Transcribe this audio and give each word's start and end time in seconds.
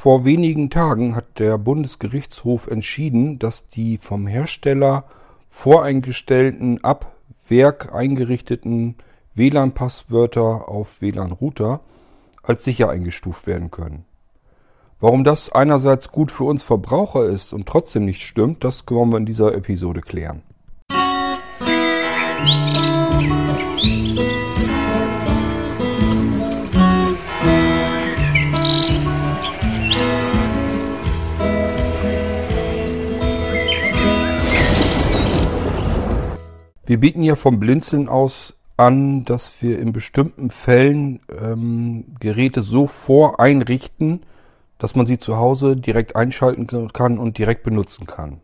Vor 0.00 0.24
wenigen 0.24 0.70
Tagen 0.70 1.14
hat 1.14 1.38
der 1.38 1.58
Bundesgerichtshof 1.58 2.68
entschieden, 2.68 3.38
dass 3.38 3.66
die 3.66 3.98
vom 3.98 4.26
Hersteller 4.26 5.04
voreingestellten, 5.50 6.82
ab 6.82 7.14
Werk 7.50 7.92
eingerichteten 7.92 8.94
WLAN-Passwörter 9.34 10.70
auf 10.70 11.02
WLAN-Router 11.02 11.80
als 12.42 12.64
sicher 12.64 12.88
eingestuft 12.88 13.46
werden 13.46 13.70
können. 13.70 14.06
Warum 15.00 15.22
das 15.22 15.52
einerseits 15.52 16.10
gut 16.10 16.32
für 16.32 16.44
uns 16.44 16.62
Verbraucher 16.62 17.26
ist 17.26 17.52
und 17.52 17.66
trotzdem 17.66 18.06
nicht 18.06 18.22
stimmt, 18.22 18.64
das 18.64 18.84
wollen 18.88 19.10
wir 19.10 19.18
in 19.18 19.26
dieser 19.26 19.54
Episode 19.54 20.00
klären. 20.00 20.40
Wir 36.90 36.98
bieten 36.98 37.22
ja 37.22 37.36
vom 37.36 37.60
Blinzeln 37.60 38.08
aus 38.08 38.54
an, 38.76 39.22
dass 39.22 39.62
wir 39.62 39.78
in 39.78 39.92
bestimmten 39.92 40.50
Fällen 40.50 41.20
ähm, 41.40 42.16
Geräte 42.18 42.62
so 42.62 42.88
voreinrichten, 42.88 44.24
dass 44.76 44.96
man 44.96 45.06
sie 45.06 45.20
zu 45.20 45.36
Hause 45.36 45.76
direkt 45.76 46.16
einschalten 46.16 46.66
kann 46.92 47.20
und 47.20 47.38
direkt 47.38 47.62
benutzen 47.62 48.08
kann. 48.08 48.40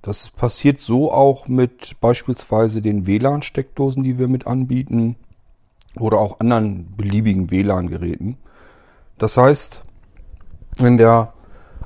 Das 0.00 0.30
passiert 0.30 0.80
so 0.80 1.12
auch 1.12 1.46
mit 1.46 2.00
beispielsweise 2.00 2.80
den 2.80 3.06
WLAN-Steckdosen, 3.06 4.02
die 4.02 4.18
wir 4.18 4.28
mit 4.28 4.46
anbieten 4.46 5.16
oder 5.98 6.16
auch 6.16 6.40
anderen 6.40 6.96
beliebigen 6.96 7.50
WLAN-Geräten. 7.50 8.38
Das 9.18 9.36
heißt, 9.36 9.84
wenn 10.78 10.96
der 10.96 11.34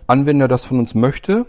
Anwender 0.07 0.47
das 0.47 0.63
von 0.63 0.79
uns 0.79 0.95
möchte, 0.95 1.45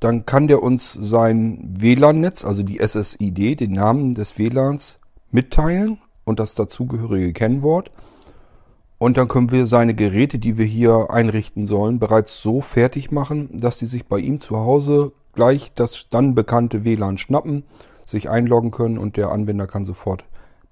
dann 0.00 0.26
kann 0.26 0.46
der 0.46 0.62
uns 0.62 0.92
sein 0.92 1.74
WLAN-Netz, 1.78 2.44
also 2.44 2.62
die 2.62 2.78
SSID, 2.78 3.60
den 3.60 3.72
Namen 3.72 4.14
des 4.14 4.38
WLANs 4.38 5.00
mitteilen 5.30 5.98
und 6.24 6.38
das 6.40 6.54
dazugehörige 6.54 7.32
Kennwort. 7.32 7.90
Und 8.98 9.16
dann 9.16 9.28
können 9.28 9.50
wir 9.50 9.66
seine 9.66 9.94
Geräte, 9.94 10.38
die 10.38 10.58
wir 10.58 10.64
hier 10.64 11.08
einrichten 11.10 11.66
sollen, 11.66 11.98
bereits 11.98 12.40
so 12.40 12.60
fertig 12.60 13.10
machen, 13.10 13.48
dass 13.56 13.78
sie 13.78 13.86
sich 13.86 14.06
bei 14.06 14.18
ihm 14.18 14.40
zu 14.40 14.56
Hause 14.56 15.12
gleich 15.34 15.72
das 15.74 16.06
dann 16.10 16.34
bekannte 16.34 16.84
WLAN 16.84 17.18
schnappen, 17.18 17.64
sich 18.06 18.28
einloggen 18.28 18.70
können 18.70 18.98
und 18.98 19.16
der 19.16 19.30
Anwender 19.30 19.66
kann 19.66 19.84
sofort 19.84 20.24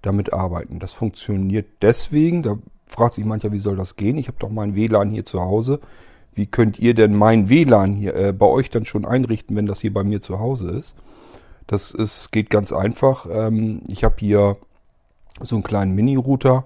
damit 0.03 0.33
arbeiten. 0.33 0.79
Das 0.79 0.93
funktioniert 0.93 1.67
deswegen, 1.83 2.43
da 2.43 2.59
fragt 2.87 3.15
sich 3.15 3.25
mancher, 3.25 3.53
wie 3.53 3.59
soll 3.59 3.77
das 3.77 3.97
gehen? 3.97 4.19
Ich 4.19 4.29
habe 4.29 4.39
doch 4.41 4.51
mein 4.51 4.75
WLAN 4.75 5.11
hier 5.11 5.25
zu 5.25 5.41
Hause 5.41 5.81
wie 6.37 6.47
könnt 6.47 6.79
ihr 6.79 6.95
denn 6.95 7.17
mein 7.17 7.49
WLAN 7.49 7.95
hier 7.95 8.15
äh, 8.15 8.33
bei 8.33 8.47
euch 8.47 8.69
dann 8.69 8.85
schon 8.85 9.07
einrichten, 9.07 9.57
wenn 9.57 9.67
das 9.67 9.81
hier 9.81 9.93
bei 9.93 10.05
mir 10.05 10.21
zu 10.21 10.39
Hause 10.39 10.69
ist? 10.69 10.95
Das 11.67 11.93
ist, 11.93 12.31
geht 12.31 12.51
ganz 12.51 12.73
einfach. 12.73 13.27
Ähm, 13.31 13.81
ich 13.89 14.05
habe 14.05 14.17
hier 14.19 14.59
so 15.41 15.57
einen 15.57 15.65
kleinen 15.65 15.95
Mini-Router, 15.95 16.65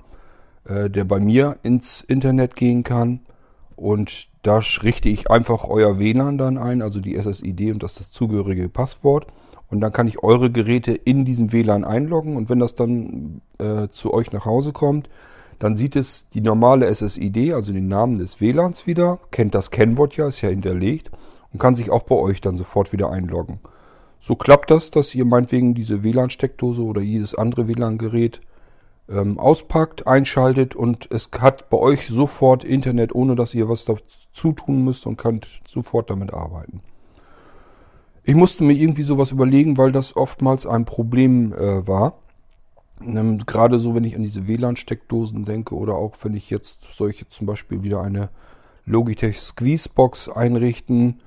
äh, 0.65 0.91
der 0.91 1.05
bei 1.05 1.21
mir 1.21 1.57
ins 1.63 2.01
Internet 2.01 2.57
gehen 2.57 2.83
kann. 2.83 3.21
Und 3.77 4.29
da 4.43 4.61
richte 4.83 5.09
ich 5.09 5.31
einfach 5.31 5.65
euer 5.65 6.01
WLAN 6.01 6.37
dann 6.37 6.59
ein, 6.59 6.83
also 6.83 7.01
die 7.01 7.17
SSID 7.17 7.73
und 7.73 7.83
das, 7.85 7.95
das 7.95 8.11
zugehörige 8.11 8.69
Passwort. 8.69 9.29
Und 9.71 9.81
dann 9.81 9.93
kann 9.93 10.09
ich 10.09 10.23
eure 10.25 10.51
Geräte 10.51 10.93
in 10.93 11.25
diesem 11.25 11.53
WLAN 11.53 11.85
einloggen. 11.85 12.37
Und 12.37 12.51
wenn 12.51 12.59
das 12.59 12.75
dann 12.75 13.41
äh, 13.59 13.87
zu 13.89 14.13
euch 14.13 14.33
nach 14.33 14.47
Hause 14.47 14.73
kommt, 14.73 15.09
dann 15.61 15.77
sieht 15.77 15.95
es 15.95 16.27
die 16.31 16.41
normale 16.41 16.93
SSID, 16.93 17.53
also 17.53 17.73
den 17.73 17.87
Namen 17.87 18.19
des 18.19 18.41
WLANs 18.41 18.87
wieder, 18.87 19.21
kennt 19.31 19.55
das 19.55 19.71
Kennwort 19.71 20.17
ja, 20.17 20.27
ist 20.27 20.41
ja 20.41 20.49
hinterlegt 20.49 21.11
und 21.53 21.61
kann 21.61 21.77
sich 21.77 21.91
auch 21.91 22.03
bei 22.03 22.17
euch 22.17 22.41
dann 22.41 22.57
sofort 22.57 22.93
wieder 22.93 23.11
einloggen. 23.11 23.61
So 24.19 24.37
klappt 24.37 24.71
das, 24.71 24.91
dass 24.91 25.15
ihr 25.15 25.27
meinetwegen 25.27 25.75
diese 25.75 26.03
WLAN-Steckdose 26.03 26.83
oder 26.83 27.03
jedes 27.03 27.35
andere 27.35 27.69
WLAN-Gerät 27.69 28.41
ähm, 29.11 29.39
auspackt, 29.39 30.07
einschaltet 30.07 30.75
und 30.75 31.09
es 31.11 31.29
hat 31.39 31.69
bei 31.69 31.77
euch 31.77 32.09
sofort 32.09 32.65
Internet, 32.65 33.15
ohne 33.15 33.35
dass 33.35 33.55
ihr 33.55 33.69
was 33.69 33.85
dazu 33.85 34.53
tun 34.53 34.83
müsst 34.83 35.07
und 35.07 35.19
könnt 35.19 35.47
sofort 35.69 36.09
damit 36.09 36.33
arbeiten. 36.33 36.81
Ich 38.25 38.35
musste 38.35 38.65
mir 38.65 38.75
irgendwie 38.75 39.03
sowas 39.03 39.31
überlegen, 39.31 39.77
weil 39.77 39.93
das 39.93 40.17
oftmals 40.17 40.65
ein 40.65 40.87
Problem 40.87 41.53
äh, 41.53 41.87
war. 41.87 42.15
Ähm, 43.03 43.39
gerade 43.47 43.79
so, 43.79 43.95
wenn 43.95 44.05
ich 44.05 44.15
an 44.15 44.23
diese 44.23 44.47
WLAN-Steckdosen 44.47 45.45
denke 45.45 45.75
oder 45.75 45.95
auch 45.95 46.15
wenn 46.23 46.35
ich 46.35 46.51
jetzt 46.51 46.87
solche 46.91 47.29
zum 47.29 47.47
Beispiel 47.47 47.83
wieder 47.83 48.03
eine 48.03 48.29
Logitech 48.85 49.41
Squeezebox 49.41 50.29
einrichten, 50.29 51.21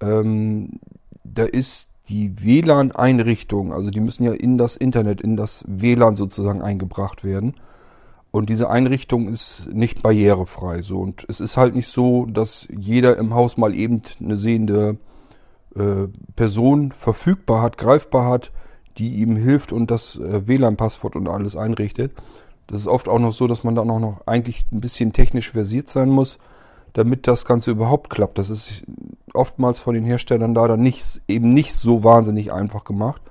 ähm, 0.00 0.80
da 1.24 1.44
ist 1.44 1.90
die 2.08 2.44
WLAN-Einrichtung, 2.44 3.72
also 3.72 3.90
die 3.90 4.00
müssen 4.00 4.24
ja 4.24 4.32
in 4.32 4.58
das 4.58 4.76
Internet, 4.76 5.20
in 5.20 5.36
das 5.36 5.64
WLAN 5.66 6.16
sozusagen 6.16 6.62
eingebracht 6.62 7.24
werden. 7.24 7.54
Und 8.30 8.48
diese 8.48 8.70
Einrichtung 8.70 9.28
ist 9.28 9.68
nicht 9.72 10.02
barrierefrei. 10.02 10.80
So. 10.80 11.00
Und 11.00 11.26
es 11.28 11.40
ist 11.40 11.58
halt 11.58 11.74
nicht 11.74 11.88
so, 11.88 12.24
dass 12.24 12.66
jeder 12.74 13.18
im 13.18 13.34
Haus 13.34 13.58
mal 13.58 13.76
eben 13.76 14.02
eine 14.20 14.38
sehende 14.38 14.96
äh, 15.76 16.08
Person 16.34 16.92
verfügbar 16.92 17.60
hat, 17.60 17.76
greifbar 17.76 18.28
hat, 18.30 18.50
die 18.98 19.16
ihm 19.16 19.36
hilft 19.36 19.72
und 19.72 19.90
das 19.90 20.16
äh, 20.16 20.46
WLAN-Passwort 20.46 21.16
und 21.16 21.28
alles 21.28 21.56
einrichtet. 21.56 22.12
Das 22.66 22.80
ist 22.80 22.86
oft 22.86 23.08
auch 23.08 23.18
noch 23.18 23.32
so, 23.32 23.46
dass 23.46 23.64
man 23.64 23.74
da 23.74 23.82
auch 23.82 23.98
noch 23.98 24.26
eigentlich 24.26 24.64
ein 24.72 24.80
bisschen 24.80 25.12
technisch 25.12 25.50
versiert 25.50 25.88
sein 25.88 26.08
muss, 26.08 26.38
damit 26.92 27.26
das 27.26 27.44
Ganze 27.44 27.70
überhaupt 27.70 28.10
klappt. 28.10 28.38
Das 28.38 28.50
ist 28.50 28.82
oftmals 29.34 29.80
von 29.80 29.94
den 29.94 30.04
Herstellern 30.04 30.54
da 30.54 30.68
dann 30.68 30.80
nicht, 30.80 31.22
eben 31.28 31.52
nicht 31.52 31.74
so 31.74 32.04
wahnsinnig 32.04 32.52
einfach 32.52 32.84
gemacht. 32.84 33.22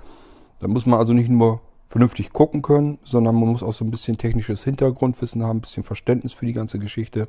Da 0.60 0.68
muss 0.68 0.86
man 0.86 1.00
also 1.00 1.14
nicht 1.14 1.30
nur 1.30 1.62
vernünftig 1.88 2.32
gucken 2.32 2.62
können, 2.62 3.00
sondern 3.04 3.36
man 3.36 3.50
muss 3.50 3.64
auch 3.64 3.74
so 3.74 3.84
ein 3.84 3.92
bisschen 3.92 4.18
technisches 4.18 4.64
Hintergrundwissen 4.64 5.44
haben, 5.44 5.58
ein 5.58 5.62
bisschen 5.62 5.84
Verständnis 5.84 6.34
für 6.34 6.46
die 6.46 6.54
ganze 6.54 6.80
Geschichte. 6.80 7.28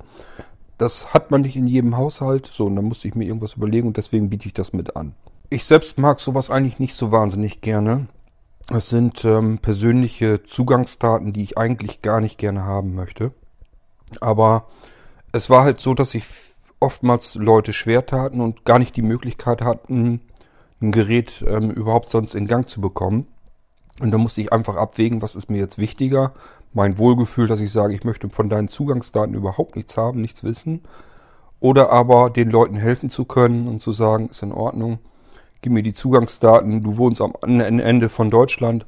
Das 0.78 1.12
hat 1.12 1.30
man 1.30 1.42
nicht 1.42 1.56
in 1.56 1.66
jedem 1.66 1.96
Haushalt, 1.96 2.46
so 2.46 2.66
und 2.66 2.76
da 2.76 2.82
musste 2.82 3.08
ich 3.08 3.14
mir 3.14 3.24
irgendwas 3.24 3.54
überlegen 3.54 3.88
und 3.88 3.96
deswegen 3.96 4.30
biete 4.30 4.46
ich 4.46 4.54
das 4.54 4.72
mit 4.72 4.96
an. 4.96 5.14
Ich 5.50 5.64
selbst 5.64 5.98
mag 5.98 6.20
sowas 6.20 6.48
eigentlich 6.48 6.78
nicht 6.78 6.94
so 6.94 7.10
wahnsinnig 7.10 7.60
gerne. 7.60 8.06
Es 8.74 8.88
sind 8.88 9.24
ähm, 9.26 9.58
persönliche 9.58 10.44
Zugangsdaten, 10.44 11.34
die 11.34 11.42
ich 11.42 11.58
eigentlich 11.58 12.00
gar 12.00 12.20
nicht 12.20 12.38
gerne 12.38 12.64
haben 12.64 12.94
möchte. 12.94 13.32
Aber 14.20 14.66
es 15.32 15.50
war 15.50 15.64
halt 15.64 15.80
so, 15.80 15.92
dass 15.92 16.12
sich 16.12 16.24
oftmals 16.80 17.34
Leute 17.34 17.72
schwer 17.72 18.06
taten 18.06 18.40
und 18.40 18.64
gar 18.64 18.78
nicht 18.78 18.96
die 18.96 19.02
Möglichkeit 19.02 19.62
hatten, 19.62 20.20
ein 20.80 20.90
Gerät 20.90 21.44
ähm, 21.46 21.70
überhaupt 21.70 22.10
sonst 22.10 22.34
in 22.34 22.46
Gang 22.46 22.68
zu 22.68 22.80
bekommen. 22.80 23.26
Und 24.00 24.10
da 24.10 24.18
musste 24.18 24.40
ich 24.40 24.52
einfach 24.52 24.76
abwägen, 24.76 25.20
was 25.20 25.36
ist 25.36 25.50
mir 25.50 25.58
jetzt 25.58 25.78
wichtiger. 25.78 26.32
Mein 26.72 26.96
Wohlgefühl, 26.96 27.46
dass 27.46 27.60
ich 27.60 27.70
sage, 27.70 27.94
ich 27.94 28.04
möchte 28.04 28.30
von 28.30 28.48
deinen 28.48 28.68
Zugangsdaten 28.68 29.34
überhaupt 29.34 29.76
nichts 29.76 29.96
haben, 29.98 30.20
nichts 30.20 30.44
wissen. 30.44 30.80
Oder 31.60 31.90
aber 31.90 32.30
den 32.30 32.50
Leuten 32.50 32.76
helfen 32.76 33.10
zu 33.10 33.26
können 33.26 33.68
und 33.68 33.80
zu 33.80 33.92
sagen, 33.92 34.30
ist 34.30 34.42
in 34.42 34.52
Ordnung 34.52 34.98
gib 35.62 35.72
mir 35.72 35.82
die 35.82 35.94
Zugangsdaten, 35.94 36.82
du 36.82 36.98
wohnst 36.98 37.20
am 37.20 37.34
Ende 37.42 38.08
von 38.08 38.30
Deutschland. 38.30 38.84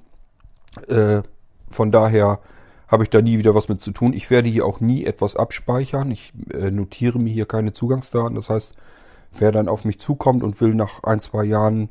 Äh, 0.89 1.23
von 1.69 1.91
daher 1.91 2.41
habe 2.89 3.05
ich 3.05 3.11
da 3.11 3.23
nie 3.23 3.39
wieder 3.39 3.55
was 3.55 3.69
mit 3.69 3.81
zu 3.81 3.93
tun. 3.93 4.13
Ich 4.13 4.29
werde 4.29 4.49
hier 4.49 4.67
auch 4.67 4.81
nie 4.81 5.05
etwas 5.05 5.37
abspeichern. 5.37 6.11
Ich 6.11 6.33
äh, 6.53 6.71
notiere 6.71 7.19
mir 7.19 7.33
hier 7.33 7.47
keine 7.47 7.73
Zugangsdaten. 7.73 8.35
Das 8.35 8.51
heißt, 8.51 8.75
wer 9.33 9.53
dann 9.53 9.69
auf 9.69 9.85
mich 9.85 9.99
zukommt 9.99 10.43
und 10.43 10.61
will 10.61 10.75
nach 10.75 11.03
ein, 11.05 11.21
zwei 11.21 11.45
Jahren 11.45 11.89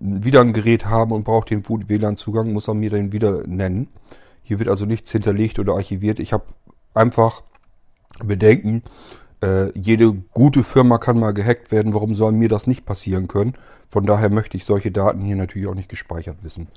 wieder 0.00 0.40
ein 0.40 0.52
Gerät 0.52 0.86
haben 0.86 1.12
und 1.12 1.24
braucht 1.24 1.50
den 1.50 1.66
WLAN-Zugang, 1.66 2.52
muss 2.52 2.68
er 2.68 2.74
mir 2.74 2.90
den 2.90 3.12
wieder 3.12 3.46
nennen. 3.46 3.88
Hier 4.42 4.58
wird 4.58 4.68
also 4.68 4.84
nichts 4.84 5.10
hinterlegt 5.12 5.58
oder 5.58 5.74
archiviert. 5.74 6.18
Ich 6.18 6.32
habe 6.32 6.44
einfach 6.92 7.42
Bedenken, 8.22 8.82
äh, 9.42 9.70
jede 9.78 10.12
gute 10.32 10.64
Firma 10.64 10.98
kann 10.98 11.18
mal 11.18 11.32
gehackt 11.32 11.70
werden. 11.70 11.94
Warum 11.94 12.14
soll 12.14 12.32
mir 12.32 12.48
das 12.48 12.66
nicht 12.66 12.84
passieren 12.84 13.28
können? 13.28 13.54
Von 13.88 14.06
daher 14.06 14.30
möchte 14.30 14.56
ich 14.56 14.64
solche 14.64 14.90
Daten 14.90 15.20
hier 15.20 15.36
natürlich 15.36 15.68
auch 15.68 15.74
nicht 15.74 15.90
gespeichert 15.90 16.38
wissen. 16.42 16.68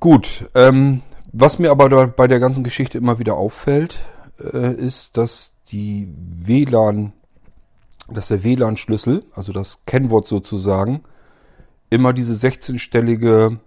Gut, 0.00 0.48
ähm, 0.54 1.02
was 1.32 1.58
mir 1.58 1.70
aber 1.70 2.06
bei 2.06 2.28
der 2.28 2.40
ganzen 2.40 2.64
Geschichte 2.64 2.98
immer 2.98 3.18
wieder 3.18 3.34
auffällt, 3.34 3.98
äh, 4.40 4.72
ist, 4.74 5.16
dass 5.16 5.52
die 5.70 6.08
WLAN, 6.16 7.12
dass 8.08 8.28
der 8.28 8.44
WLAN-Schlüssel, 8.44 9.24
also 9.34 9.52
das 9.52 9.80
Kennwort 9.86 10.26
sozusagen, 10.26 11.02
immer 11.90 12.12
diese 12.12 12.34
16-stellige, 12.34 13.58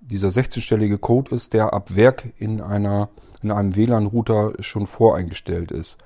dieser 0.00 0.28
16-stellige 0.28 0.98
Code 0.98 1.34
ist, 1.34 1.52
der 1.52 1.72
ab 1.74 1.94
Werk 1.94 2.32
in 2.38 2.60
einer, 2.60 3.10
in 3.42 3.50
einem 3.50 3.76
WLAN-Router 3.76 4.54
schon 4.60 4.86
voreingestellt 4.86 5.70
ist. 5.70 5.98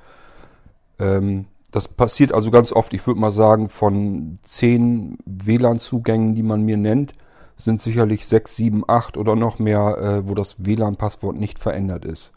Ähm, 0.98 1.46
das 1.70 1.88
passiert 1.88 2.32
also 2.32 2.50
ganz 2.50 2.72
oft. 2.72 2.94
Ich 2.94 3.06
würde 3.06 3.20
mal 3.20 3.32
sagen, 3.32 3.68
von 3.68 4.38
zehn 4.42 5.18
WLAN-Zugängen, 5.26 6.34
die 6.34 6.42
man 6.42 6.62
mir 6.62 6.76
nennt, 6.76 7.14
sind 7.56 7.80
sicherlich 7.80 8.26
sechs, 8.26 8.56
sieben, 8.56 8.84
acht 8.86 9.16
oder 9.16 9.36
noch 9.36 9.58
mehr, 9.58 9.98
äh, 9.98 10.28
wo 10.28 10.34
das 10.34 10.64
WLAN-Passwort 10.64 11.36
nicht 11.36 11.58
verändert 11.58 12.04
ist. 12.04 12.32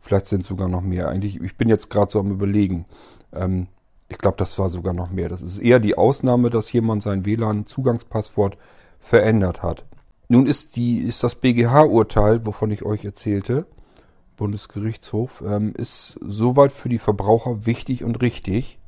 Vielleicht 0.00 0.26
sind 0.26 0.44
sogar 0.44 0.68
noch 0.68 0.82
mehr. 0.82 1.08
Eigentlich, 1.08 1.40
ich 1.40 1.56
bin 1.56 1.68
jetzt 1.68 1.90
gerade 1.90 2.10
so 2.10 2.20
am 2.20 2.30
überlegen. 2.30 2.86
Ähm, 3.32 3.68
Ich 4.10 4.16
glaube, 4.16 4.38
das 4.38 4.58
war 4.58 4.70
sogar 4.70 4.94
noch 4.94 5.10
mehr. 5.10 5.28
Das 5.28 5.42
ist 5.42 5.58
eher 5.58 5.80
die 5.80 5.98
Ausnahme, 5.98 6.48
dass 6.48 6.72
jemand 6.72 7.02
sein 7.02 7.26
WLAN-Zugangspasswort 7.26 8.56
verändert 9.00 9.62
hat. 9.62 9.84
Nun 10.28 10.46
ist, 10.46 10.76
die, 10.76 11.00
ist 11.00 11.22
das 11.22 11.34
BGH-Urteil, 11.34 12.46
wovon 12.46 12.70
ich 12.70 12.84
euch 12.84 13.04
erzählte, 13.04 13.66
Bundesgerichtshof, 14.38 15.42
ähm, 15.46 15.74
ist 15.76 16.18
soweit 16.22 16.72
für 16.72 16.88
die 16.88 16.98
Verbraucher 16.98 17.66
wichtig 17.66 18.04
und 18.04 18.22
richtig. 18.22 18.78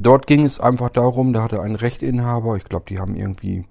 Dort 0.00 0.28
ging 0.28 0.44
es 0.44 0.60
einfach 0.60 0.90
darum, 0.90 1.32
da 1.32 1.42
hatte 1.42 1.60
ein 1.60 1.74
Rechtinhaber, 1.74 2.56
ich 2.56 2.64
glaube, 2.64 2.84
die 2.88 3.00
haben 3.00 3.16
irgendwie 3.16 3.64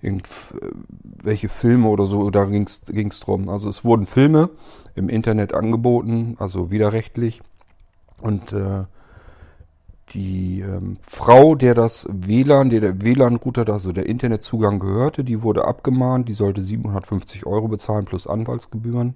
irgendwelche 0.00 1.48
Filme 1.48 1.88
oder 1.88 2.06
so, 2.06 2.30
da 2.30 2.44
ging 2.44 2.66
es 2.66 3.20
drum. 3.20 3.48
Also 3.48 3.68
es 3.68 3.84
wurden 3.84 4.06
Filme 4.06 4.50
im 4.94 5.08
Internet 5.08 5.54
angeboten, 5.54 6.36
also 6.38 6.70
widerrechtlich. 6.70 7.40
Und 8.20 8.52
äh, 8.52 8.84
die 10.10 10.60
ähm, 10.60 10.98
Frau, 11.02 11.54
der 11.56 11.74
das 11.74 12.06
WLAN, 12.10 12.70
der 12.70 12.80
der 12.80 13.02
WLAN-Router, 13.02 13.68
also 13.68 13.92
der 13.92 14.06
Internetzugang 14.06 14.78
gehörte, 14.78 15.24
die 15.24 15.42
wurde 15.42 15.64
abgemahnt. 15.64 16.28
Die 16.28 16.34
sollte 16.34 16.62
750 16.62 17.46
Euro 17.46 17.68
bezahlen 17.68 18.04
plus 18.04 18.26
Anwaltsgebühren. 18.26 19.14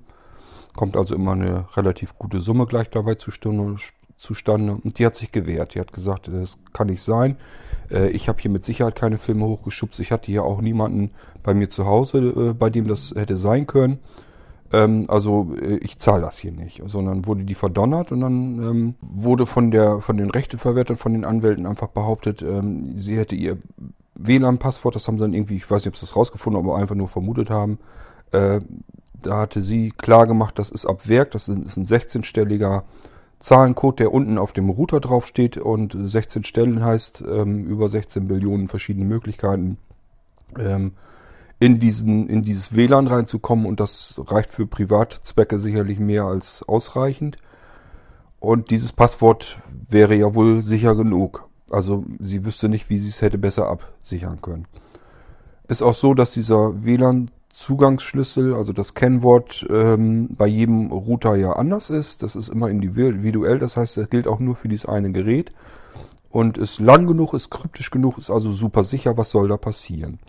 Kommt 0.76 0.96
also 0.96 1.14
immer 1.14 1.32
eine 1.32 1.66
relativ 1.76 2.16
gute 2.18 2.40
Summe 2.40 2.66
gleich 2.66 2.90
dabei 2.90 3.14
zustande. 3.14 3.76
zustande. 4.16 4.72
Und 4.72 4.98
die 4.98 5.06
hat 5.06 5.14
sich 5.14 5.30
gewehrt. 5.30 5.74
Die 5.74 5.80
hat 5.80 5.92
gesagt, 5.92 6.28
das 6.28 6.58
kann 6.72 6.88
nicht 6.88 7.02
sein. 7.02 7.36
Äh, 7.90 8.10
ich 8.10 8.28
habe 8.28 8.40
hier 8.40 8.50
mit 8.50 8.64
Sicherheit 8.64 8.96
keine 8.96 9.18
Filme 9.18 9.46
hochgeschubst. 9.46 10.00
Ich 10.00 10.12
hatte 10.12 10.26
hier 10.26 10.44
auch 10.44 10.60
niemanden 10.60 11.10
bei 11.42 11.54
mir 11.54 11.70
zu 11.70 11.86
Hause, 11.86 12.18
äh, 12.18 12.52
bei 12.52 12.70
dem 12.70 12.86
das 12.88 13.14
hätte 13.16 13.38
sein 13.38 13.66
können 13.66 13.98
ähm, 14.72 15.04
also 15.08 15.54
äh, 15.60 15.78
ich 15.78 15.98
zahle 15.98 16.22
das 16.22 16.38
hier 16.38 16.52
nicht, 16.52 16.82
sondern 16.86 17.26
wurde 17.26 17.44
die 17.44 17.54
verdonnert 17.54 18.12
und 18.12 18.20
dann 18.20 18.34
ähm, 18.62 18.94
wurde 19.00 19.46
von 19.46 19.70
der 19.70 20.00
von 20.00 20.16
den 20.16 20.30
Rechteverwertern, 20.30 20.96
von 20.96 21.12
den 21.12 21.24
Anwälten 21.24 21.66
einfach 21.66 21.88
behauptet, 21.88 22.42
ähm, 22.42 22.94
sie 22.96 23.16
hätte 23.16 23.34
ihr 23.34 23.58
WLAN-Passwort, 24.14 24.94
das 24.94 25.08
haben 25.08 25.18
sie 25.18 25.22
dann 25.22 25.34
irgendwie, 25.34 25.56
ich 25.56 25.70
weiß 25.70 25.84
nicht, 25.84 25.88
ob 25.88 25.96
sie 25.96 26.06
das 26.06 26.16
rausgefunden, 26.16 26.62
aber 26.62 26.76
einfach 26.76 26.94
nur 26.94 27.08
vermutet 27.08 27.50
haben. 27.50 27.78
Äh, 28.32 28.60
da 29.22 29.38
hatte 29.38 29.62
sie 29.62 29.92
klar 29.96 30.26
gemacht, 30.26 30.58
das 30.58 30.70
ist 30.70 30.86
ab 30.86 31.08
Werk, 31.08 31.30
das 31.32 31.48
ist 31.48 31.76
ein 31.76 31.84
16-stelliger 31.84 32.82
Zahlencode, 33.38 34.00
der 34.00 34.12
unten 34.12 34.38
auf 34.38 34.52
dem 34.52 34.68
Router 34.68 35.00
draufsteht 35.00 35.56
und 35.56 35.96
16 35.98 36.44
Stellen 36.44 36.84
heißt 36.84 37.24
ähm, 37.26 37.64
über 37.64 37.88
16 37.88 38.28
Billionen 38.28 38.68
verschiedene 38.68 39.06
Möglichkeiten. 39.06 39.78
Ähm, 40.58 40.92
in, 41.58 41.78
diesen, 41.78 42.28
in 42.28 42.42
dieses 42.42 42.74
WLAN 42.74 43.06
reinzukommen 43.06 43.66
und 43.66 43.80
das 43.80 44.14
reicht 44.26 44.50
für 44.50 44.66
Privatzwecke 44.66 45.58
sicherlich 45.58 45.98
mehr 45.98 46.24
als 46.24 46.62
ausreichend. 46.66 47.36
Und 48.40 48.70
dieses 48.70 48.92
Passwort 48.92 49.58
wäre 49.88 50.14
ja 50.14 50.34
wohl 50.34 50.62
sicher 50.62 50.94
genug. 50.94 51.48
Also 51.70 52.04
sie 52.18 52.44
wüsste 52.44 52.68
nicht, 52.68 52.88
wie 52.88 52.98
sie 52.98 53.10
es 53.10 53.20
hätte 53.20 53.38
besser 53.38 53.68
absichern 53.68 54.40
können. 54.40 54.66
Ist 55.68 55.82
auch 55.82 55.94
so, 55.94 56.14
dass 56.14 56.32
dieser 56.32 56.82
WLAN-Zugangsschlüssel, 57.50 58.54
also 58.54 58.72
das 58.72 58.94
Kennwort, 58.94 59.66
ähm, 59.70 60.28
bei 60.30 60.46
jedem 60.46 60.90
Router 60.90 61.36
ja 61.36 61.52
anders 61.52 61.90
ist. 61.90 62.22
Das 62.22 62.36
ist 62.36 62.48
immer 62.48 62.68
individuell, 62.68 63.58
das 63.58 63.76
heißt, 63.76 63.96
das 63.96 64.08
gilt 64.08 64.28
auch 64.28 64.38
nur 64.38 64.56
für 64.56 64.68
dieses 64.68 64.86
eine 64.86 65.12
Gerät. 65.12 65.52
Und 66.30 66.58
ist 66.58 66.78
lang 66.78 67.06
genug, 67.06 67.34
ist 67.34 67.50
kryptisch 67.50 67.90
genug, 67.90 68.18
ist 68.18 68.30
also 68.30 68.52
super 68.52 68.84
sicher, 68.84 69.16
was 69.16 69.30
soll 69.30 69.48
da 69.48 69.56
passieren. 69.56 70.20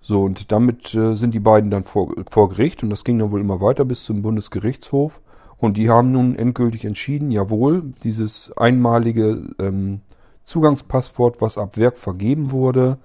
So, 0.00 0.22
und 0.22 0.52
damit 0.52 0.94
äh, 0.94 1.16
sind 1.16 1.34
die 1.34 1.40
beiden 1.40 1.70
dann 1.70 1.84
vor, 1.84 2.14
vor 2.30 2.48
Gericht 2.48 2.82
und 2.82 2.88
das 2.88 3.04
ging 3.04 3.18
dann 3.18 3.30
wohl 3.30 3.40
immer 3.40 3.60
weiter 3.60 3.84
bis 3.84 4.04
zum 4.04 4.22
Bundesgerichtshof. 4.22 5.20
Und 5.58 5.76
die 5.76 5.90
haben 5.90 6.12
nun 6.12 6.36
endgültig 6.36 6.84
entschieden, 6.84 7.30
jawohl, 7.30 7.92
dieses 8.04 8.56
einmalige 8.56 9.42
ähm, 9.58 10.00
Zugangspasswort, 10.44 11.40
was 11.40 11.58
ab 11.58 11.76
Werk 11.76 11.98
vergeben 11.98 12.52
wurde 12.52 12.98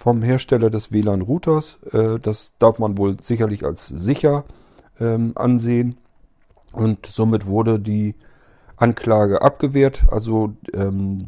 vom 0.00 0.22
Hersteller 0.22 0.70
des 0.70 0.92
WLAN-Routers, 0.92 1.78
äh, 1.92 2.18
das 2.18 2.54
darf 2.58 2.78
man 2.78 2.96
wohl 2.96 3.18
sicherlich 3.20 3.66
als 3.66 3.86
sicher 3.86 4.44
ähm, 4.98 5.32
ansehen. 5.34 5.98
Und 6.72 7.04
somit 7.04 7.46
wurde 7.46 7.78
die 7.78 8.14
Anklage 8.76 9.42
abgewehrt. 9.42 10.06
Also 10.10 10.54
ähm, 10.72 11.18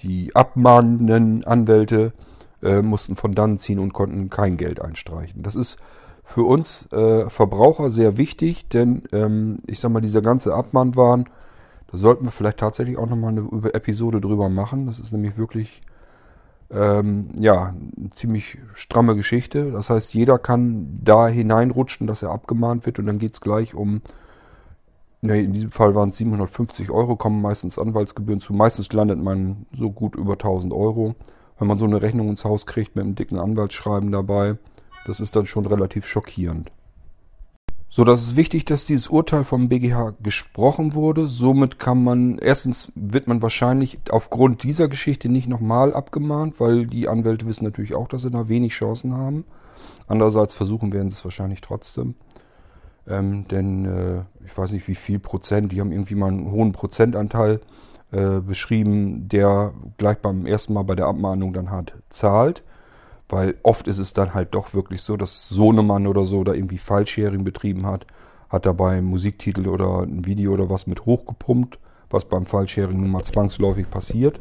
die 0.00 0.36
abmahnenden 0.36 1.44
Anwälte 1.44 2.12
äh, 2.62 2.82
mussten 2.82 3.16
von 3.16 3.34
dann 3.34 3.56
ziehen 3.56 3.78
und 3.78 3.94
konnten 3.94 4.28
kein 4.28 4.58
Geld 4.58 4.82
einstreichen. 4.82 5.42
Das 5.42 5.56
ist 5.56 5.78
für 6.22 6.42
uns 6.42 6.92
äh, 6.92 7.30
Verbraucher 7.30 7.88
sehr 7.88 8.18
wichtig, 8.18 8.68
denn 8.68 9.04
ähm, 9.12 9.56
ich 9.66 9.80
sag 9.80 9.90
mal, 9.90 10.02
dieser 10.02 10.20
ganze 10.20 10.52
Abmahnwahn, 10.52 11.30
da 11.90 11.96
sollten 11.96 12.26
wir 12.26 12.30
vielleicht 12.30 12.58
tatsächlich 12.58 12.98
auch 12.98 13.08
nochmal 13.08 13.30
eine 13.30 13.72
Episode 13.72 14.20
drüber 14.20 14.50
machen. 14.50 14.86
Das 14.86 14.98
ist 14.98 15.12
nämlich 15.12 15.38
wirklich 15.38 15.80
ähm, 16.72 17.30
ja, 17.38 17.74
ziemlich 18.10 18.58
stramme 18.74 19.14
Geschichte. 19.14 19.72
Das 19.72 19.90
heißt, 19.90 20.14
jeder 20.14 20.38
kann 20.38 21.00
da 21.02 21.28
hineinrutschen, 21.28 22.06
dass 22.06 22.22
er 22.22 22.30
abgemahnt 22.30 22.86
wird 22.86 22.98
und 22.98 23.06
dann 23.06 23.18
geht 23.18 23.32
es 23.32 23.40
gleich 23.40 23.74
um, 23.74 24.02
ne, 25.20 25.40
in 25.42 25.52
diesem 25.52 25.70
Fall 25.70 25.94
waren 25.94 26.10
es 26.10 26.16
750 26.18 26.90
Euro, 26.90 27.16
kommen 27.16 27.42
meistens 27.42 27.78
Anwaltsgebühren 27.78 28.40
zu. 28.40 28.52
Meistens 28.52 28.92
landet 28.92 29.22
man 29.22 29.66
so 29.72 29.90
gut 29.90 30.16
über 30.16 30.32
1000 30.32 30.72
Euro 30.72 31.14
wenn 31.62 31.68
man 31.68 31.78
so 31.78 31.84
eine 31.84 32.02
Rechnung 32.02 32.28
ins 32.28 32.44
Haus 32.44 32.66
kriegt 32.66 32.96
mit 32.96 33.04
einem 33.04 33.14
dicken 33.14 33.38
Anwaltsschreiben 33.38 34.10
dabei, 34.10 34.58
das 35.06 35.20
ist 35.20 35.36
dann 35.36 35.46
schon 35.46 35.64
relativ 35.64 36.06
schockierend. 36.06 36.72
So, 37.94 38.04
das 38.04 38.22
ist 38.22 38.36
wichtig, 38.36 38.64
dass 38.64 38.86
dieses 38.86 39.08
Urteil 39.08 39.44
vom 39.44 39.68
BGH 39.68 40.14
gesprochen 40.22 40.94
wurde. 40.94 41.26
Somit 41.26 41.78
kann 41.78 42.02
man, 42.02 42.38
erstens 42.38 42.90
wird 42.94 43.26
man 43.28 43.42
wahrscheinlich 43.42 43.98
aufgrund 44.08 44.62
dieser 44.62 44.88
Geschichte 44.88 45.28
nicht 45.28 45.46
nochmal 45.46 45.92
abgemahnt, 45.92 46.58
weil 46.58 46.86
die 46.86 47.06
Anwälte 47.06 47.46
wissen 47.46 47.64
natürlich 47.64 47.94
auch, 47.94 48.08
dass 48.08 48.22
sie 48.22 48.30
da 48.30 48.48
wenig 48.48 48.72
Chancen 48.72 49.14
haben. 49.14 49.44
Andererseits 50.06 50.54
versuchen 50.54 50.90
werden 50.94 51.10
sie 51.10 51.16
es 51.16 51.24
wahrscheinlich 51.26 51.60
trotzdem. 51.60 52.14
Ähm, 53.06 53.46
denn 53.48 53.84
äh, 53.84 54.22
ich 54.46 54.56
weiß 54.56 54.72
nicht 54.72 54.88
wie 54.88 54.94
viel 54.94 55.18
Prozent, 55.18 55.70
die 55.70 55.82
haben 55.82 55.92
irgendwie 55.92 56.14
mal 56.14 56.28
einen 56.28 56.50
hohen 56.50 56.72
Prozentanteil 56.72 57.60
äh, 58.10 58.40
beschrieben, 58.40 59.28
der 59.28 59.74
gleich 59.98 60.16
beim 60.16 60.46
ersten 60.46 60.72
Mal 60.72 60.84
bei 60.84 60.94
der 60.94 61.08
Abmahnung 61.08 61.52
dann 61.52 61.70
halt 61.70 61.92
zahlt. 62.08 62.62
Weil 63.32 63.54
oft 63.62 63.88
ist 63.88 63.96
es 63.96 64.12
dann 64.12 64.34
halt 64.34 64.54
doch 64.54 64.74
wirklich 64.74 65.00
so, 65.00 65.16
dass 65.16 65.48
Sohnemann 65.48 66.06
oder 66.06 66.26
so 66.26 66.44
da 66.44 66.52
irgendwie 66.52 66.76
Fallsharing 66.76 67.44
betrieben 67.44 67.86
hat, 67.86 68.06
hat 68.50 68.66
dabei 68.66 68.98
einen 68.98 69.06
Musiktitel 69.06 69.68
oder 69.68 70.02
ein 70.02 70.26
Video 70.26 70.52
oder 70.52 70.68
was 70.68 70.86
mit 70.86 71.06
hochgepumpt, 71.06 71.78
was 72.10 72.26
beim 72.26 72.44
Fallsharing 72.44 73.00
nun 73.00 73.10
mal 73.10 73.24
zwangsläufig 73.24 73.88
passiert. 73.88 74.38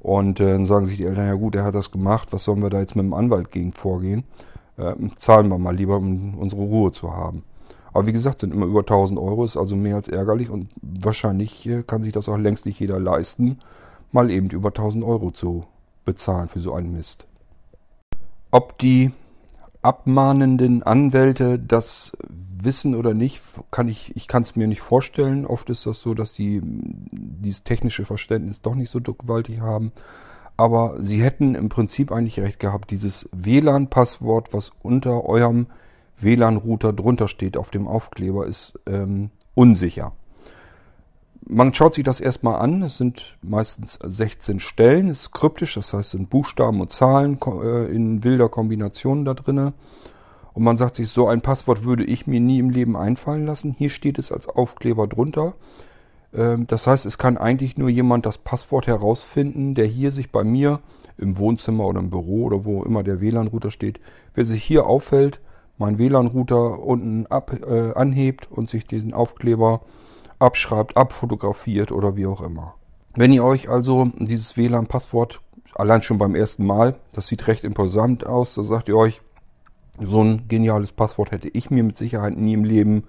Und 0.00 0.40
äh, 0.40 0.50
dann 0.50 0.66
sagen 0.66 0.86
sich 0.86 0.96
die 0.96 1.04
Eltern, 1.04 1.28
ja 1.28 1.34
gut, 1.34 1.54
er 1.54 1.62
hat 1.62 1.76
das 1.76 1.92
gemacht, 1.92 2.32
was 2.32 2.42
sollen 2.42 2.60
wir 2.60 2.70
da 2.70 2.80
jetzt 2.80 2.96
mit 2.96 3.04
dem 3.04 3.14
Anwalt 3.14 3.52
gegen 3.52 3.72
vorgehen? 3.72 4.24
Äh, 4.78 4.94
zahlen 5.16 5.48
wir 5.48 5.58
mal 5.58 5.76
lieber, 5.76 5.98
um 5.98 6.36
unsere 6.36 6.62
Ruhe 6.62 6.90
zu 6.90 7.14
haben. 7.14 7.44
Aber 7.92 8.08
wie 8.08 8.12
gesagt, 8.12 8.40
sind 8.40 8.52
immer 8.52 8.66
über 8.66 8.80
1000 8.80 9.16
Euro, 9.16 9.44
ist 9.44 9.56
also 9.56 9.76
mehr 9.76 9.94
als 9.94 10.08
ärgerlich 10.08 10.50
und 10.50 10.70
wahrscheinlich 10.82 11.68
äh, 11.68 11.84
kann 11.84 12.02
sich 12.02 12.12
das 12.12 12.28
auch 12.28 12.36
längst 12.36 12.66
nicht 12.66 12.80
jeder 12.80 12.98
leisten, 12.98 13.60
mal 14.10 14.28
eben 14.32 14.50
über 14.50 14.70
1000 14.70 15.04
Euro 15.04 15.30
zu 15.30 15.66
bezahlen 16.04 16.48
für 16.48 16.58
so 16.58 16.74
einen 16.74 16.92
Mist. 16.92 17.28
Ob 18.54 18.78
die 18.78 19.10
abmahnenden 19.82 20.84
Anwälte 20.84 21.58
das 21.58 22.12
wissen 22.28 22.94
oder 22.94 23.12
nicht, 23.12 23.42
kann 23.72 23.88
ich, 23.88 24.14
ich 24.14 24.28
kann 24.28 24.44
es 24.44 24.54
mir 24.54 24.68
nicht 24.68 24.80
vorstellen. 24.80 25.44
Oft 25.44 25.70
ist 25.70 25.86
das 25.86 26.00
so, 26.00 26.14
dass 26.14 26.34
die 26.34 26.60
dieses 26.62 27.64
technische 27.64 28.04
Verständnis 28.04 28.62
doch 28.62 28.76
nicht 28.76 28.90
so 28.90 29.00
gewaltig 29.00 29.58
haben. 29.58 29.90
Aber 30.56 30.94
sie 31.00 31.20
hätten 31.20 31.56
im 31.56 31.68
Prinzip 31.68 32.12
eigentlich 32.12 32.38
recht 32.38 32.60
gehabt, 32.60 32.92
dieses 32.92 33.28
WLAN-Passwort, 33.32 34.54
was 34.54 34.70
unter 34.84 35.24
eurem 35.24 35.66
WLAN-Router 36.20 36.92
drunter 36.92 37.26
steht 37.26 37.56
auf 37.56 37.70
dem 37.70 37.88
Aufkleber, 37.88 38.46
ist 38.46 38.78
ähm, 38.86 39.30
unsicher. 39.56 40.12
Man 41.46 41.74
schaut 41.74 41.94
sich 41.94 42.04
das 42.04 42.20
erstmal 42.20 42.60
an. 42.60 42.82
Es 42.82 42.96
sind 42.96 43.36
meistens 43.42 43.98
16 44.02 44.60
Stellen. 44.60 45.08
Es 45.08 45.20
ist 45.20 45.32
kryptisch, 45.32 45.74
das 45.74 45.92
heißt, 45.92 46.06
es 46.06 46.10
sind 46.12 46.30
Buchstaben 46.30 46.80
und 46.80 46.92
Zahlen 46.92 47.38
äh, 47.62 47.94
in 47.94 48.24
wilder 48.24 48.48
Kombination 48.48 49.24
da 49.24 49.34
drinne. 49.34 49.74
Und 50.54 50.62
man 50.62 50.78
sagt 50.78 50.94
sich, 50.94 51.10
so 51.10 51.28
ein 51.28 51.42
Passwort 51.42 51.84
würde 51.84 52.04
ich 52.04 52.26
mir 52.26 52.40
nie 52.40 52.60
im 52.60 52.70
Leben 52.70 52.96
einfallen 52.96 53.44
lassen. 53.44 53.74
Hier 53.76 53.90
steht 53.90 54.18
es 54.18 54.32
als 54.32 54.48
Aufkleber 54.48 55.06
drunter. 55.06 55.54
Ähm, 56.32 56.66
das 56.66 56.86
heißt, 56.86 57.04
es 57.04 57.18
kann 57.18 57.36
eigentlich 57.36 57.76
nur 57.76 57.90
jemand 57.90 58.24
das 58.24 58.38
Passwort 58.38 58.86
herausfinden, 58.86 59.74
der 59.74 59.86
hier 59.86 60.12
sich 60.12 60.30
bei 60.32 60.44
mir 60.44 60.80
im 61.18 61.36
Wohnzimmer 61.36 61.86
oder 61.86 62.00
im 62.00 62.10
Büro 62.10 62.44
oder 62.44 62.64
wo 62.64 62.82
immer 62.82 63.02
der 63.02 63.20
WLAN-Router 63.20 63.70
steht, 63.70 64.00
wer 64.34 64.44
sich 64.44 64.64
hier 64.64 64.86
auffällt, 64.86 65.40
meinen 65.76 65.98
WLAN-Router 65.98 66.82
unten 66.82 67.26
ab, 67.26 67.52
äh, 67.66 67.92
anhebt 67.92 68.50
und 68.50 68.68
sich 68.68 68.86
den 68.86 69.12
Aufkleber 69.12 69.82
abschreibt, 70.44 70.96
abfotografiert 70.96 71.90
oder 71.90 72.16
wie 72.16 72.26
auch 72.26 72.40
immer. 72.40 72.74
Wenn 73.16 73.32
ihr 73.32 73.44
euch 73.44 73.68
also 73.68 74.10
dieses 74.18 74.56
WLAN-Passwort 74.56 75.40
allein 75.74 76.02
schon 76.02 76.18
beim 76.18 76.34
ersten 76.34 76.66
Mal, 76.66 76.96
das 77.12 77.26
sieht 77.26 77.46
recht 77.46 77.64
imposant 77.64 78.26
aus, 78.26 78.54
da 78.54 78.62
sagt 78.62 78.88
ihr 78.88 78.96
euch, 78.96 79.20
so 80.00 80.22
ein 80.22 80.48
geniales 80.48 80.92
Passwort 80.92 81.30
hätte 81.30 81.48
ich 81.48 81.70
mir 81.70 81.84
mit 81.84 81.96
Sicherheit 81.96 82.36
nie 82.36 82.54
im 82.54 82.64
Leben 82.64 83.04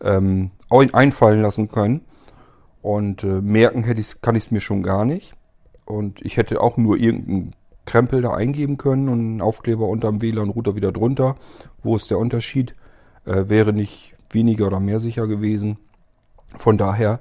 ähm, 0.00 0.50
einfallen 0.70 1.42
lassen 1.42 1.70
können. 1.70 2.02
Und 2.82 3.24
äh, 3.24 3.40
merken 3.40 3.84
hätte 3.84 4.00
ich's, 4.00 4.20
kann 4.20 4.36
ich 4.36 4.44
es 4.44 4.50
mir 4.50 4.60
schon 4.60 4.82
gar 4.82 5.04
nicht. 5.04 5.34
Und 5.86 6.20
ich 6.22 6.36
hätte 6.36 6.60
auch 6.60 6.76
nur 6.76 6.98
irgendeinen 6.98 7.54
Krempel 7.86 8.22
da 8.22 8.34
eingeben 8.34 8.76
können 8.76 9.08
und 9.08 9.20
einen 9.20 9.40
Aufkleber 9.40 9.88
unterm 9.88 10.22
WLAN-Router 10.22 10.76
wieder 10.76 10.92
drunter. 10.92 11.36
Wo 11.82 11.96
ist 11.96 12.10
der 12.10 12.18
Unterschied? 12.18 12.74
Äh, 13.24 13.48
wäre 13.48 13.72
nicht 13.72 14.14
weniger 14.30 14.66
oder 14.66 14.80
mehr 14.80 15.00
sicher 15.00 15.26
gewesen. 15.26 15.78
Von 16.58 16.78
daher 16.78 17.20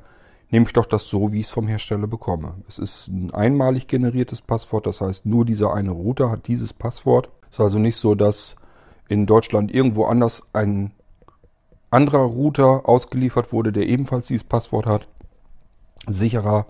nehme 0.49 0.65
ich 0.67 0.73
doch 0.73 0.85
das 0.85 1.07
so, 1.07 1.31
wie 1.31 1.39
ich 1.39 1.47
es 1.47 1.51
vom 1.51 1.67
Hersteller 1.67 2.07
bekomme. 2.07 2.55
Es 2.67 2.77
ist 2.77 3.07
ein 3.07 3.33
einmalig 3.33 3.87
generiertes 3.87 4.41
Passwort, 4.41 4.85
das 4.85 5.01
heißt, 5.01 5.25
nur 5.25 5.45
dieser 5.45 5.73
eine 5.73 5.91
Router 5.91 6.29
hat 6.29 6.47
dieses 6.47 6.73
Passwort. 6.73 7.29
Es 7.49 7.57
ist 7.57 7.59
also 7.59 7.79
nicht 7.79 7.97
so, 7.97 8.13
dass 8.15 8.55
in 9.07 9.25
Deutschland 9.25 9.73
irgendwo 9.73 10.05
anders 10.05 10.43
ein 10.53 10.91
anderer 11.89 12.23
Router 12.23 12.87
ausgeliefert 12.87 13.51
wurde, 13.51 13.71
der 13.71 13.87
ebenfalls 13.87 14.27
dieses 14.27 14.43
Passwort 14.43 14.85
hat. 14.85 15.07
Sicherer 16.07 16.65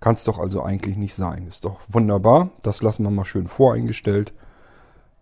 kann 0.00 0.14
es 0.14 0.24
doch 0.24 0.38
also 0.38 0.62
eigentlich 0.62 0.96
nicht 0.96 1.14
sein. 1.14 1.46
Ist 1.46 1.64
doch 1.64 1.80
wunderbar. 1.88 2.50
Das 2.62 2.82
lassen 2.82 3.04
wir 3.04 3.10
mal 3.10 3.24
schön 3.24 3.46
voreingestellt. 3.46 4.34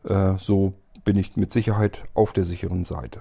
Äh, 0.05 0.35
so 0.39 0.75
bin 1.05 1.17
ich 1.17 1.37
mit 1.37 1.53
Sicherheit 1.53 2.05
auf 2.15 2.33
der 2.33 2.45
sicheren 2.45 2.85
Seite. 2.85 3.21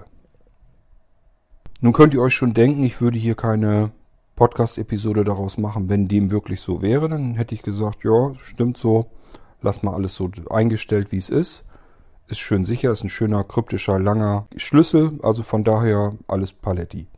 Nun 1.84 1.92
könnt 1.92 2.14
ihr 2.14 2.22
euch 2.22 2.36
schon 2.36 2.54
denken, 2.54 2.84
ich 2.84 3.00
würde 3.00 3.18
hier 3.18 3.34
keine 3.34 3.90
Podcast-Episode 4.36 5.24
daraus 5.24 5.58
machen, 5.58 5.88
wenn 5.88 6.06
dem 6.06 6.30
wirklich 6.30 6.60
so 6.60 6.80
wäre. 6.80 7.08
Dann 7.08 7.34
hätte 7.34 7.56
ich 7.56 7.62
gesagt, 7.64 8.04
ja, 8.04 8.34
stimmt 8.38 8.76
so. 8.76 9.10
Lass 9.62 9.82
mal 9.82 9.92
alles 9.92 10.14
so 10.14 10.30
eingestellt, 10.48 11.10
wie 11.10 11.16
es 11.16 11.28
ist. 11.28 11.64
Ist 12.28 12.38
schön 12.38 12.64
sicher, 12.64 12.92
ist 12.92 13.02
ein 13.02 13.08
schöner, 13.08 13.42
kryptischer, 13.42 13.98
langer 13.98 14.46
Schlüssel. 14.56 15.18
Also 15.24 15.42
von 15.42 15.64
daher 15.64 16.12
alles 16.28 16.52
Paletti. 16.52 17.08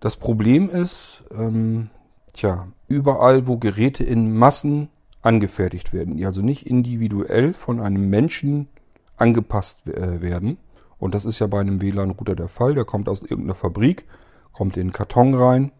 Das 0.00 0.16
Problem 0.16 0.68
ist, 0.68 1.24
ähm, 1.34 1.88
tja, 2.34 2.68
überall, 2.88 3.46
wo 3.46 3.56
Geräte 3.56 4.04
in 4.04 4.36
Massen 4.36 4.90
angefertigt 5.22 5.94
werden, 5.94 6.18
die 6.18 6.26
also 6.26 6.42
nicht 6.42 6.66
individuell 6.66 7.54
von 7.54 7.80
einem 7.80 8.10
Menschen 8.10 8.68
angepasst 9.16 9.86
äh, 9.86 10.20
werden. 10.20 10.58
Und 10.98 11.14
das 11.14 11.24
ist 11.24 11.38
ja 11.38 11.46
bei 11.46 11.60
einem 11.60 11.80
WLAN-Router 11.80 12.34
der 12.34 12.48
Fall. 12.48 12.74
Der 12.74 12.84
kommt 12.84 13.08
aus 13.08 13.22
irgendeiner 13.22 13.54
Fabrik, 13.54 14.04
kommt 14.52 14.76
in 14.76 14.88
den 14.88 14.92
Karton 14.92 15.34
rein 15.34 15.72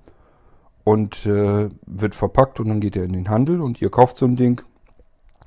und 0.84 1.26
äh, 1.26 1.68
wird 1.86 2.14
verpackt 2.14 2.60
und 2.60 2.68
dann 2.68 2.80
geht 2.80 2.96
er 2.96 3.04
in 3.04 3.12
den 3.12 3.28
Handel 3.28 3.60
und 3.60 3.82
ihr 3.82 3.90
kauft 3.90 4.16
so 4.16 4.26
ein 4.26 4.36
Ding. 4.36 4.62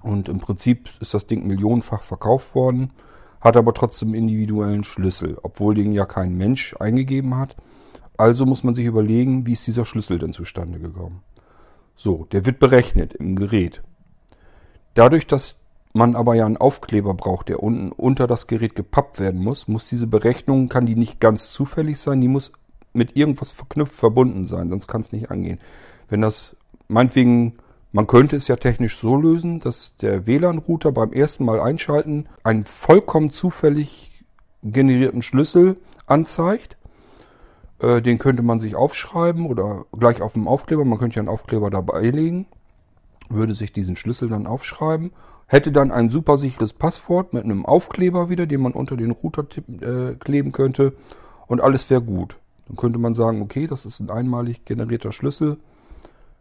Und 0.03 0.29
im 0.29 0.39
Prinzip 0.39 0.89
ist 0.99 1.13
das 1.13 1.27
Ding 1.27 1.47
millionenfach 1.47 2.01
verkauft 2.01 2.55
worden, 2.55 2.91
hat 3.39 3.55
aber 3.55 3.73
trotzdem 3.73 4.13
individuellen 4.13 4.83
Schlüssel, 4.83 5.37
obwohl 5.41 5.75
den 5.75 5.93
ja 5.93 6.05
kein 6.05 6.35
Mensch 6.35 6.75
eingegeben 6.79 7.37
hat. 7.37 7.55
Also 8.17 8.45
muss 8.45 8.63
man 8.63 8.75
sich 8.75 8.85
überlegen, 8.85 9.45
wie 9.45 9.53
ist 9.53 9.65
dieser 9.65 9.85
Schlüssel 9.85 10.19
denn 10.19 10.33
zustande 10.33 10.79
gekommen. 10.79 11.21
So, 11.95 12.25
der 12.31 12.45
wird 12.45 12.59
berechnet 12.59 13.13
im 13.13 13.35
Gerät. 13.35 13.83
Dadurch, 14.95 15.27
dass 15.27 15.60
man 15.93 16.15
aber 16.15 16.35
ja 16.35 16.45
einen 16.45 16.57
Aufkleber 16.57 17.13
braucht, 17.13 17.49
der 17.49 17.61
unten 17.61 17.91
unter 17.91 18.27
das 18.27 18.47
Gerät 18.47 18.75
gepappt 18.75 19.19
werden 19.19 19.43
muss, 19.43 19.67
muss 19.67 19.85
diese 19.85 20.07
Berechnung, 20.07 20.69
kann 20.69 20.85
die 20.85 20.95
nicht 20.95 21.19
ganz 21.19 21.51
zufällig 21.51 21.99
sein, 21.99 22.21
die 22.21 22.27
muss 22.27 22.51
mit 22.93 23.15
irgendwas 23.15 23.51
verknüpft 23.51 23.95
verbunden 23.95 24.45
sein, 24.45 24.69
sonst 24.69 24.87
kann 24.87 25.01
es 25.01 25.11
nicht 25.11 25.31
angehen. 25.31 25.59
Wenn 26.09 26.21
das, 26.21 26.55
meinetwegen, 26.87 27.57
man 27.91 28.07
könnte 28.07 28.35
es 28.35 28.47
ja 28.47 28.55
technisch 28.55 28.97
so 28.97 29.15
lösen, 29.15 29.59
dass 29.59 29.95
der 29.97 30.27
WLAN-Router 30.27 30.91
beim 30.91 31.11
ersten 31.11 31.45
Mal 31.45 31.59
einschalten 31.59 32.27
einen 32.43 32.63
vollkommen 32.63 33.31
zufällig 33.31 34.23
generierten 34.63 35.21
Schlüssel 35.21 35.77
anzeigt 36.05 36.77
äh, 37.81 38.01
den 38.01 38.17
könnte 38.17 38.43
man 38.43 38.59
sich 38.59 38.75
aufschreiben 38.75 39.47
oder 39.47 39.85
gleich 39.91 40.21
auf 40.21 40.33
dem 40.33 40.47
Aufkleber. 40.47 40.85
Man 40.85 40.99
könnte 40.99 41.15
ja 41.15 41.21
einen 41.21 41.29
Aufkleber 41.29 41.69
dabei 41.69 42.09
legen. 42.09 42.45
Würde 43.29 43.55
sich 43.55 43.73
diesen 43.73 43.95
Schlüssel 43.95 44.29
dann 44.29 44.47
aufschreiben. 44.47 45.11
Hätte 45.51 45.73
dann 45.73 45.91
ein 45.91 46.09
super 46.09 46.37
sicheres 46.37 46.71
Passwort 46.71 47.33
mit 47.33 47.43
einem 47.43 47.65
Aufkleber 47.65 48.29
wieder, 48.29 48.45
den 48.45 48.61
man 48.61 48.71
unter 48.71 48.95
den 48.95 49.11
Router 49.11 49.45
äh, 49.81 50.15
kleben 50.15 50.53
könnte. 50.53 50.93
Und 51.45 51.59
alles 51.59 51.89
wäre 51.89 52.01
gut. 52.01 52.37
Dann 52.67 52.77
könnte 52.77 52.99
man 52.99 53.15
sagen, 53.15 53.41
okay, 53.41 53.67
das 53.67 53.85
ist 53.85 53.99
ein 53.99 54.09
einmalig 54.09 54.63
generierter 54.63 55.11
Schlüssel, 55.11 55.57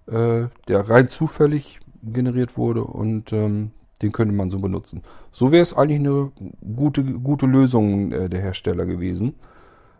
äh, 0.07 0.45
der 0.69 0.89
rein 0.89 1.09
zufällig 1.09 1.81
generiert 2.05 2.57
wurde 2.57 2.85
und 2.85 3.33
ähm, 3.33 3.73
den 4.01 4.13
könnte 4.13 4.33
man 4.33 4.49
so 4.49 4.61
benutzen. 4.61 5.03
So 5.33 5.51
wäre 5.51 5.65
es 5.65 5.75
eigentlich 5.75 5.99
eine 5.99 6.31
gute, 6.77 7.03
gute 7.03 7.47
Lösung 7.47 8.13
äh, 8.13 8.29
der 8.29 8.41
Hersteller 8.41 8.87
gewesen. 8.87 9.35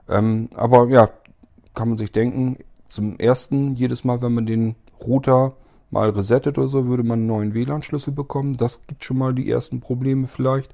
Ähm, 0.09 0.51
aber 0.55 0.87
ja, 0.87 1.11
kann 1.75 1.89
man 1.89 1.99
sich 1.99 2.13
denken, 2.13 2.59
zum 2.89 3.19
ersten, 3.19 3.75
jedes 3.75 4.05
Mal, 4.05 4.23
wenn 4.23 4.35
man 4.35 4.47
den 4.47 4.77
Router 5.05 5.57
mal 5.91 6.11
resettet 6.11 6.59
oder 6.59 6.69
so, 6.69 6.87
würde 6.87 7.03
man 7.03 7.21
einen 7.21 7.27
neuen 7.27 7.55
WLAN-Schlüssel 7.55 8.13
bekommen. 8.13 8.53
Das 8.55 8.81
gibt 8.87 9.05
schon 9.05 9.19
mal 9.19 9.35
die 9.35 9.51
ersten 9.51 9.81
Probleme 9.81 10.27
vielleicht. 10.27 10.73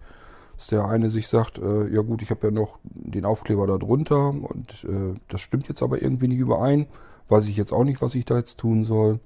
Dass 0.56 0.68
der 0.68 0.86
eine 0.86 1.10
sich 1.10 1.28
sagt, 1.28 1.58
äh, 1.58 1.88
ja 1.88 2.00
gut, 2.00 2.22
ich 2.22 2.30
habe 2.30 2.46
ja 2.46 2.50
noch 2.50 2.78
den 2.84 3.26
Aufkleber 3.26 3.66
da 3.66 3.76
drunter 3.76 4.30
und 4.30 4.84
äh, 4.84 5.18
das 5.28 5.42
stimmt 5.42 5.68
jetzt 5.68 5.82
aber 5.82 6.00
irgendwie 6.00 6.28
nicht 6.28 6.38
überein. 6.38 6.86
Weiß 7.28 7.46
ich 7.46 7.56
jetzt 7.56 7.72
auch 7.72 7.84
nicht, 7.84 8.00
was 8.00 8.14
ich 8.14 8.24
da 8.24 8.38
jetzt 8.38 8.56
tun 8.56 8.84
soll. 8.84 9.20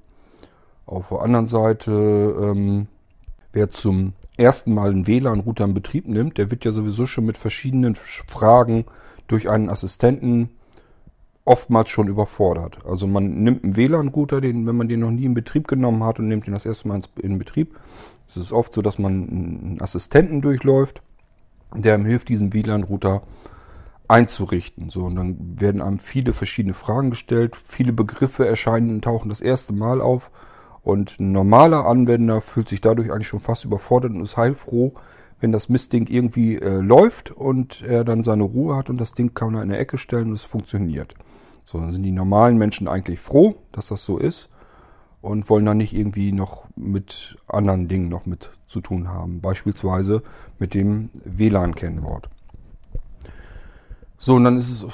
Auf 0.87 1.11
der 1.11 1.21
anderen 1.21 1.47
Seite, 1.47 1.93
ähm, 1.93 2.89
wer 3.53 3.71
zum 3.71 4.15
ersten 4.37 4.75
Mal 4.75 4.91
einen 4.91 5.07
WLAN-Router 5.07 5.67
in 5.67 5.75
Betrieb 5.75 6.09
nimmt, 6.09 6.39
der 6.39 6.51
wird 6.51 6.65
ja 6.65 6.73
sowieso 6.73 7.07
schon 7.07 7.27
mit 7.27 7.39
verschiedenen 7.39 7.95
Fragen 7.95 8.87
durch 9.29 9.49
einen 9.49 9.69
Assistenten 9.69 10.51
oftmals 11.51 11.91
schon 11.91 12.07
überfordert. 12.07 12.79
Also 12.87 13.09
man 13.09 13.43
nimmt 13.43 13.65
einen 13.65 13.77
WLAN-Router, 13.77 14.41
den, 14.41 14.69
wenn 14.69 14.77
man 14.77 14.89
den 14.89 15.01
noch 15.01 15.11
nie 15.11 15.25
in 15.25 15.35
Betrieb 15.35 15.67
genommen 15.67 16.05
hat 16.05 16.21
und 16.21 16.29
nimmt 16.29 16.47
den 16.47 16.55
das 16.55 16.65
erste 16.65 16.87
Mal 16.87 17.01
in 17.21 17.39
Betrieb, 17.39 17.77
es 18.29 18.37
ist 18.37 18.53
oft 18.53 18.73
so, 18.73 18.83
dass 18.83 19.01
man 19.01 19.13
einen 19.13 19.79
Assistenten 19.81 20.43
durchläuft, 20.43 21.03
der 21.75 21.97
ihm 21.97 22.05
hilft, 22.05 22.29
diesen 22.29 22.53
WLAN-Router 22.53 23.23
einzurichten. 24.07 24.91
So, 24.91 25.07
und 25.07 25.17
dann 25.17 25.61
werden 25.61 25.83
einem 25.83 25.99
viele 25.99 26.35
verschiedene 26.35 26.75
Fragen 26.75 27.11
gestellt, 27.11 27.57
viele 27.57 27.93
Begriffe 27.93 28.47
erscheinen 28.47 28.91
und 28.91 29.03
tauchen 29.03 29.29
das 29.29 29.41
erste 29.41 29.73
Mal 29.73 30.01
auf. 30.01 30.31
Und 30.83 31.19
ein 31.19 31.33
normaler 31.33 31.85
Anwender 31.85 32.43
fühlt 32.43 32.69
sich 32.69 32.81
dadurch 32.81 33.11
eigentlich 33.11 33.29
schon 33.29 33.41
fast 33.41 33.65
überfordert 33.65 34.13
und 34.13 34.21
ist 34.21 34.37
heilfroh, 34.37 34.95
wenn 35.41 35.51
das 35.51 35.69
Mistding 35.69 36.07
irgendwie 36.07 36.57
äh, 36.57 36.79
läuft 36.79 37.33
und 37.33 37.83
er 37.83 38.05
dann 38.05 38.23
seine 38.23 38.45
Ruhe 38.45 38.77
hat 38.77 38.89
und 38.89 39.01
das 39.01 39.15
Ding 39.15 39.35
kann 39.35 39.57
er 39.57 39.65
in 39.65 39.71
der 39.71 39.81
Ecke 39.81 39.99
stellen 39.99 40.29
und 40.29 40.35
es 40.35 40.45
funktioniert. 40.45 41.17
So, 41.71 41.79
dann 41.79 41.93
sind 41.93 42.03
die 42.03 42.11
normalen 42.11 42.59
Menschen 42.59 42.89
eigentlich 42.89 43.21
froh, 43.21 43.55
dass 43.71 43.87
das 43.87 44.05
so 44.05 44.19
ist 44.19 44.49
und 45.23 45.49
wollen 45.49 45.65
dann 45.65 45.77
nicht 45.77 45.95
irgendwie 45.95 46.33
noch 46.33 46.65
mit 46.75 47.37
anderen 47.47 47.87
Dingen 47.87 48.09
noch 48.09 48.27
mit 48.27 48.51
zu 48.67 48.81
tun 48.81 49.07
haben. 49.07 49.41
Beispielsweise 49.41 50.25
mit 50.59 50.75
dem 50.75 51.11
WLAN-Kennwort. 51.25 52.29
So, 54.19 54.35
und 54.35 54.43
dann 54.43 54.59
ist 54.59 54.69
es 54.69 54.87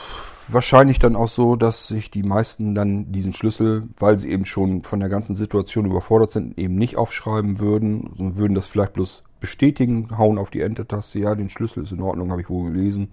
wahrscheinlich 0.49 0.99
dann 0.99 1.16
auch 1.16 1.28
so, 1.28 1.56
dass 1.56 1.88
sich 1.88 2.11
die 2.11 2.23
meisten 2.23 2.75
dann 2.75 3.11
diesen 3.11 3.33
Schlüssel, 3.33 3.88
weil 3.99 4.18
sie 4.18 4.30
eben 4.30 4.45
schon 4.45 4.83
von 4.83 5.00
der 5.00 5.09
ganzen 5.09 5.35
Situation 5.35 5.87
überfordert 5.87 6.33
sind, 6.33 6.59
eben 6.59 6.75
nicht 6.75 6.99
aufschreiben 6.99 7.59
würden, 7.59 8.11
sondern 8.18 8.37
würden 8.37 8.54
das 8.54 8.66
vielleicht 8.66 8.92
bloß 8.92 9.23
bestätigen, 9.40 10.18
hauen 10.18 10.37
auf 10.37 10.50
die 10.50 10.61
Enter-Taste, 10.61 11.21
ja, 11.21 11.35
den 11.35 11.49
Schlüssel 11.49 11.85
ist 11.85 11.92
in 11.92 12.02
Ordnung, 12.02 12.30
habe 12.33 12.42
ich 12.42 12.50
wohl 12.50 12.71
gelesen, 12.71 13.12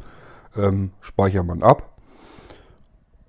ähm, 0.58 0.92
speichert 1.00 1.46
man 1.46 1.64
ab. 1.64 1.93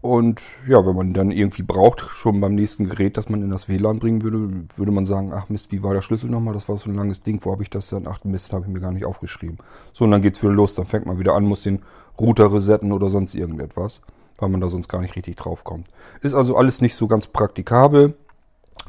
Und 0.05 0.43
ja, 0.69 0.85
wenn 0.85 0.95
man 0.95 1.15
dann 1.15 1.31
irgendwie 1.31 1.63
braucht, 1.63 2.03
schon 2.11 2.39
beim 2.39 2.55
nächsten 2.55 2.91
Gerät, 2.91 3.17
das 3.17 3.31
man 3.31 3.41
in 3.41 3.49
das 3.49 3.71
WLAN 3.71 4.01
bringen 4.01 4.21
würde, 4.21 4.67
würde 4.77 4.93
man 4.93 5.07
sagen, 5.07 5.33
ach 5.33 5.49
Mist, 5.49 5.73
wie 5.73 5.83
war 5.83 5.95
der 5.95 6.03
Schlüssel 6.03 6.29
nochmal? 6.29 6.53
Das 6.53 6.69
war 6.69 6.77
so 6.77 6.91
ein 6.91 6.95
langes 6.95 7.21
Ding, 7.21 7.41
wo 7.43 7.53
habe 7.53 7.63
ich 7.63 7.71
das 7.71 7.89
dann? 7.89 8.07
Ach 8.07 8.23
Mist, 8.23 8.53
habe 8.53 8.67
ich 8.67 8.71
mir 8.71 8.81
gar 8.81 8.93
nicht 8.93 9.07
aufgeschrieben. 9.07 9.57
So, 9.95 10.05
und 10.05 10.11
dann 10.11 10.21
geht's 10.21 10.43
wieder 10.43 10.53
los, 10.53 10.75
dann 10.75 10.85
fängt 10.85 11.07
man 11.07 11.19
wieder 11.19 11.33
an, 11.33 11.45
muss 11.45 11.63
den 11.63 11.81
Router 12.21 12.53
resetten 12.53 12.93
oder 12.93 13.09
sonst 13.09 13.35
irgendetwas, 13.35 14.03
weil 14.37 14.51
man 14.51 14.61
da 14.61 14.69
sonst 14.69 14.89
gar 14.89 15.01
nicht 15.01 15.17
richtig 15.17 15.37
drauf 15.37 15.65
kommt. 15.65 15.89
Ist 16.21 16.35
also 16.35 16.55
alles 16.55 16.83
nicht 16.83 16.97
so 16.97 17.07
ganz 17.07 17.27
praktikabel. 17.27 18.15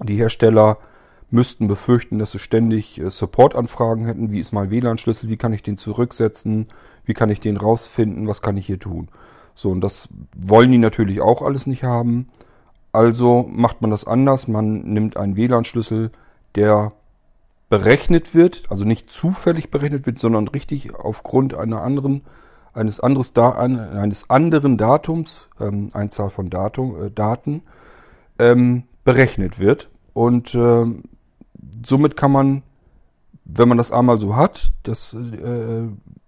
Die 0.03 0.17
Hersteller 0.17 0.79
müssten 1.31 1.69
befürchten, 1.69 2.19
dass 2.19 2.33
sie 2.33 2.39
ständig 2.39 2.99
äh, 2.99 3.09
Support-Anfragen 3.09 4.05
hätten. 4.05 4.31
Wie 4.31 4.41
ist 4.41 4.51
mein 4.51 4.69
WLAN-Schlüssel? 4.69 5.29
Wie 5.29 5.37
kann 5.37 5.53
ich 5.53 5.63
den 5.63 5.77
zurücksetzen? 5.77 6.67
Wie 7.05 7.13
kann 7.13 7.29
ich 7.29 7.39
den 7.39 7.55
rausfinden? 7.55 8.27
Was 8.27 8.41
kann 8.41 8.57
ich 8.57 8.65
hier 8.65 8.81
tun? 8.81 9.07
So, 9.55 9.71
und 9.71 9.81
das 9.81 10.09
wollen 10.37 10.71
die 10.71 10.77
natürlich 10.77 11.21
auch 11.21 11.41
alles 11.41 11.65
nicht 11.65 11.83
haben. 11.83 12.27
Also 12.91 13.49
macht 13.49 13.81
man 13.81 13.89
das 13.89 14.05
anders. 14.05 14.47
Man 14.47 14.81
nimmt 14.83 15.17
einen 15.17 15.35
WLAN-Schlüssel, 15.35 16.11
der 16.55 16.91
berechnet 17.69 18.35
wird, 18.35 18.63
also 18.69 18.85
nicht 18.85 19.09
zufällig 19.09 19.71
berechnet 19.71 20.05
wird, 20.05 20.19
sondern 20.19 20.47
richtig 20.47 20.93
aufgrund 20.93 21.55
einer 21.55 21.81
anderen, 21.81 22.21
eines, 22.73 22.99
anderes 22.99 23.33
da, 23.33 23.51
eines 23.51 24.29
anderen 24.29 24.77
Datums, 24.77 25.47
ähm, 25.59 25.89
Einzahl 25.93 26.29
von 26.29 26.49
Datum, 26.49 27.05
äh, 27.05 27.11
Daten, 27.11 27.63
ähm, 28.37 28.83
berechnet 29.03 29.57
wird. 29.59 29.89
Und 30.13 30.53
äh, 30.53 30.85
somit 31.85 32.15
kann 32.17 32.31
man, 32.31 32.63
wenn 33.45 33.67
man 33.69 33.77
das 33.77 33.91
einmal 33.91 34.19
so 34.19 34.35
hat, 34.35 34.71
das, 34.83 35.13
äh, 35.13 35.87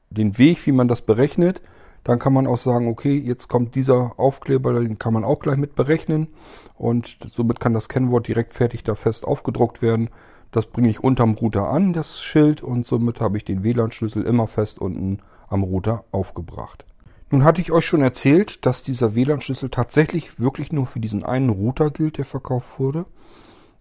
den 0.09 0.37
Weg, 0.37 0.65
wie 0.65 0.71
man 0.71 0.87
das 0.87 1.01
berechnet, 1.01 1.61
Dann 2.07 2.19
kann 2.19 2.31
man 2.31 2.47
auch 2.47 2.57
sagen, 2.57 2.87
okay, 2.87 3.17
jetzt 3.17 3.49
kommt 3.49 3.75
dieser 3.75 4.17
Aufkleber, 4.17 4.79
den 4.79 4.97
kann 4.97 5.13
man 5.13 5.25
auch 5.25 5.39
gleich 5.39 5.57
mit 5.57 5.75
berechnen 5.75 6.29
und 6.75 7.17
somit 7.29 7.59
kann 7.59 7.73
das 7.73 7.89
Kennwort 7.89 8.29
direkt 8.29 8.53
fertig 8.53 8.85
da 8.85 8.95
fest 8.95 9.25
aufgedruckt 9.25 9.81
werden. 9.81 10.09
Das 10.51 10.67
bringe 10.67 10.87
ich 10.87 11.03
unterm 11.03 11.33
Router 11.33 11.67
an, 11.67 11.91
das 11.91 12.21
Schild, 12.21 12.63
und 12.63 12.87
somit 12.87 13.19
habe 13.19 13.35
ich 13.35 13.43
den 13.43 13.61
WLAN-Schlüssel 13.61 14.23
immer 14.23 14.47
fest 14.47 14.79
unten 14.79 15.19
am 15.49 15.63
Router 15.63 16.05
aufgebracht. 16.11 16.85
Nun 17.29 17.43
hatte 17.43 17.59
ich 17.59 17.73
euch 17.73 17.85
schon 17.85 18.01
erzählt, 18.01 18.65
dass 18.65 18.83
dieser 18.83 19.13
WLAN-Schlüssel 19.13 19.69
tatsächlich 19.69 20.39
wirklich 20.39 20.71
nur 20.71 20.87
für 20.87 21.01
diesen 21.01 21.25
einen 21.25 21.49
Router 21.49 21.91
gilt, 21.91 22.19
der 22.19 22.23
verkauft 22.25 22.79
wurde. 22.79 23.05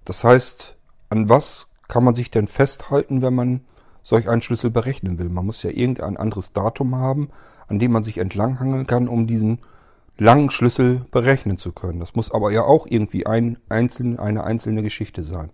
Das 0.05 0.25
heißt, 0.25 0.77
an 1.11 1.29
was 1.29 1.69
kann 1.87 2.03
man 2.03 2.17
sich 2.17 2.33
denn 2.33 2.49
festhalten, 2.49 3.23
wenn 3.23 3.37
man 3.37 3.61
solch 4.03 4.29
einen 4.29 4.43
Schlüssel 4.43 4.71
berechnen 4.71 5.21
will? 5.21 5.29
Man 5.29 5.47
muss 5.47 5.63
ja 5.63 5.71
irgendein 5.71 6.17
anderes 6.17 6.53
Datum 6.53 6.97
haben, 6.97 7.29
an 7.69 7.79
dem 7.79 7.93
man 7.93 8.05
sich 8.05 8.19
entlanghangeln 8.19 8.87
kann, 8.87 9.09
um 9.09 9.27
diesen 9.27 9.59
langen 10.19 10.51
Schlüssel 10.51 11.03
berechnen 11.11 11.59
zu 11.59 11.73
können. 11.73 12.01
Das 12.01 12.15
muss 12.15 12.31
aber 12.31 12.51
ja 12.51 12.63
auch 12.63 12.87
irgendwie 12.89 13.27
ein 13.27 13.59
einzelne, 13.69 14.19
eine 14.19 14.45
einzelne 14.45 14.83
Geschichte 14.83 15.23
sein. 15.23 15.51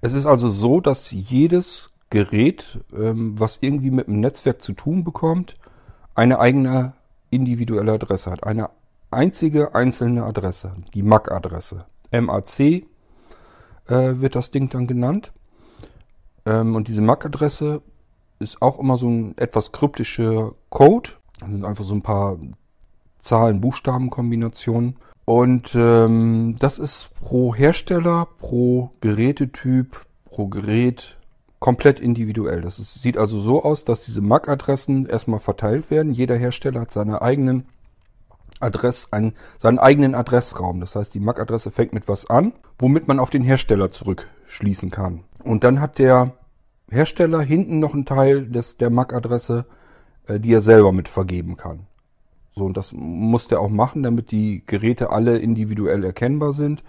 Es 0.00 0.12
ist 0.12 0.26
also 0.26 0.48
so, 0.48 0.80
dass 0.80 1.10
jedes 1.10 1.90
Gerät, 2.10 2.80
ähm, 2.96 3.38
was 3.38 3.58
irgendwie 3.60 3.90
mit 3.90 4.06
dem 4.06 4.20
Netzwerk 4.20 4.62
zu 4.62 4.72
tun 4.72 5.04
bekommt, 5.04 5.56
eine 6.14 6.38
eigene 6.38 6.94
individuelle 7.30 7.92
Adresse 7.92 8.30
hat. 8.30 8.44
Eine 8.44 8.70
einzige 9.10 9.74
einzelne 9.74 10.24
Adresse, 10.24 10.72
die 10.94 11.02
MAC-Adresse. 11.02 11.84
MAC 12.10 12.60
äh, 12.60 12.84
wird 13.86 14.34
das 14.34 14.50
Ding 14.50 14.70
dann 14.70 14.86
genannt. 14.86 15.32
Ähm, 16.46 16.74
und 16.74 16.88
diese 16.88 17.02
MAC-Adresse 17.02 17.82
ist 18.38 18.62
auch 18.62 18.78
immer 18.78 18.96
so 18.96 19.08
ein 19.08 19.36
etwas 19.38 19.72
kryptischer 19.72 20.52
Code. 20.70 21.10
Das 21.40 21.50
sind 21.50 21.64
einfach 21.64 21.84
so 21.84 21.94
ein 21.94 22.02
paar 22.02 22.38
Zahlen-Buchstaben-Kombinationen. 23.18 24.96
Und 25.24 25.74
ähm, 25.74 26.56
das 26.58 26.78
ist 26.78 27.10
pro 27.20 27.54
Hersteller, 27.54 28.28
pro 28.38 28.92
Gerätetyp, 29.00 30.06
pro 30.24 30.48
Gerät 30.48 31.18
komplett 31.58 32.00
individuell. 32.00 32.62
Das 32.62 32.78
ist, 32.78 33.02
sieht 33.02 33.18
also 33.18 33.38
so 33.40 33.62
aus, 33.62 33.84
dass 33.84 34.04
diese 34.04 34.20
MAC-Adressen 34.20 35.06
erstmal 35.06 35.40
verteilt 35.40 35.90
werden. 35.90 36.12
Jeder 36.12 36.36
Hersteller 36.36 36.80
hat 36.80 36.92
seine 36.92 37.20
eigenen 37.20 37.64
Adress, 38.60 39.08
einen, 39.12 39.34
seinen 39.58 39.78
eigenen 39.78 40.14
Adressraum. 40.14 40.80
Das 40.80 40.96
heißt, 40.96 41.14
die 41.14 41.20
MAC-Adresse 41.20 41.70
fängt 41.70 41.92
mit 41.92 42.08
was 42.08 42.28
an, 42.30 42.52
womit 42.78 43.08
man 43.08 43.20
auf 43.20 43.30
den 43.30 43.42
Hersteller 43.42 43.90
zurückschließen 43.90 44.90
kann. 44.90 45.24
Und 45.44 45.64
dann 45.64 45.80
hat 45.80 45.98
der 45.98 46.32
Hersteller 46.90 47.40
hinten 47.40 47.78
noch 47.78 47.94
einen 47.94 48.04
Teil 48.04 48.46
des, 48.46 48.76
der 48.76 48.90
MAC-Adresse, 48.90 49.66
äh, 50.26 50.40
die 50.40 50.52
er 50.52 50.60
selber 50.60 50.92
mit 50.92 51.08
vergeben 51.08 51.56
kann. 51.56 51.86
So, 52.54 52.64
und 52.64 52.76
das 52.76 52.92
muss 52.92 53.48
der 53.48 53.60
auch 53.60 53.68
machen, 53.68 54.02
damit 54.02 54.30
die 54.30 54.62
Geräte 54.66 55.10
alle 55.10 55.38
individuell 55.38 56.04
erkennbar 56.04 56.52
sind 56.52 56.82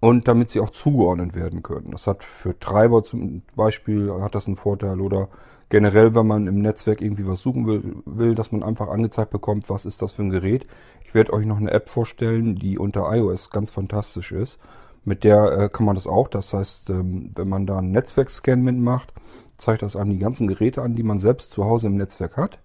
und 0.00 0.28
damit 0.28 0.50
sie 0.50 0.60
auch 0.60 0.70
zugeordnet 0.70 1.34
werden 1.34 1.62
können. 1.62 1.92
Das 1.92 2.06
hat 2.06 2.24
für 2.24 2.58
Treiber 2.58 3.04
zum 3.04 3.42
Beispiel 3.54 4.12
hat 4.20 4.34
das 4.34 4.46
einen 4.46 4.56
Vorteil 4.56 5.00
oder 5.00 5.28
generell, 5.68 6.14
wenn 6.14 6.26
man 6.26 6.46
im 6.46 6.60
Netzwerk 6.60 7.00
irgendwie 7.00 7.26
was 7.26 7.40
suchen 7.40 7.66
will, 7.66 7.96
will, 8.04 8.34
dass 8.34 8.52
man 8.52 8.62
einfach 8.62 8.88
angezeigt 8.88 9.30
bekommt, 9.30 9.70
was 9.70 9.86
ist 9.86 10.02
das 10.02 10.12
für 10.12 10.22
ein 10.22 10.30
Gerät. 10.30 10.66
Ich 11.04 11.14
werde 11.14 11.32
euch 11.32 11.46
noch 11.46 11.56
eine 11.56 11.70
App 11.70 11.88
vorstellen, 11.88 12.56
die 12.56 12.78
unter 12.78 13.12
iOS 13.14 13.50
ganz 13.50 13.72
fantastisch 13.72 14.32
ist. 14.32 14.58
Mit 15.06 15.22
der 15.22 15.52
äh, 15.52 15.68
kann 15.68 15.86
man 15.86 15.94
das 15.94 16.08
auch. 16.08 16.26
Das 16.26 16.52
heißt, 16.52 16.90
ähm, 16.90 17.30
wenn 17.36 17.48
man 17.48 17.64
da 17.64 17.78
einen 17.78 17.92
Netzwerkscan 17.92 18.60
mitmacht, 18.60 19.12
zeigt 19.56 19.82
das 19.82 19.94
einem 19.94 20.10
die 20.10 20.18
ganzen 20.18 20.48
Geräte 20.48 20.82
an, 20.82 20.96
die 20.96 21.04
man 21.04 21.20
selbst 21.20 21.52
zu 21.52 21.64
Hause 21.64 21.86
im 21.86 21.96
Netzwerk 21.96 22.36
hat. 22.36 22.58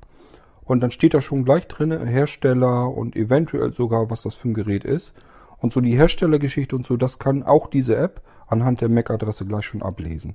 Und 0.63 0.81
dann 0.81 0.89
steht 0.89 1.13
da 1.13 1.21
schon 1.21 1.45
gleich 1.45 1.67
drin, 1.67 1.91
Hersteller 1.91 2.89
und 2.89 3.15
eventuell 3.15 3.73
sogar, 3.73 4.09
was 4.09 4.23
das 4.23 4.33
für 4.33 4.49
ein 4.49 4.55
Gerät 4.55 4.85
ist. 4.85 5.13
Und 5.59 5.71
so 5.71 5.81
die 5.81 5.95
Herstellergeschichte 5.95 6.75
und 6.75 6.83
so, 6.83 6.97
das 6.97 7.19
kann 7.19 7.43
auch 7.43 7.67
diese 7.67 7.95
App 7.95 8.23
anhand 8.47 8.81
der 8.81 8.89
MAC-Adresse 8.89 9.45
gleich 9.45 9.65
schon 9.65 9.83
ablesen. 9.83 10.33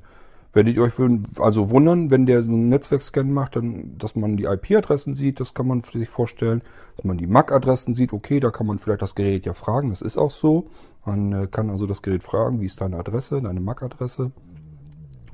Werdet 0.57 0.75
ihr 0.75 0.85
euch 0.85 0.95
also 1.39 1.71
wundern, 1.71 2.11
wenn 2.11 2.25
der 2.25 2.39
einen 2.39 2.71
Netzwerkscan 2.71 3.31
macht, 3.31 3.57
dann, 3.57 3.99
dass 3.99 4.17
man 4.17 4.39
die 4.39 4.45
IP-Adressen 4.45 5.13
sieht, 5.13 5.39
das 5.39 5.53
kann 5.53 5.67
man 5.67 5.83
sich 5.83 6.09
vorstellen. 6.09 6.63
Dass 6.97 7.05
man 7.05 7.19
die 7.19 7.27
MAC-Adressen 7.27 7.95
sieht, 7.95 8.15
okay, 8.15 8.41
da 8.41 8.51
kann 8.51 8.67
man 8.67 8.79
vielleicht 8.79 9.03
das 9.03 9.15
Gerät 9.15 9.45
ja 9.45 9.53
fragen, 9.53 9.91
das 9.91 10.01
ist 10.01 10.17
auch 10.17 10.31
so. 10.31 10.71
Man 11.05 11.31
äh, 11.33 11.47
kann 11.47 11.69
also 11.69 11.85
das 11.85 12.01
Gerät 12.01 12.23
fragen, 12.23 12.63
wie 12.63 12.65
ist 12.65 12.81
deine 12.81 12.97
Adresse, 12.97 13.43
deine 13.43 13.61
MAC-Adresse. 13.61 14.33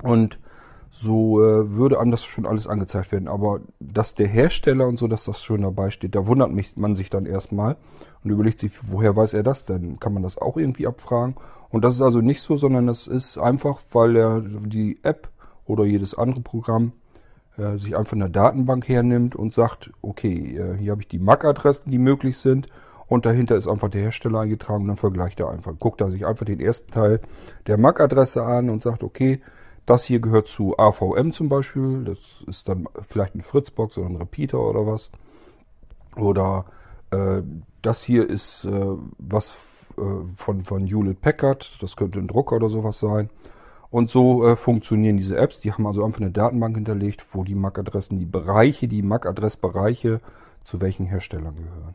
Und 0.01 0.39
so 0.95 1.43
äh, 1.43 1.71
würde 1.71 1.99
einem 1.99 2.11
das 2.11 2.23
schon 2.23 2.45
alles 2.45 2.67
angezeigt 2.67 3.11
werden. 3.11 3.27
Aber 3.27 3.61
dass 3.79 4.13
der 4.13 4.27
Hersteller 4.27 4.87
und 4.87 4.97
so, 4.97 5.07
dass 5.07 5.25
das 5.25 5.43
schon 5.43 5.63
dabei 5.63 5.89
steht, 5.89 6.13
da 6.13 6.27
wundert 6.27 6.51
mich, 6.51 6.77
man 6.77 6.95
sich 6.95 7.09
dann 7.09 7.25
erstmal 7.25 7.77
und 8.23 8.29
überlegt 8.29 8.59
sich, 8.59 8.71
woher 8.83 9.15
weiß 9.15 9.33
er 9.33 9.41
das 9.41 9.65
denn? 9.65 9.99
Kann 9.99 10.13
man 10.13 10.21
das 10.21 10.37
auch 10.37 10.55
irgendwie 10.55 10.85
abfragen? 10.85 11.33
Und 11.71 11.83
das 11.83 11.95
ist 11.95 12.01
also 12.03 12.21
nicht 12.21 12.41
so, 12.41 12.57
sondern 12.57 12.85
das 12.85 13.07
ist 13.07 13.39
einfach, 13.39 13.81
weil 13.91 14.15
er 14.15 14.41
die 14.41 14.99
App 15.01 15.29
oder 15.65 15.83
jedes 15.83 16.15
andere 16.15 16.41
Programm 16.41 16.91
äh, 17.57 17.75
sich 17.75 17.97
einfach 17.97 18.13
eine 18.13 18.29
Datenbank 18.29 18.87
hernimmt 18.87 19.35
und 19.35 19.51
sagt, 19.51 19.89
okay, 20.03 20.55
äh, 20.57 20.77
hier 20.77 20.91
habe 20.91 21.01
ich 21.01 21.07
die 21.07 21.17
MAC-Adressen, 21.17 21.89
die 21.89 21.97
möglich 21.97 22.37
sind 22.37 22.67
und 23.07 23.25
dahinter 23.25 23.55
ist 23.55 23.67
einfach 23.67 23.89
der 23.89 24.01
Hersteller 24.01 24.41
eingetragen 24.41 24.83
und 24.83 24.89
dann 24.89 24.97
vergleicht 24.97 25.39
er 25.39 25.49
einfach. 25.49 25.73
Guckt 25.79 26.01
er 26.01 26.11
sich 26.11 26.27
einfach 26.27 26.45
den 26.45 26.59
ersten 26.59 26.91
Teil 26.91 27.19
der 27.65 27.79
MAC-Adresse 27.79 28.43
an 28.43 28.69
und 28.69 28.83
sagt, 28.83 29.03
okay, 29.03 29.41
das 29.85 30.03
hier 30.05 30.19
gehört 30.19 30.47
zu 30.47 30.77
AVM 30.77 31.31
zum 31.31 31.49
Beispiel. 31.49 32.03
Das 32.05 32.43
ist 32.47 32.69
dann 32.69 32.87
vielleicht 33.07 33.33
eine 33.33 33.43
Fritzbox 33.43 33.97
oder 33.97 34.09
ein 34.09 34.15
Repeater 34.15 34.59
oder 34.59 34.87
was. 34.87 35.09
Oder 36.15 36.65
äh, 37.11 37.41
das 37.81 38.03
hier 38.03 38.29
ist 38.29 38.65
äh, 38.65 38.85
was 39.17 39.55
äh, 39.97 40.01
von, 40.35 40.63
von 40.63 40.87
Hewlett 40.87 41.21
Packard. 41.21 41.81
Das 41.81 41.95
könnte 41.95 42.19
ein 42.19 42.27
Drucker 42.27 42.55
oder 42.55 42.69
sowas 42.69 42.99
sein. 42.99 43.29
Und 43.89 44.09
so 44.09 44.47
äh, 44.47 44.55
funktionieren 44.55 45.17
diese 45.17 45.37
Apps. 45.37 45.59
Die 45.61 45.71
haben 45.71 45.85
also 45.85 46.03
einfach 46.03 46.21
eine 46.21 46.31
Datenbank 46.31 46.75
hinterlegt, 46.75 47.25
wo 47.31 47.43
die 47.43 47.55
MAC-Adressen, 47.55 48.19
die 48.19 48.25
Bereiche, 48.25 48.87
die 48.87 49.03
MAC-Adressbereiche 49.03 50.19
zu 50.63 50.81
welchen 50.81 51.05
Herstellern 51.05 51.55
gehören. 51.55 51.93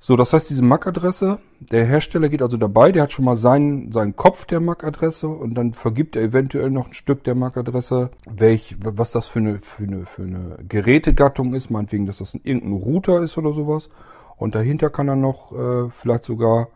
So, 0.00 0.14
das 0.14 0.32
heißt, 0.32 0.48
diese 0.48 0.62
MAC-Adresse, 0.62 1.40
der 1.58 1.84
Hersteller 1.84 2.28
geht 2.28 2.40
also 2.40 2.56
dabei, 2.56 2.92
der 2.92 3.02
hat 3.02 3.12
schon 3.12 3.24
mal 3.24 3.36
seinen, 3.36 3.90
seinen 3.90 4.14
Kopf 4.14 4.46
der 4.46 4.60
MAC-Adresse 4.60 5.26
und 5.26 5.54
dann 5.54 5.72
vergibt 5.72 6.14
er 6.14 6.22
eventuell 6.22 6.70
noch 6.70 6.86
ein 6.88 6.94
Stück 6.94 7.24
der 7.24 7.34
MAC-Adresse, 7.34 8.10
welch, 8.30 8.76
was 8.78 9.10
das 9.10 9.26
für 9.26 9.40
eine, 9.40 9.58
für 9.58 9.82
eine, 9.82 10.06
für 10.06 10.22
eine 10.22 10.58
Gerätegattung 10.68 11.52
ist, 11.52 11.70
meinetwegen, 11.70 12.06
dass 12.06 12.18
das 12.18 12.34
ein, 12.34 12.42
irgendein 12.44 12.74
Router 12.74 13.22
ist 13.22 13.36
oder 13.38 13.52
sowas. 13.52 13.88
Und 14.36 14.54
dahinter 14.54 14.88
kann 14.88 15.08
er 15.08 15.16
noch 15.16 15.52
äh, 15.52 15.90
vielleicht 15.90 16.24
sogar 16.24 16.68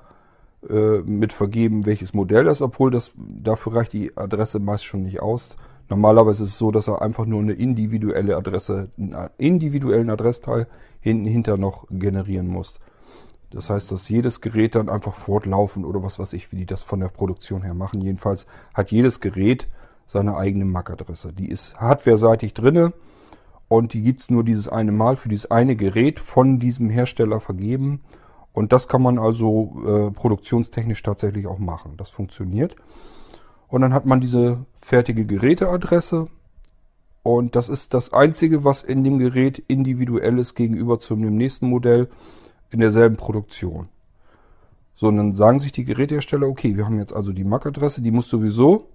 äh, 0.69 0.99
mit 0.99 1.33
vergeben, 1.33 1.87
welches 1.87 2.15
Modell 2.15 2.45
das, 2.45 2.61
obwohl 2.61 2.91
das 2.91 3.13
dafür 3.17 3.77
reicht 3.77 3.93
die 3.93 4.17
Adresse 4.17 4.59
meist 4.59 4.85
schon 4.85 5.05
nicht 5.05 5.23
aus. 5.23 5.57
Normalerweise 5.89 6.43
ist 6.43 6.51
es 6.51 6.59
so, 6.59 6.73
dass 6.73 6.89
er 6.89 7.03
einfach 7.03 7.27
nur 7.27 7.41
eine 7.41 7.53
individuelle 7.53 8.37
Adresse, 8.37 8.89
einen 8.97 9.31
individuellen 9.39 10.11
Adressteil 10.11 10.67
hinten 11.01 11.27
hinter 11.27 11.57
noch 11.57 11.87
generieren 11.91 12.49
muss. 12.49 12.81
Das 13.53 13.71
heißt, 13.71 13.93
dass 13.93 14.09
jedes 14.09 14.41
Gerät 14.41 14.75
dann 14.75 14.89
einfach 14.89 15.15
fortlaufend 15.15 15.85
oder 15.85 16.03
was 16.03 16.19
weiß 16.19 16.33
ich, 16.33 16.51
wie 16.53 16.57
die 16.57 16.67
das 16.67 16.83
von 16.83 17.01
der 17.01 17.09
Produktion 17.09 17.63
her 17.63 17.75
machen. 17.75 18.01
Jedenfalls 18.01 18.47
hat 18.75 18.91
jedes 18.91 19.21
Gerät 19.21 19.69
seine 20.07 20.37
eigene 20.37 20.65
MAC-Adresse. 20.65 21.33
Die 21.33 21.51
ist 21.51 21.77
hardware-seitig 21.77 22.55
drinne 22.55 22.93
und 23.69 23.93
die 23.93 24.03
gibt's 24.03 24.31
nur 24.31 24.45
dieses 24.45 24.69
eine 24.69 24.93
Mal 24.93 25.17
für 25.17 25.29
dieses 25.29 25.51
eine 25.51 25.77
Gerät 25.77 26.21
von 26.21 26.59
diesem 26.59 26.91
Hersteller 26.91 27.41
vergeben. 27.41 28.01
Und 28.53 28.73
das 28.73 28.89
kann 28.89 29.03
man 29.03 29.19
also 29.19 29.83
äh, 29.87 30.11
produktionstechnisch 30.11 31.03
tatsächlich 31.03 31.47
auch 31.47 31.59
machen. 31.59 31.95
Das 31.97 32.11
funktioniert. 32.11 32.77
Und 33.69 33.81
dann 33.81 33.95
hat 33.95 34.05
man 34.05 34.21
diese 34.21 34.67
fertige 34.75 35.25
Geräteadresse. 35.25 36.29
Und 37.23 37.57
das 37.57 37.69
ist 37.71 37.95
das 37.95 38.13
Einzige, 38.13 38.65
was 38.65 38.83
in 38.83 39.05
dem 39.05 39.19
Gerät 39.19 39.59
individuell 39.59 40.39
ist 40.39 40.55
gegenüber 40.55 41.01
zum 41.01 41.21
nächsten 41.21 41.69
Modell 41.69 42.09
in 42.73 42.81
derselben 42.81 43.17
Produktion. 43.17 43.89
So, 44.95 45.09
und 45.09 45.17
dann 45.17 45.35
sagen 45.35 45.59
sich 45.59 45.73
die 45.73 45.85
Gerätehersteller, 45.85 46.47
okay, 46.47 46.77
wir 46.77 46.85
haben 46.85 46.99
jetzt 46.99 47.13
also 47.13 47.33
die 47.33 47.45
MAC-Adresse, 47.45 48.03
die 48.03 48.11
muss 48.11 48.29
sowieso 48.29 48.89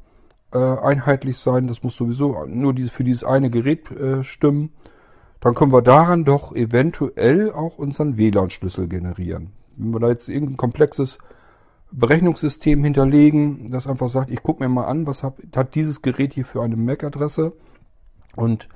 äh, 0.54 0.58
einheitlich 0.58 1.38
sein, 1.38 1.68
das 1.68 1.84
muss 1.84 1.96
sowieso 1.96 2.46
nur 2.46 2.74
diese, 2.74 2.90
für 2.90 3.04
dieses 3.04 3.24
eine 3.24 3.50
Gerät 3.50 3.92
äh, 3.92 4.24
stimmen. 4.24 4.72
Dann 5.40 5.54
können 5.54 5.72
wir 5.72 5.82
daran 5.82 6.26
doch 6.26 6.56
eventuell 6.56 7.52
auch 7.52 7.78
unseren 7.78 8.18
WLAN-Schlüssel 8.18 8.88
generieren. 8.88 9.52
Wenn 9.76 9.94
wir 9.94 10.00
da 10.00 10.10
jetzt 10.10 10.30
irgendein 10.30 10.58
komplexes 10.58 11.20
Berechnungssystem 11.92 12.84
hinterlegen, 12.84 13.68
das 13.70 13.88
einfach 13.88 14.10
sagt, 14.10 14.32
ich 14.32 14.42
gucke 14.42 14.64
mir 14.64 14.70
mal 14.70 14.86
an, 14.86 15.08
was 15.08 15.24
hat, 15.24 15.36
hat 15.56 15.76
dieses 15.76 16.02
Gerät 16.02 16.34
hier 16.34 16.46
für 16.46 16.62
eine 16.62 16.76
MAC-Adresse 16.76 17.54
und 18.36 18.68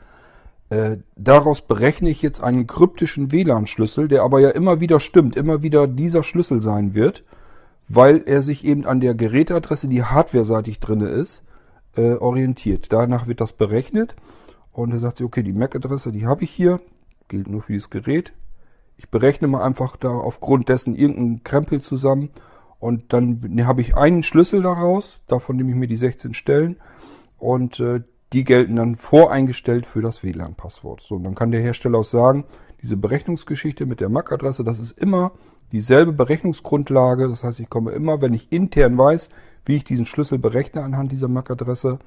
daraus 1.18 1.62
berechne 1.62 2.10
ich 2.10 2.22
jetzt 2.22 2.42
einen 2.42 2.66
kryptischen 2.66 3.32
WLAN-Schlüssel, 3.32 4.08
der 4.08 4.24
aber 4.24 4.40
ja 4.40 4.50
immer 4.50 4.80
wieder 4.80 5.02
stimmt, 5.02 5.36
immer 5.36 5.64
wieder 5.64 5.86
dieser 5.86 6.24
Schlüssel 6.24 6.62
sein 6.62 6.94
wird, 6.94 7.26
weil 7.90 8.24
er 8.26 8.42
sich 8.42 8.64
eben 8.64 8.86
an 8.86 9.02
der 9.02 9.14
Geräteadresse, 9.14 9.90
die 9.90 10.04
hardware-seitig 10.04 10.80
drinne 10.80 11.10
ist, 11.10 11.44
äh, 11.98 12.14
orientiert. 12.14 12.94
Danach 12.94 13.28
wird 13.28 13.42
das 13.42 13.54
berechnet 13.54 14.16
Und 14.72 14.94
er 14.94 15.00
sagt 15.00 15.18
sie, 15.18 15.26
okay, 15.26 15.44
die 15.44 15.52
MAC-Adresse, 15.52 16.14
die 16.14 16.26
habe 16.26 16.46
ich 16.46 16.52
hier, 16.52 16.80
gilt 17.28 17.50
nur 17.50 17.62
für 17.62 17.74
dieses 17.74 17.90
Gerät. 17.90 18.32
Ich 18.96 19.10
berechne 19.10 19.50
mal 19.50 19.62
einfach 19.62 19.98
da 19.98 20.10
aufgrund 20.10 20.70
dessen 20.70 20.96
irgendeinen 20.96 21.44
Krempel 21.44 21.82
zusammen 21.82 22.30
und 22.80 23.12
dann 23.12 23.42
habe 23.66 23.82
ich 23.82 23.96
einen 23.96 24.24
Schlüssel 24.24 24.62
daraus, 24.62 25.24
davon 25.28 25.58
nehme 25.58 25.72
ich 25.72 25.76
mir 25.76 25.88
die 25.88 25.98
16 25.98 26.34
Stellen 26.34 26.78
und 27.38 27.80
äh, 27.80 28.02
die 28.34 28.44
gelten 28.44 28.78
dann 28.78 28.96
voreingestellt 28.96 29.86
für 29.86 30.02
das 30.02 30.24
WLAN-Passwort. 30.24 31.02
So, 31.02 31.16
und 31.16 31.24
dann 31.24 31.36
kann 31.36 31.52
der 31.52 31.62
Hersteller 31.62 32.00
auch 32.00 32.06
sagen, 32.06 32.46
diese 32.82 32.98
Berechnungsgeschichte 32.98 33.86
mit 33.86 34.00
der 34.00 34.10
MAC-Adresse, 34.10 34.64
das 34.64 34.80
ist 34.80 34.98
immer 34.98 35.34
dieselbe 35.72 36.14
Berechnungsgrundlage. 36.14 37.28
Das 37.28 37.44
heißt, 37.44 37.60
ich 37.60 37.70
komme 37.70 37.92
immer, 37.92 38.22
wenn 38.22 38.34
ich 38.34 38.52
intern 38.52 38.98
weiß, 38.98 39.30
wie 39.66 39.76
ich 39.76 39.84
diesen 39.84 40.06
Schlüssel 40.06 40.40
berechne 40.40 40.84
anhand 40.84 41.12
dieser 41.12 41.28
MAC-Adresse, 41.28 42.00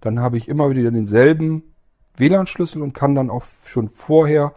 dann 0.00 0.20
habe 0.20 0.36
ich 0.36 0.48
immer 0.48 0.70
wieder 0.70 0.90
denselben 0.90 1.62
WLAN-Schlüssel 2.16 2.82
und 2.82 2.92
kann 2.92 3.14
dann 3.14 3.30
auch 3.30 3.44
schon 3.64 3.88
vorher 3.88 4.52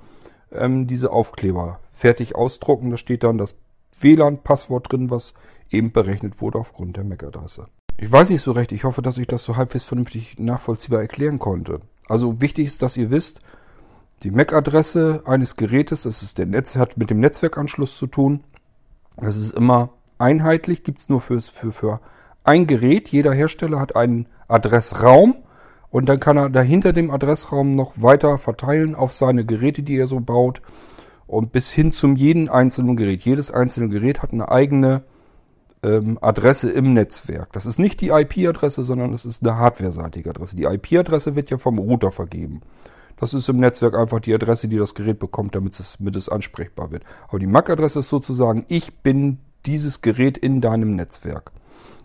ähm, 0.51 0.88
diese 0.88 1.12
Aufkleber 1.12 1.79
fertig 1.91 2.36
ausdrucken. 2.36 2.89
Da 2.89 2.97
steht 2.97 3.23
dann 3.23 3.38
das 3.38 3.55
WLAN-Passwort 3.99 4.91
drin, 4.91 5.10
was 5.10 5.34
eben 5.69 5.91
berechnet 5.91 6.41
wurde 6.41 6.60
aufgrund 6.60 6.97
der 6.97 7.03
MAC-Adresse. 7.03 7.67
Ich 8.01 8.11
weiß 8.11 8.31
nicht 8.31 8.41
so 8.41 8.51
recht. 8.51 8.71
Ich 8.71 8.83
hoffe, 8.83 9.03
dass 9.03 9.19
ich 9.19 9.27
das 9.27 9.43
so 9.43 9.57
halbwegs 9.57 9.83
vernünftig 9.83 10.39
nachvollziehbar 10.39 11.01
erklären 11.01 11.37
konnte. 11.37 11.81
Also 12.07 12.41
wichtig 12.41 12.65
ist, 12.65 12.81
dass 12.81 12.97
ihr 12.97 13.11
wisst, 13.11 13.41
die 14.23 14.31
MAC-Adresse 14.31 15.21
eines 15.25 15.55
Gerätes, 15.55 16.01
das 16.01 16.23
ist 16.23 16.39
der 16.39 16.47
Netz, 16.47 16.75
hat 16.75 16.97
mit 16.97 17.11
dem 17.11 17.19
Netzwerkanschluss 17.19 17.95
zu 17.95 18.07
tun. 18.07 18.43
Das 19.17 19.37
ist 19.37 19.53
immer 19.53 19.89
einheitlich, 20.17 20.83
gibt 20.83 21.01
es 21.01 21.09
nur 21.09 21.21
für, 21.21 21.39
für, 21.41 21.71
für 21.71 21.99
ein 22.43 22.65
Gerät. 22.65 23.09
Jeder 23.09 23.33
Hersteller 23.33 23.79
hat 23.79 23.95
einen 23.95 24.25
Adressraum 24.47 25.35
und 25.91 26.09
dann 26.09 26.19
kann 26.19 26.37
er 26.37 26.49
dahinter 26.49 26.93
dem 26.93 27.11
Adressraum 27.11 27.69
noch 27.69 28.01
weiter 28.01 28.39
verteilen 28.39 28.95
auf 28.95 29.13
seine 29.13 29.45
Geräte, 29.45 29.83
die 29.83 29.97
er 29.97 30.07
so 30.07 30.21
baut 30.21 30.63
und 31.27 31.51
bis 31.51 31.69
hin 31.69 31.91
zum 31.91 32.15
jeden 32.15 32.49
einzelnen 32.49 32.95
Gerät. 32.95 33.21
Jedes 33.21 33.51
einzelne 33.51 33.89
Gerät 33.89 34.23
hat 34.23 34.33
eine 34.33 34.49
eigene 34.49 35.03
ähm, 35.83 36.17
Adresse 36.21 36.71
im 36.71 36.93
Netzwerk. 36.93 37.51
Das 37.53 37.65
ist 37.65 37.79
nicht 37.79 38.01
die 38.01 38.09
IP-Adresse, 38.09 38.83
sondern 38.83 39.13
es 39.13 39.25
ist 39.25 39.41
eine 39.43 39.57
hardware-seitige 39.57 40.29
Adresse. 40.29 40.55
Die 40.55 40.63
IP-Adresse 40.63 41.35
wird 41.35 41.49
ja 41.49 41.57
vom 41.57 41.79
Router 41.79 42.11
vergeben. 42.11 42.61
Das 43.17 43.33
ist 43.33 43.49
im 43.49 43.57
Netzwerk 43.57 43.95
einfach 43.95 44.19
die 44.19 44.33
Adresse, 44.33 44.67
die 44.67 44.77
das 44.77 44.95
Gerät 44.95 45.19
bekommt, 45.19 45.55
damit 45.55 45.79
es, 45.79 45.97
damit 45.97 46.15
es 46.15 46.29
ansprechbar 46.29 46.91
wird. 46.91 47.03
Aber 47.27 47.39
die 47.39 47.47
MAC-Adresse 47.47 47.99
ist 47.99 48.09
sozusagen, 48.09 48.65
ich 48.67 48.99
bin 48.99 49.39
dieses 49.65 50.01
Gerät 50.01 50.37
in 50.37 50.59
deinem 50.59 50.95
Netzwerk. 50.95 51.51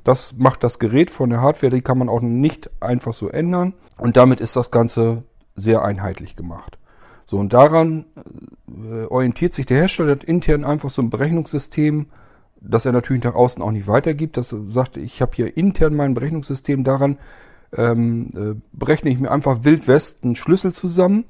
Das 0.05 0.37
macht 0.37 0.63
das 0.63 0.79
Gerät 0.79 1.11
von 1.11 1.31
der 1.31 1.41
Hardware, 1.41 1.71
die 1.75 1.81
kann 1.81 1.99
man 1.99 2.09
auch 2.09 2.21
nicht 2.21 2.71
einfach 2.81 3.15
so 3.15 3.29
ändern. 3.29 3.75
Und 3.99 4.17
damit 4.17 4.41
ist 4.41 4.57
das 4.57 4.71
Ganze 4.71 5.25
sehr 5.55 5.83
einheitlich 5.83 6.37
gemacht. 6.37 6.79
So, 7.27 7.39
und 7.39 7.53
daran 7.53 8.05
äh, 8.69 9.07
orientiert 9.07 9.55
sich 9.55 9.67
der 9.67 9.79
Hersteller 9.79 10.17
intern 10.25 10.65
einfach 10.65 10.91
so 10.91 11.03
ein 11.03 11.11
Berechnungssystem, 11.11 12.07
das 12.61 12.87
er 12.87 12.93
natürlich 12.93 13.25
nach 13.25 13.35
außen 13.35 13.63
auch 13.63 13.71
nicht 13.71 13.87
weitergibt. 13.87 14.37
Das 14.37 14.55
sagt, 14.69 14.97
ich 14.97 15.23
habe 15.23 15.33
hier 15.35 15.57
intern 15.57 15.95
mein 15.95 16.15
Berechnungssystem 16.15 16.85
daran, 16.85 17.19
ähm, 17.77 18.31
äh, 18.35 18.55
berechne 18.73 19.11
ich 19.11 19.19
mir 19.19 19.31
einfach 19.31 19.65
Wild 19.65 19.89
West 19.89 20.19
einen 20.23 20.37
Schlüssel 20.37 20.73
zusammen, 20.73 21.25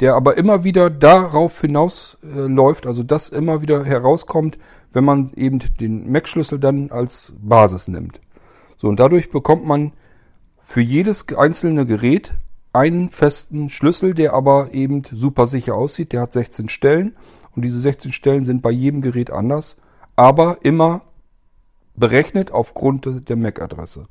der 0.00 0.14
aber 0.14 0.38
immer 0.38 0.64
wieder 0.64 0.88
darauf 0.88 1.60
hinausläuft, 1.60 2.84
äh, 2.84 2.88
also 2.88 3.02
das 3.02 3.28
immer 3.28 3.62
wieder 3.62 3.84
herauskommt, 3.84 4.58
wenn 4.92 5.04
man 5.04 5.32
eben 5.34 5.58
den 5.80 6.10
MAC-Schlüssel 6.10 6.58
dann 6.58 6.90
als 6.90 7.34
Basis 7.40 7.88
nimmt. 7.88 8.20
So, 8.76 8.88
und 8.88 8.98
dadurch 8.98 9.30
bekommt 9.30 9.66
man 9.66 9.92
für 10.64 10.80
jedes 10.80 11.26
einzelne 11.36 11.84
Gerät 11.84 12.34
einen 12.72 13.10
festen 13.10 13.68
Schlüssel, 13.68 14.14
der 14.14 14.32
aber 14.32 14.72
eben 14.72 15.02
super 15.04 15.46
sicher 15.46 15.74
aussieht. 15.74 16.12
Der 16.12 16.22
hat 16.22 16.32
16 16.32 16.68
Stellen 16.68 17.16
und 17.54 17.64
diese 17.64 17.80
16 17.80 18.12
Stellen 18.12 18.44
sind 18.44 18.62
bei 18.62 18.70
jedem 18.70 19.02
Gerät 19.02 19.30
anders, 19.30 19.76
aber 20.16 20.58
immer 20.62 21.02
berechnet 21.94 22.50
aufgrund 22.52 23.28
der 23.28 23.36
MAC-Adresse. 23.36 24.06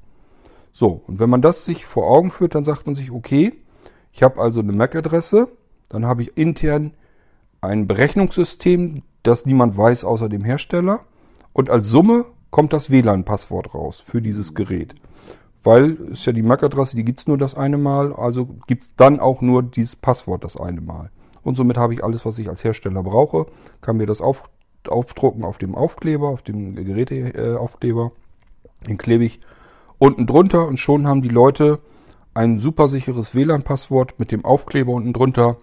So, 0.71 1.03
und 1.07 1.19
wenn 1.19 1.29
man 1.29 1.41
das 1.41 1.65
sich 1.65 1.85
vor 1.85 2.09
Augen 2.09 2.31
führt, 2.31 2.55
dann 2.55 2.63
sagt 2.63 2.85
man 2.85 2.95
sich, 2.95 3.11
okay, 3.11 3.53
ich 4.11 4.23
habe 4.23 4.39
also 4.39 4.59
eine 4.59 4.71
MAC-Adresse, 4.73 5.49
dann 5.89 6.05
habe 6.05 6.21
ich 6.21 6.37
intern 6.37 6.93
ein 7.61 7.87
Berechnungssystem, 7.87 9.03
das 9.23 9.45
niemand 9.45 9.77
weiß 9.77 10.03
außer 10.03 10.29
dem 10.29 10.43
Hersteller. 10.43 11.01
Und 11.51 11.69
als 11.69 11.87
Summe 11.87 12.25
kommt 12.51 12.73
das 12.73 12.89
WLAN-Passwort 12.89 13.73
raus 13.73 14.01
für 14.05 14.21
dieses 14.21 14.53
Gerät. 14.53 14.95
Weil 15.63 15.95
ist 16.11 16.25
ja 16.25 16.31
die 16.31 16.41
MAC-Adresse, 16.41 16.95
die 16.95 17.03
gibt 17.03 17.19
es 17.19 17.27
nur 17.27 17.37
das 17.37 17.55
eine 17.55 17.77
Mal, 17.77 18.13
also 18.13 18.47
gibt 18.67 18.83
es 18.83 18.95
dann 18.95 19.19
auch 19.19 19.41
nur 19.41 19.61
dieses 19.61 19.95
Passwort 19.95 20.43
das 20.43 20.55
eine 20.55 20.81
Mal. 20.81 21.11
Und 21.43 21.55
somit 21.55 21.77
habe 21.77 21.93
ich 21.93 22.03
alles, 22.03 22.25
was 22.25 22.37
ich 22.39 22.47
als 22.47 22.63
Hersteller 22.63 23.03
brauche, 23.03 23.47
kann 23.81 23.97
mir 23.97 24.05
das 24.05 24.21
auf, 24.21 24.43
aufdrucken 24.87 25.43
auf 25.43 25.57
dem 25.57 25.75
Aufkleber, 25.75 26.29
auf 26.29 26.41
dem 26.41 26.75
Geräteaufkleber. 26.75 28.11
Den 28.87 28.97
klebe 28.97 29.25
ich 29.25 29.41
unten 29.97 30.25
drunter 30.25 30.67
und 30.67 30.79
schon 30.79 31.07
haben 31.07 31.21
die 31.21 31.29
Leute 31.29 31.79
ein 32.33 32.59
super 32.59 32.87
sicheres 32.87 33.35
WLAN-Passwort 33.35 34.19
mit 34.19 34.31
dem 34.31 34.45
Aufkleber 34.45 34.93
unten 34.93 35.13
drunter, 35.13 35.57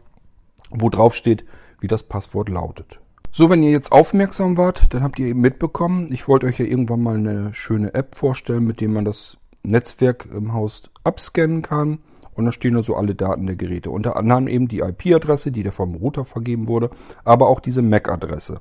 wo 0.71 0.91
drauf 0.91 1.15
steht, 1.15 1.45
wie 1.81 1.87
das 1.87 2.03
Passwort 2.03 2.49
lautet. 2.49 3.01
So, 3.33 3.51
wenn 3.51 3.63
ihr 3.63 3.71
jetzt 3.71 3.93
aufmerksam 3.93 4.57
wart, 4.57 4.95
dann 4.95 5.03
habt 5.03 5.19
ihr 5.19 5.27
eben 5.27 5.41
mitbekommen, 5.41 6.09
ich 6.11 6.27
wollte 6.27 6.47
euch 6.47 6.59
ja 6.59 6.65
irgendwann 6.65 7.03
mal 7.03 7.17
eine 7.17 7.55
schöne 7.55 7.95
App 7.95 8.15
vorstellen, 8.15 8.65
mit 8.65 8.81
der 8.81 8.89
man 8.89 9.05
das 9.05 9.39
Netzwerk 9.63 10.27
im 10.33 10.53
Haus 10.53 10.91
abscannen 11.05 11.63
kann. 11.63 11.99
Und 12.35 12.45
da 12.45 12.53
stehen 12.53 12.77
also 12.77 12.97
alle 12.97 13.15
Daten 13.15 13.47
der 13.47 13.57
Geräte. 13.57 13.91
Unter 13.91 14.17
anderem 14.17 14.47
eben 14.47 14.69
die 14.69 14.81
IP-Adresse, 14.81 15.53
die 15.53 15.63
da 15.63 15.71
vom 15.71 15.95
Router 15.95 16.25
vergeben 16.25 16.69
wurde, 16.69 16.91
aber 17.25 17.49
auch 17.49 17.61
diese 17.61 17.83
MAC-Adresse. 17.83 18.61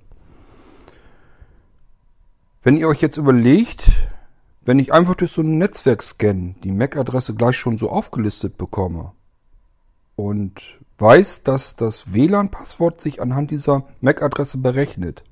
Wenn 2.66 2.78
ihr 2.78 2.88
euch 2.88 3.00
jetzt 3.00 3.18
überlegt, 3.18 3.92
wenn 4.64 4.80
ich 4.80 4.92
einfach 4.92 5.14
durch 5.14 5.32
so 5.32 5.42
einen 5.42 5.60
Netzwerkscan 5.60 6.56
die 6.64 6.72
MAC-Adresse 6.72 7.36
gleich 7.36 7.58
schon 7.58 7.78
so 7.78 7.92
aufgelistet 7.92 8.58
bekomme 8.58 9.12
und 10.16 10.80
weiß, 10.98 11.44
dass 11.44 11.76
das 11.76 12.16
WLAN-Passwort 12.16 13.00
sich 13.00 13.22
anhand 13.22 13.52
dieser 13.52 13.86
MAC-Adresse 14.02 14.58
berechnet, 14.58 15.24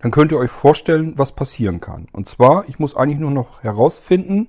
dann 0.00 0.10
könnt 0.10 0.32
ihr 0.32 0.38
euch 0.38 0.50
vorstellen, 0.50 1.12
was 1.16 1.30
passieren 1.30 1.80
kann. 1.80 2.08
Und 2.10 2.28
zwar, 2.28 2.68
ich 2.68 2.80
muss 2.80 2.96
eigentlich 2.96 3.20
nur 3.20 3.30
noch 3.30 3.62
herausfinden, 3.62 4.48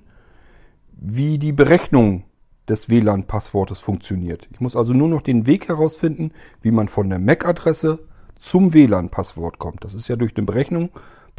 wie 0.90 1.38
die 1.38 1.52
Berechnung 1.52 2.24
des 2.68 2.88
WLAN-Passwortes 2.88 3.78
funktioniert. 3.78 4.48
Ich 4.50 4.58
muss 4.58 4.74
also 4.74 4.94
nur 4.94 5.06
noch 5.06 5.22
den 5.22 5.46
Weg 5.46 5.68
herausfinden, 5.68 6.32
wie 6.60 6.72
man 6.72 6.88
von 6.88 7.08
der 7.08 7.20
MAC-Adresse 7.20 8.00
zum 8.36 8.74
WLAN-Passwort 8.74 9.60
kommt. 9.60 9.84
Das 9.84 9.94
ist 9.94 10.08
ja 10.08 10.16
durch 10.16 10.36
eine 10.36 10.44
Berechnung 10.44 10.90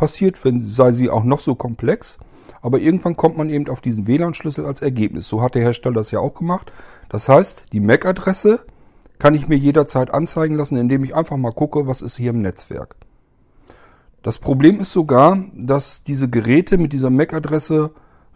passiert, 0.01 0.43
wenn, 0.43 0.67
sei 0.67 0.91
sie 0.91 1.11
auch 1.11 1.23
noch 1.23 1.39
so 1.39 1.53
komplex. 1.53 2.17
Aber 2.63 2.79
irgendwann 2.79 3.15
kommt 3.15 3.37
man 3.37 3.51
eben 3.51 3.69
auf 3.69 3.81
diesen 3.81 4.07
WLAN-Schlüssel 4.07 4.65
als 4.65 4.81
Ergebnis. 4.81 5.27
So 5.27 5.43
hat 5.43 5.53
der 5.53 5.61
Hersteller 5.61 5.93
das 5.93 6.09
ja 6.09 6.19
auch 6.19 6.33
gemacht. 6.33 6.71
Das 7.07 7.29
heißt, 7.29 7.67
die 7.71 7.79
MAC-Adresse 7.79 8.65
kann 9.19 9.35
ich 9.35 9.47
mir 9.47 9.57
jederzeit 9.57 10.11
anzeigen 10.11 10.55
lassen, 10.55 10.75
indem 10.75 11.03
ich 11.03 11.15
einfach 11.15 11.37
mal 11.37 11.51
gucke, 11.51 11.85
was 11.85 12.01
ist 12.01 12.17
hier 12.17 12.31
im 12.31 12.41
Netzwerk. 12.41 12.95
Das 14.23 14.39
Problem 14.39 14.79
ist 14.79 14.91
sogar, 14.91 15.45
dass 15.53 16.01
diese 16.01 16.27
Geräte 16.27 16.79
mit 16.79 16.93
dieser 16.93 17.11
MAC-Adresse 17.11 17.91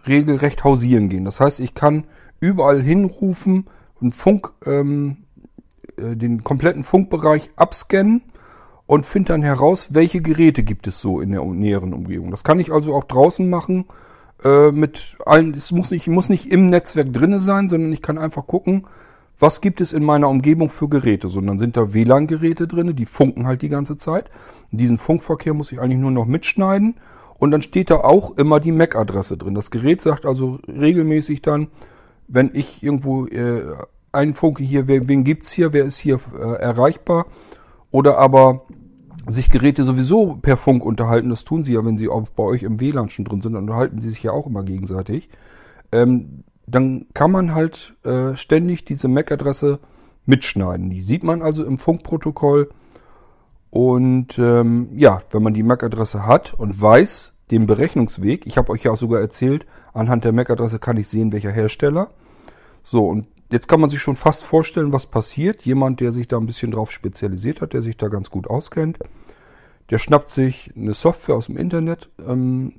regelrecht 0.07 0.63
hausieren 0.63 1.09
gehen. 1.09 1.25
Das 1.25 1.39
heißt, 1.39 1.59
ich 1.59 1.73
kann 1.73 2.03
überall 2.39 2.79
hinrufen 2.79 3.65
und 3.99 4.13
Funk, 4.13 4.53
ähm, 4.67 5.17
äh, 5.97 6.15
den 6.15 6.43
kompletten 6.43 6.83
Funkbereich 6.83 7.49
abscannen 7.55 8.21
und 8.87 9.05
finde 9.05 9.29
dann 9.29 9.43
heraus, 9.43 9.89
welche 9.93 10.21
Geräte 10.21 10.63
gibt 10.63 10.87
es 10.87 10.99
so 10.99 11.19
in 11.19 11.31
der 11.31 11.43
näheren 11.43 11.93
Umgebung. 11.93 12.31
Das 12.31 12.43
kann 12.43 12.59
ich 12.59 12.71
also 12.71 12.93
auch 12.93 13.03
draußen 13.03 13.49
machen 13.49 13.85
äh, 14.43 14.71
mit 14.71 15.17
allen. 15.25 15.53
Es 15.53 15.71
muss 15.71 15.91
nicht, 15.91 16.07
muss 16.07 16.29
nicht 16.29 16.51
im 16.51 16.67
Netzwerk 16.67 17.11
drinne 17.11 17.39
sein, 17.39 17.69
sondern 17.69 17.91
ich 17.91 18.01
kann 18.01 18.17
einfach 18.17 18.45
gucken, 18.45 18.85
was 19.39 19.59
gibt 19.59 19.81
es 19.81 19.91
in 19.91 20.03
meiner 20.03 20.29
Umgebung 20.29 20.69
für 20.69 20.87
Geräte. 20.87 21.27
So, 21.29 21.41
dann 21.41 21.59
sind 21.59 21.75
da 21.75 21.93
WLAN-Geräte 21.93 22.67
drinne, 22.67 22.93
die 22.93 23.05
funken 23.05 23.47
halt 23.47 23.63
die 23.63 23.69
ganze 23.69 23.97
Zeit. 23.97 24.29
Diesen 24.71 24.97
Funkverkehr 24.97 25.53
muss 25.53 25.71
ich 25.71 25.81
eigentlich 25.81 25.99
nur 25.99 26.11
noch 26.11 26.25
mitschneiden. 26.25 26.95
Und 27.37 27.51
dann 27.51 27.61
steht 27.61 27.89
da 27.89 27.97
auch 27.97 28.37
immer 28.37 28.61
die 28.61 28.71
MAC-Adresse 28.71 29.37
drin. 29.37 29.55
Das 29.55 29.71
Gerät 29.71 30.01
sagt 30.01 30.25
also 30.25 30.59
regelmäßig 30.67 31.41
dann, 31.41 31.67
wenn 32.29 32.51
ich 32.53 32.81
irgendwo 32.81 33.25
äh, 33.25 33.61
einen 34.13 34.33
Funke 34.33 34.63
hier, 34.63 34.87
wer, 34.87 35.09
wen 35.09 35.25
gibt's 35.25 35.51
hier, 35.51 35.73
wer 35.73 35.83
ist 35.83 35.97
hier 35.97 36.19
äh, 36.33 36.53
erreichbar 36.53 37.25
oder 37.95 38.17
aber 38.17 38.63
sich 39.25 39.49
Geräte 39.49 39.85
sowieso 39.85 40.37
per 40.41 40.57
Funk 40.57 40.83
unterhalten, 40.83 41.29
das 41.29 41.45
tun 41.45 41.63
sie 41.63 41.75
ja, 41.75 41.85
wenn 41.85 41.97
sie 41.97 42.09
auch 42.09 42.27
bei 42.27 42.43
euch 42.43 42.63
im 42.63 42.81
WLAN 42.81 43.07
schon 43.07 43.23
drin 43.23 43.41
sind, 43.41 43.53
dann 43.53 43.63
unterhalten 43.63 44.01
sie 44.01 44.09
sich 44.09 44.21
ja 44.21 44.33
auch 44.33 44.47
immer 44.47 44.63
gegenseitig. 44.63 45.29
Ähm, 45.93 46.43
dann 46.67 47.05
kann 47.13 47.31
man 47.31 47.55
halt 47.55 47.95
äh, 48.03 48.35
ständig 48.35 48.83
diese 48.83 49.07
MAC-Adresse 49.07 49.79
mitschneiden. 50.25 50.89
Die 50.89 51.01
sieht 51.01 51.23
man 51.23 51.41
also 51.41 51.63
im 51.63 51.77
Funkprotokoll. 51.77 52.69
Und 53.69 54.37
ähm, 54.39 54.89
ja, 54.93 55.21
wenn 55.31 55.43
man 55.43 55.53
die 55.53 55.63
MAC-Adresse 55.63 56.25
hat 56.25 56.53
und 56.53 56.81
weiß 56.81 57.31
den 57.49 57.65
Berechnungsweg, 57.65 58.45
ich 58.45 58.57
habe 58.57 58.73
euch 58.73 58.83
ja 58.83 58.91
auch 58.91 58.97
sogar 58.97 59.21
erzählt, 59.21 59.65
anhand 59.93 60.25
der 60.25 60.33
MAC-Adresse 60.33 60.79
kann 60.79 60.97
ich 60.97 61.07
sehen, 61.07 61.31
welcher 61.31 61.51
Hersteller. 61.51 62.09
So, 62.83 63.07
und 63.07 63.27
jetzt 63.51 63.67
kann 63.67 63.79
man 63.79 63.89
sich 63.89 64.01
schon 64.01 64.15
fast 64.15 64.43
vorstellen, 64.43 64.93
was 64.93 65.05
passiert. 65.05 65.63
Jemand, 65.63 65.99
der 65.99 66.11
sich 66.11 66.27
da 66.27 66.37
ein 66.37 66.45
bisschen 66.45 66.71
drauf 66.71 66.91
spezialisiert 66.91 67.61
hat, 67.61 67.73
der 67.73 67.81
sich 67.81 67.97
da 67.97 68.07
ganz 68.07 68.29
gut 68.29 68.47
auskennt, 68.47 68.99
der 69.89 69.99
schnappt 69.99 70.31
sich 70.31 70.71
eine 70.75 70.93
Software 70.93 71.35
aus 71.35 71.45
dem 71.47 71.57
Internet, 71.57 72.09
ähm, 72.25 72.73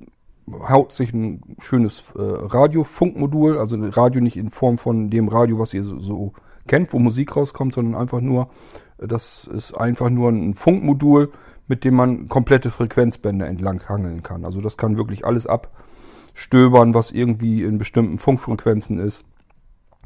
haut 0.47 0.93
sich 0.93 1.13
ein 1.13 1.41
schönes 1.59 2.03
äh, 2.15 2.21
Radio-Funkmodul, 2.21 3.57
also 3.57 3.77
Radio 3.77 4.21
nicht 4.21 4.37
in 4.37 4.49
Form 4.49 4.77
von 4.77 5.09
dem 5.09 5.27
Radio, 5.27 5.59
was 5.59 5.73
ihr 5.73 5.83
so, 5.83 5.99
so 5.99 6.33
kennt, 6.67 6.93
wo 6.93 6.99
Musik 6.99 7.35
rauskommt, 7.35 7.73
sondern 7.73 7.99
einfach 7.99 8.21
nur, 8.21 8.49
das 8.97 9.45
ist 9.45 9.73
einfach 9.73 10.09
nur 10.09 10.29
ein 10.29 10.53
Funkmodul, 10.53 11.31
mit 11.67 11.83
dem 11.83 11.95
man 11.95 12.29
komplette 12.29 12.71
Frequenzbänder 12.71 13.47
entlang 13.47 13.87
hangeln 13.87 14.23
kann. 14.23 14.45
Also 14.45 14.61
das 14.61 14.77
kann 14.77 14.97
wirklich 14.97 15.25
alles 15.25 15.47
abstöbern, 15.47 16.93
was 16.93 17.11
irgendwie 17.11 17.63
in 17.63 17.77
bestimmten 17.77 18.17
Funkfrequenzen 18.17 18.99
ist. 18.99 19.25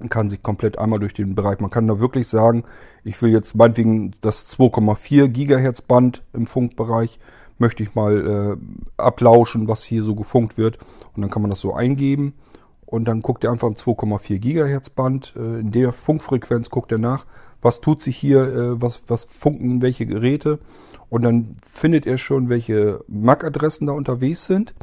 Kann 0.10 0.30
sich 0.30 0.44
komplett 0.44 0.78
einmal 0.78 1.00
durch 1.00 1.14
den 1.14 1.36
Bereich, 1.36 1.60
man 1.60 1.70
kann 1.70 1.88
da 1.88 2.00
wirklich 2.00 2.28
sagen, 2.28 2.64
ich 3.04 3.22
will 3.22 3.32
jetzt 3.32 3.56
meinetwegen 3.56 4.12
das 4.22 4.50
2,4 4.58 5.28
Gigahertz 5.28 5.82
Band 5.82 6.24
im 6.34 6.48
Funkbereich, 6.48 7.20
möchte 7.58 7.84
ich 7.84 7.96
mal 7.96 8.58
äh, 8.58 9.02
ablauschen, 9.02 9.68
was 9.68 9.84
hier 9.84 10.04
so 10.04 10.16
gefunkt 10.16 10.58
wird. 10.58 10.80
Und 11.16 11.22
dann 11.22 11.32
kann 11.32 11.42
man 11.42 11.52
das 11.52 11.62
so 11.62 11.74
eingeben 11.74 12.34
und 12.92 13.06
dann 13.06 13.22
guckt 13.22 13.46
er 13.46 13.52
einfach 13.52 13.70
im 13.70 13.76
2,4 13.76 14.40
Gigahertz 14.40 14.90
Band. 14.90 15.34
Äh, 15.38 15.60
in 15.62 15.72
der 15.72 15.94
Funkfrequenz 15.94 16.70
guckt 16.70 16.92
er 16.92 16.98
nach, 16.98 17.26
was 17.62 17.80
tut 17.80 18.02
sich 18.02 18.18
hier, 18.18 18.42
äh, 18.42 18.82
was, 18.82 19.04
was 19.08 19.24
funken 19.24 19.82
welche 19.82 20.06
Geräte. 20.06 20.60
Und 21.10 21.24
dann 21.24 21.56
findet 21.62 22.06
er 22.06 22.18
schon, 22.18 22.50
welche 22.50 23.04
MAC-Adressen 23.08 23.88
da 23.88 23.94
unterwegs 23.94 24.46
sind. 24.46 24.74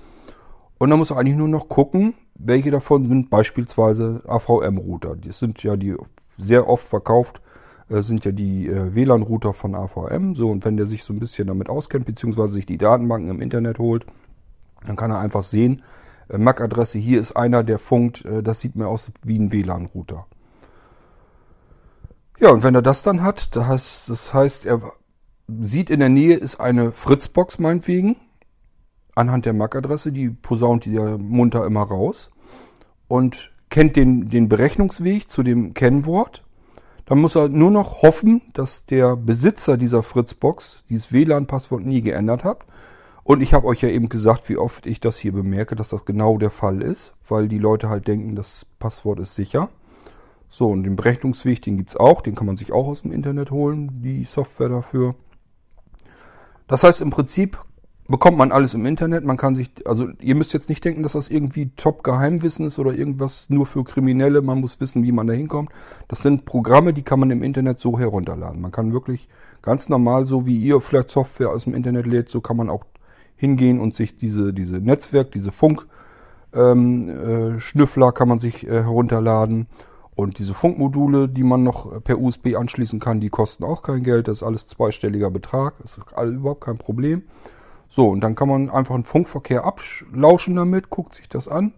Und 0.79 0.89
dann 0.89 0.99
muss 0.99 1.11
er 1.11 1.19
eigentlich 1.19 1.37
nur 1.37 1.49
noch 1.49 1.69
gucken, 1.69 2.15
welche 2.38 2.70
davon 2.70 3.07
sind 3.07 3.31
beispielsweise 3.31 4.22
AVM-Router. 4.27 5.16
Das 5.16 5.38
sind 5.38 5.62
ja 5.62 5.77
die 5.77 5.96
sehr 6.37 6.68
oft 6.68 6.87
verkauft, 6.87 7.42
äh, 7.90 8.01
sind 8.01 8.24
ja 8.24 8.33
die 8.33 8.68
äh, 8.68 8.94
WLAN-Router 8.94 9.53
von 9.53 9.74
AVM. 9.74 10.35
So, 10.35 10.51
und 10.51 10.64
wenn 10.64 10.77
der 10.77 10.87
sich 10.87 11.05
so 11.05 11.12
ein 11.12 11.18
bisschen 11.18 11.48
damit 11.48 11.68
auskennt, 11.68 12.07
beziehungsweise 12.07 12.55
sich 12.55 12.66
die 12.66 12.79
Datenbanken 12.79 13.31
im 13.31 13.40
Internet 13.40 13.79
holt, 13.79 14.07
dann 14.87 14.96
kann 14.96 15.11
er 15.11 15.18
einfach 15.18 15.42
sehen, 15.42 15.83
äh, 16.29 16.38
MAC-Adresse, 16.38 16.98
hier 16.98 17.20
ist 17.20 17.33
einer, 17.33 17.64
der 17.64 17.79
funkt, 17.79 18.24
das 18.42 18.61
sieht 18.61 18.77
mir 18.77 18.87
aus 18.87 19.11
wie 19.24 19.38
ein 19.38 19.53
WLAN-Router. 19.53 20.27
Ja, 22.38 22.51
und 22.51 22.62
wenn 22.62 22.74
er 22.74 22.83
das 22.83 23.03
dann 23.03 23.22
hat, 23.22 23.57
das 23.57 24.33
heißt, 24.33 24.64
er 24.64 24.92
sieht 25.61 25.90
in 25.90 25.98
der 25.98 26.09
Nähe 26.09 26.37
ist 26.37 26.61
eine 26.61 26.92
Fritzbox 26.92 27.59
meinetwegen, 27.59 28.16
anhand 29.19 29.47
der 29.47 29.53
MAC-Adresse, 29.53 30.13
die 30.13 30.31
posaunt 30.31 30.85
die 30.85 30.93
ja 30.93 31.19
munter 31.19 31.67
immer 31.67 31.83
raus 31.83 32.31
und 33.09 33.53
kennt 33.69 33.97
den, 33.97 34.29
den 34.29 34.49
Berechnungsweg 34.49 35.31
zu 35.31 35.43
dem 35.43 35.75
Kennwort. 35.75 36.45
Dann 37.05 37.19
muss 37.19 37.37
er 37.37 37.49
nur 37.49 37.71
noch 37.71 38.03
hoffen, 38.03 38.43
dass 38.53 38.85
der 38.85 39.17
Besitzer 39.17 39.77
dieser 39.77 40.03
Fritzbox 40.03 40.85
dieses 40.89 41.13
WLAN-Passwort 41.13 41.85
nie 41.85 42.03
geändert 42.03 42.45
hat 42.45 42.65
und 43.29 43.43
ich 43.43 43.53
habe 43.53 43.67
euch 43.67 43.83
ja 43.83 43.91
eben 43.91 44.09
gesagt, 44.09 44.49
wie 44.49 44.57
oft 44.57 44.87
ich 44.87 45.01
das 45.01 45.19
hier 45.19 45.33
bemerke, 45.33 45.77
dass 45.77 45.91
das 45.91 46.07
genau 46.07 46.39
der 46.39 46.49
Fall 46.49 46.81
ist, 46.81 47.13
weil 47.29 47.47
die 47.47 47.59
Leute 47.59 47.91
halt 47.91 48.09
denken, 48.09 48.35
das 48.35 48.65
Passwort 48.79 49.21
ist 49.21 49.35
sicher. 49.35 49.69
So, 50.49 50.69
und 50.69 50.85
den 50.85 50.97
Berechnungsweg, 50.97 51.61
den 51.61 51.77
gibt's 51.77 51.95
auch, 51.95 52.23
den 52.23 52.35
kann 52.35 52.47
man 52.47 52.57
sich 52.57 52.73
auch 52.73 52.89
aus 52.89 53.03
dem 53.03 53.13
Internet 53.13 53.51
holen, 53.51 54.01
die 54.01 54.25
Software 54.25 54.71
dafür. 54.71 55.15
Das 56.69 56.83
heißt, 56.85 57.03
im 57.03 57.11
Prinzip 57.11 57.59
bekommt 58.09 58.38
man 58.38 58.51
alles 58.53 58.75
im 58.75 58.87
Internet. 58.87 59.25
Man 59.25 59.37
kann 59.37 59.55
sich, 59.55 59.71
also 59.87 60.09
ihr 60.21 60.35
müsst 60.35 60.55
jetzt 60.55 60.68
nicht 60.68 60.85
denken, 60.85 61.03
dass 61.03 61.12
das 61.12 61.29
irgendwie 61.29 61.71
Top-Geheimwissen 61.77 62.66
ist 62.66 62.79
oder 62.79 62.92
irgendwas 62.92 63.51
nur 63.51 63.66
für 63.66 63.85
Kriminelle. 63.85 64.40
Man 64.40 64.61
muss 64.61 64.81
wissen, 64.81 65.03
wie 65.03 65.12
man 65.12 65.27
da 65.27 65.35
hinkommt. 65.35 65.71
Das 66.09 66.23
sind 66.23 66.47
Programme, 66.47 66.94
die 66.94 67.03
kann 67.03 67.21
man 67.21 67.31
im 67.31 67.42
Internet 67.42 67.79
so 67.81 67.99
herunterladen. 67.99 68.61
Man 68.61 68.73
kann 68.73 68.92
wirklich 68.92 69.29
ganz 69.61 69.90
normal, 69.90 70.27
so 70.27 70.47
wie 70.47 70.59
ihr 70.59 70.81
vielleicht 70.81 71.11
Software 71.11 71.51
aus 71.51 71.64
dem 71.64 71.75
Internet 71.75 72.07
lädt, 72.07 72.31
so 72.31 72.40
kann 72.40 72.57
man 72.57 72.71
auch 72.71 72.85
hingehen 73.37 73.79
und 73.79 73.94
sich 73.94 74.16
diese, 74.16 74.53
diese 74.53 74.77
Netzwerk, 74.77 75.31
diese 75.31 75.53
Funkschnüffler 75.53 76.77
ähm, 76.77 78.09
äh, 78.09 78.12
kann 78.12 78.29
man 78.29 78.40
sich 78.40 78.66
äh, 78.66 78.71
herunterladen. 78.71 79.66
Und 80.14 80.40
diese 80.40 80.55
Funkmodule, 80.55 81.29
die 81.29 81.44
man 81.44 81.62
noch 81.62 82.03
per 82.03 82.18
USB 82.18 82.57
anschließen 82.57 82.99
kann, 82.99 83.21
die 83.21 83.29
kosten 83.29 83.62
auch 83.62 83.83
kein 83.83 84.03
Geld. 84.03 84.27
Das 84.27 84.38
ist 84.38 84.42
alles 84.42 84.66
zweistelliger 84.66 85.31
Betrag. 85.31 85.75
Das 85.81 85.97
ist 85.97 86.12
alles 86.12 86.35
überhaupt 86.35 86.62
kein 86.62 86.77
Problem. 86.77 87.23
So, 87.88 88.09
und 88.09 88.20
dann 88.20 88.35
kann 88.35 88.48
man 88.48 88.70
einfach 88.70 88.94
einen 88.94 89.05
Funkverkehr 89.05 89.64
ablauschen 89.64 90.57
damit, 90.57 90.90
guckt 90.90 91.14
sich 91.14 91.29
das 91.29 91.48
an, 91.48 91.72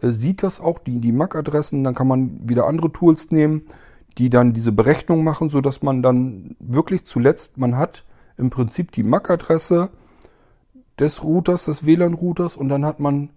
äh, 0.00 0.10
sieht 0.10 0.42
das 0.42 0.60
auch, 0.60 0.78
die, 0.78 1.00
die 1.00 1.12
MAC-Adressen. 1.12 1.84
Dann 1.84 1.94
kann 1.94 2.08
man 2.08 2.48
wieder 2.48 2.66
andere 2.66 2.92
Tools 2.92 3.30
nehmen, 3.30 3.62
die 4.18 4.30
dann 4.30 4.52
diese 4.52 4.72
Berechnung 4.72 5.24
machen, 5.24 5.50
sodass 5.50 5.82
man 5.82 6.02
dann 6.02 6.56
wirklich 6.60 7.04
zuletzt, 7.04 7.58
man 7.58 7.76
hat 7.76 8.04
im 8.36 8.50
Prinzip 8.50 8.92
die 8.92 9.02
MAC-Adresse, 9.02 9.90
des 10.98 11.22
Routers, 11.22 11.66
des 11.66 11.86
WLAN-Routers 11.86 12.56
und 12.56 12.68
dann 12.68 12.84
hat 12.84 13.00
man 13.00 13.30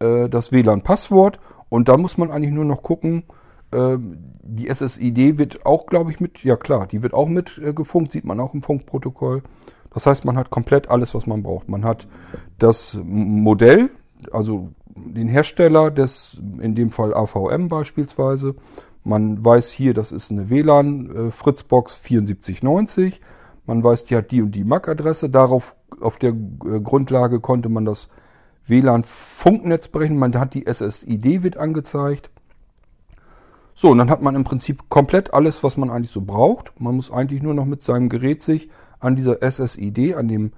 äh, 0.00 0.28
das 0.28 0.52
WLAN-Passwort 0.52 1.38
und 1.68 1.88
da 1.88 1.96
muss 1.96 2.18
man 2.18 2.30
eigentlich 2.30 2.52
nur 2.52 2.64
noch 2.64 2.82
gucken, 2.82 3.24
äh, 3.70 3.96
die 3.98 4.68
SSID 4.68 5.38
wird 5.38 5.66
auch, 5.66 5.86
glaube 5.86 6.10
ich, 6.10 6.20
mit, 6.20 6.42
ja 6.42 6.56
klar, 6.56 6.86
die 6.86 7.02
wird 7.02 7.14
auch 7.14 7.28
mit 7.28 7.58
äh, 7.58 7.72
gefunkt, 7.72 8.12
sieht 8.12 8.24
man 8.24 8.40
auch 8.40 8.54
im 8.54 8.62
Funkprotokoll. 8.62 9.42
Das 9.92 10.06
heißt, 10.06 10.24
man 10.24 10.36
hat 10.36 10.50
komplett 10.50 10.90
alles, 10.90 11.14
was 11.14 11.26
man 11.26 11.42
braucht. 11.42 11.68
Man 11.68 11.84
hat 11.84 12.06
das 12.58 12.98
Modell, 13.02 13.90
also 14.32 14.70
den 14.94 15.28
Hersteller 15.28 15.90
des, 15.90 16.40
in 16.60 16.74
dem 16.74 16.90
Fall 16.90 17.14
AVM 17.14 17.68
beispielsweise. 17.68 18.54
Man 19.04 19.42
weiß 19.44 19.70
hier, 19.70 19.94
das 19.94 20.12
ist 20.12 20.30
eine 20.30 20.50
WLAN 20.50 21.28
äh, 21.28 21.30
Fritzbox 21.30 22.02
7490. 22.02 23.20
Man 23.66 23.82
weiß, 23.82 24.04
die 24.04 24.16
hat 24.16 24.30
die 24.30 24.42
und 24.42 24.52
die 24.52 24.64
MAC-Adresse. 24.64 25.30
Darauf, 25.30 25.74
auf 26.00 26.16
der 26.16 26.30
äh, 26.30 26.80
Grundlage 26.82 27.40
konnte 27.40 27.68
man 27.68 27.84
das 27.84 28.08
WLAN-Funknetz 28.66 29.88
berechnen. 29.88 30.18
Man 30.18 30.38
hat 30.38 30.54
die 30.54 30.66
SSID 30.70 31.42
wird 31.42 31.56
angezeigt. 31.56 32.30
So, 33.74 33.90
und 33.90 33.98
dann 33.98 34.10
hat 34.10 34.22
man 34.22 34.34
im 34.34 34.44
Prinzip 34.44 34.88
komplett 34.88 35.32
alles, 35.32 35.62
was 35.62 35.76
man 35.76 35.90
eigentlich 35.90 36.10
so 36.10 36.20
braucht. 36.20 36.78
Man 36.80 36.96
muss 36.96 37.12
eigentlich 37.12 37.42
nur 37.42 37.54
noch 37.54 37.64
mit 37.64 37.82
seinem 37.82 38.08
Gerät 38.08 38.42
sich 38.42 38.68
an 39.00 39.16
dieser 39.16 39.38
SSID, 39.42 40.14
an 40.14 40.28
dem 40.28 40.52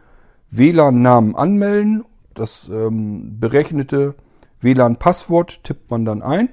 WLAN-Namen 0.51 1.37
anmelden. 1.37 2.05
Das 2.35 2.69
ähm, 2.73 3.39
berechnete 3.39 4.15
WLAN-Passwort 4.61 5.65
tippt 5.65 5.91
man 5.91 6.05
dann 6.05 6.23
ein. 6.23 6.49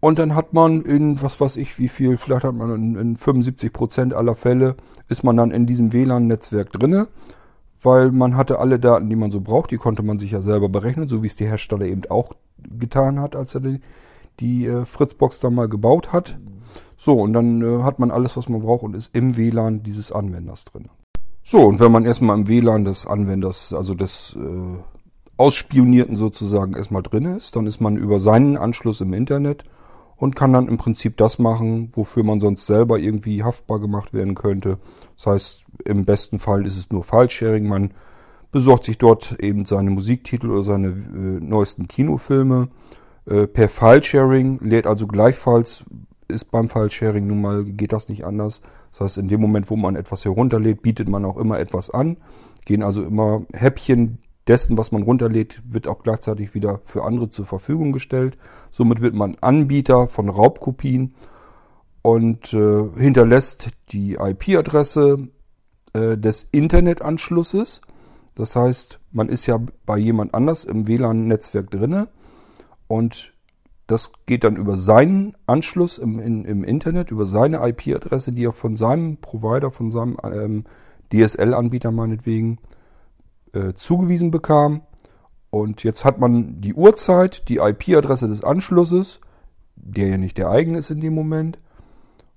Und 0.00 0.18
dann 0.18 0.34
hat 0.34 0.52
man 0.52 0.82
in, 0.82 1.22
was 1.22 1.40
weiß 1.40 1.56
ich, 1.56 1.78
wie 1.78 1.88
viel, 1.88 2.18
vielleicht 2.18 2.44
hat 2.44 2.54
man 2.54 2.74
in, 2.74 2.96
in 2.96 3.16
75 3.16 3.72
Prozent 3.72 4.12
aller 4.12 4.34
Fälle, 4.34 4.76
ist 5.08 5.24
man 5.24 5.36
dann 5.36 5.50
in 5.50 5.66
diesem 5.66 5.94
WLAN-Netzwerk 5.94 6.72
drinne, 6.72 7.08
weil 7.82 8.10
man 8.10 8.36
hatte 8.36 8.58
alle 8.58 8.78
Daten, 8.78 9.08
die 9.08 9.16
man 9.16 9.30
so 9.30 9.40
braucht, 9.40 9.70
die 9.70 9.78
konnte 9.78 10.02
man 10.02 10.18
sich 10.18 10.32
ja 10.32 10.42
selber 10.42 10.68
berechnen, 10.68 11.08
so 11.08 11.22
wie 11.22 11.26
es 11.26 11.36
der 11.36 11.48
Hersteller 11.48 11.86
eben 11.86 12.02
auch 12.10 12.32
getan 12.78 13.18
hat, 13.18 13.34
als 13.34 13.54
er 13.54 13.62
die, 13.62 13.80
die 14.40 14.66
äh, 14.66 14.84
Fritzbox 14.84 15.40
dann 15.40 15.54
mal 15.54 15.68
gebaut 15.68 16.12
hat. 16.12 16.36
So, 16.96 17.20
und 17.20 17.32
dann 17.32 17.62
äh, 17.62 17.82
hat 17.82 17.98
man 17.98 18.10
alles, 18.10 18.36
was 18.36 18.48
man 18.48 18.62
braucht 18.62 18.82
und 18.82 18.96
ist 18.96 19.14
im 19.14 19.36
WLAN 19.36 19.82
dieses 19.82 20.12
Anwenders 20.12 20.64
drin. 20.64 20.88
So, 21.42 21.60
und 21.60 21.80
wenn 21.80 21.92
man 21.92 22.06
erstmal 22.06 22.38
im 22.38 22.48
WLAN 22.48 22.84
des 22.84 23.06
Anwenders, 23.06 23.72
also 23.72 23.94
des 23.94 24.36
äh, 24.38 24.78
Ausspionierten 25.36 26.16
sozusagen 26.16 26.74
erstmal 26.74 27.02
drin 27.02 27.24
ist, 27.26 27.56
dann 27.56 27.66
ist 27.66 27.80
man 27.80 27.96
über 27.96 28.20
seinen 28.20 28.56
Anschluss 28.56 29.00
im 29.00 29.12
Internet 29.12 29.64
und 30.16 30.36
kann 30.36 30.52
dann 30.52 30.68
im 30.68 30.78
Prinzip 30.78 31.16
das 31.16 31.38
machen, 31.38 31.90
wofür 31.92 32.22
man 32.22 32.40
sonst 32.40 32.66
selber 32.66 32.98
irgendwie 32.98 33.42
haftbar 33.42 33.80
gemacht 33.80 34.14
werden 34.14 34.34
könnte. 34.34 34.78
Das 35.16 35.26
heißt, 35.26 35.64
im 35.84 36.04
besten 36.04 36.38
Fall 36.38 36.64
ist 36.66 36.78
es 36.78 36.90
nur 36.90 37.02
File-Sharing. 37.02 37.66
Man 37.68 37.90
besorgt 38.52 38.84
sich 38.84 38.98
dort 38.98 39.36
eben 39.40 39.66
seine 39.66 39.90
Musiktitel 39.90 40.50
oder 40.50 40.62
seine 40.62 40.88
äh, 40.88 41.44
neuesten 41.44 41.88
Kinofilme 41.88 42.68
äh, 43.26 43.46
per 43.46 43.68
File-Sharing, 43.68 44.60
lädt 44.60 44.86
also 44.86 45.08
gleichfalls, 45.08 45.84
ist 46.28 46.50
beim 46.50 46.68
File-Sharing 46.68 47.26
nun 47.26 47.40
mal, 47.40 47.64
geht 47.64 47.92
das 47.92 48.08
nicht 48.08 48.24
anders. 48.24 48.60
Das 48.90 49.00
heißt, 49.00 49.18
in 49.18 49.28
dem 49.28 49.40
Moment, 49.40 49.70
wo 49.70 49.76
man 49.76 49.96
etwas 49.96 50.24
herunterlädt, 50.24 50.82
bietet 50.82 51.08
man 51.08 51.24
auch 51.24 51.36
immer 51.36 51.58
etwas 51.58 51.90
an. 51.90 52.16
Gehen 52.64 52.82
also 52.82 53.02
immer 53.02 53.44
Häppchen 53.52 54.18
dessen, 54.46 54.76
was 54.76 54.92
man 54.92 55.02
runterlädt, 55.02 55.62
wird 55.64 55.88
auch 55.88 56.02
gleichzeitig 56.02 56.54
wieder 56.54 56.80
für 56.84 57.04
andere 57.04 57.30
zur 57.30 57.44
Verfügung 57.44 57.92
gestellt. 57.92 58.36
Somit 58.70 59.00
wird 59.00 59.14
man 59.14 59.36
Anbieter 59.40 60.08
von 60.08 60.28
Raubkopien 60.28 61.14
und 62.02 62.52
äh, 62.52 62.88
hinterlässt 62.96 63.70
die 63.90 64.14
IP-Adresse 64.14 65.28
äh, 65.94 66.18
des 66.18 66.48
Internetanschlusses. 66.52 67.80
Das 68.34 68.56
heißt, 68.56 69.00
man 69.12 69.28
ist 69.28 69.46
ja 69.46 69.58
bei 69.86 69.96
jemand 69.96 70.34
anders 70.34 70.64
im 70.64 70.86
WLAN-Netzwerk 70.86 71.70
drinne 71.70 72.08
und 72.88 73.33
das 73.86 74.12
geht 74.26 74.44
dann 74.44 74.56
über 74.56 74.76
seinen 74.76 75.36
Anschluss 75.46 75.98
im, 75.98 76.18
in, 76.18 76.44
im 76.44 76.64
Internet, 76.64 77.10
über 77.10 77.26
seine 77.26 77.66
IP-Adresse, 77.68 78.32
die 78.32 78.44
er 78.44 78.52
von 78.52 78.76
seinem 78.76 79.18
Provider, 79.18 79.70
von 79.70 79.90
seinem 79.90 80.16
ähm, 80.24 80.64
DSL-Anbieter 81.12 81.90
meinetwegen 81.90 82.58
äh, 83.52 83.74
zugewiesen 83.74 84.30
bekam. 84.30 84.82
Und 85.50 85.84
jetzt 85.84 86.04
hat 86.04 86.18
man 86.18 86.60
die 86.60 86.74
Uhrzeit, 86.74 87.48
die 87.48 87.58
IP-Adresse 87.58 88.26
des 88.26 88.42
Anschlusses, 88.42 89.20
der 89.76 90.08
ja 90.08 90.16
nicht 90.16 90.38
der 90.38 90.50
eigene 90.50 90.78
ist 90.78 90.90
in 90.90 91.00
dem 91.00 91.14
Moment. 91.14 91.58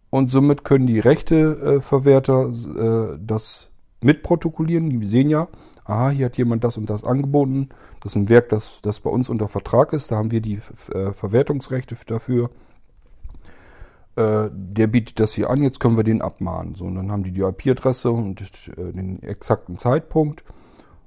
Und 0.09 0.29
somit 0.29 0.63
können 0.63 0.87
die 0.87 0.99
Rechteverwerter 0.99 2.49
äh, 2.49 3.17
das 3.21 3.69
mitprotokollieren. 4.01 4.89
Die 4.89 5.05
sehen 5.07 5.29
ja, 5.29 5.47
aha, 5.85 6.09
hier 6.09 6.25
hat 6.25 6.37
jemand 6.37 6.63
das 6.63 6.77
und 6.77 6.89
das 6.89 7.03
angeboten. 7.03 7.69
Das 8.01 8.13
ist 8.13 8.15
ein 8.15 8.29
Werk, 8.29 8.49
das, 8.49 8.79
das 8.81 8.99
bei 8.99 9.09
uns 9.09 9.29
unter 9.29 9.47
Vertrag 9.47 9.93
ist. 9.93 10.11
Da 10.11 10.17
haben 10.17 10.31
wir 10.31 10.41
die 10.41 10.59
äh, 10.93 11.13
Verwertungsrechte 11.13 11.95
dafür. 12.05 12.49
Äh, 14.17 14.49
der 14.51 14.87
bietet 14.87 15.19
das 15.19 15.33
hier 15.33 15.51
an, 15.51 15.61
jetzt 15.61 15.79
können 15.79 15.95
wir 15.95 16.03
den 16.03 16.23
abmahnen. 16.23 16.73
So, 16.73 16.85
und 16.85 16.95
dann 16.95 17.11
haben 17.11 17.23
die 17.23 17.31
die 17.31 17.41
IP-Adresse 17.41 18.09
und 18.09 18.41
äh, 18.41 18.91
den 18.91 19.21
exakten 19.21 19.77
Zeitpunkt. 19.77 20.43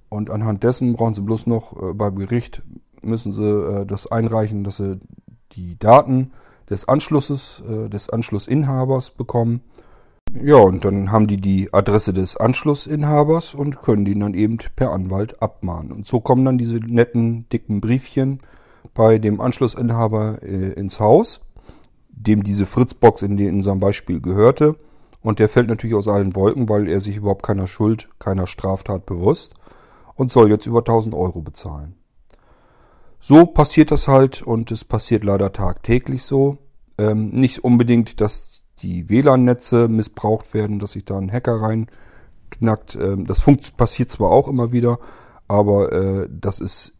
Und 0.08 0.30
anhand 0.30 0.62
dessen 0.62 0.94
brauchen 0.94 1.14
sie 1.14 1.22
bloß 1.22 1.46
noch 1.48 1.76
äh, 1.80 1.92
beim 1.92 2.16
Gericht, 2.16 2.62
müssen 3.02 3.32
sie 3.32 3.86
das 3.86 4.06
einreichen, 4.06 4.62
dass 4.62 4.76
sie 4.76 5.00
die 5.52 5.78
Daten 5.78 6.32
des 6.68 6.86
Anschlusses, 6.86 7.62
des 7.66 8.10
Anschlussinhabers 8.10 9.12
bekommen. 9.12 9.62
Ja, 10.32 10.56
und 10.56 10.84
dann 10.84 11.10
haben 11.10 11.26
die 11.26 11.38
die 11.38 11.72
Adresse 11.74 12.12
des 12.12 12.36
Anschlussinhabers 12.36 13.54
und 13.54 13.80
können 13.82 14.04
den 14.04 14.20
dann 14.20 14.34
eben 14.34 14.58
per 14.76 14.92
Anwalt 14.92 15.42
abmahnen. 15.42 15.90
Und 15.90 16.06
so 16.06 16.20
kommen 16.20 16.44
dann 16.44 16.58
diese 16.58 16.76
netten, 16.76 17.48
dicken 17.48 17.80
Briefchen 17.80 18.40
bei 18.94 19.18
dem 19.18 19.40
Anschlussinhaber 19.40 20.42
äh, 20.42 20.72
ins 20.72 21.00
Haus, 21.00 21.40
dem 22.10 22.44
diese 22.44 22.66
Fritzbox 22.66 23.22
in, 23.22 23.38
in 23.38 23.56
unserem 23.56 23.80
Beispiel 23.80 24.20
gehörte. 24.20 24.76
Und 25.20 25.38
der 25.38 25.48
fällt 25.48 25.68
natürlich 25.68 25.96
aus 25.96 26.08
allen 26.08 26.34
Wolken, 26.36 26.68
weil 26.68 26.88
er 26.88 27.00
sich 27.00 27.16
überhaupt 27.16 27.42
keiner 27.42 27.66
Schuld, 27.66 28.08
keiner 28.18 28.46
Straftat 28.46 29.06
bewusst 29.06 29.54
und 30.14 30.30
soll 30.30 30.50
jetzt 30.50 30.66
über 30.66 30.78
1000 30.80 31.14
Euro 31.14 31.40
bezahlen. 31.40 31.96
So 33.18 33.46
passiert 33.46 33.90
das 33.90 34.08
halt 34.08 34.42
und 34.42 34.70
es 34.70 34.84
passiert 34.84 35.24
leider 35.24 35.52
tagtäglich 35.52 36.22
so. 36.22 36.58
Ähm, 36.96 37.30
nicht 37.30 37.64
unbedingt, 37.64 38.20
dass 38.20 38.59
die 38.82 39.08
WLAN-Netze 39.08 39.88
missbraucht 39.88 40.54
werden, 40.54 40.78
dass 40.78 40.92
sich 40.92 41.04
da 41.04 41.18
ein 41.18 41.30
Hacker 41.30 41.60
reinknackt. 41.60 42.96
Ähm, 42.96 43.26
das 43.26 43.44
passiert 43.76 44.10
zwar 44.10 44.30
auch 44.30 44.48
immer 44.48 44.72
wieder, 44.72 44.98
aber 45.48 45.92
äh, 45.92 46.28
das 46.30 46.60
ist, 46.60 46.94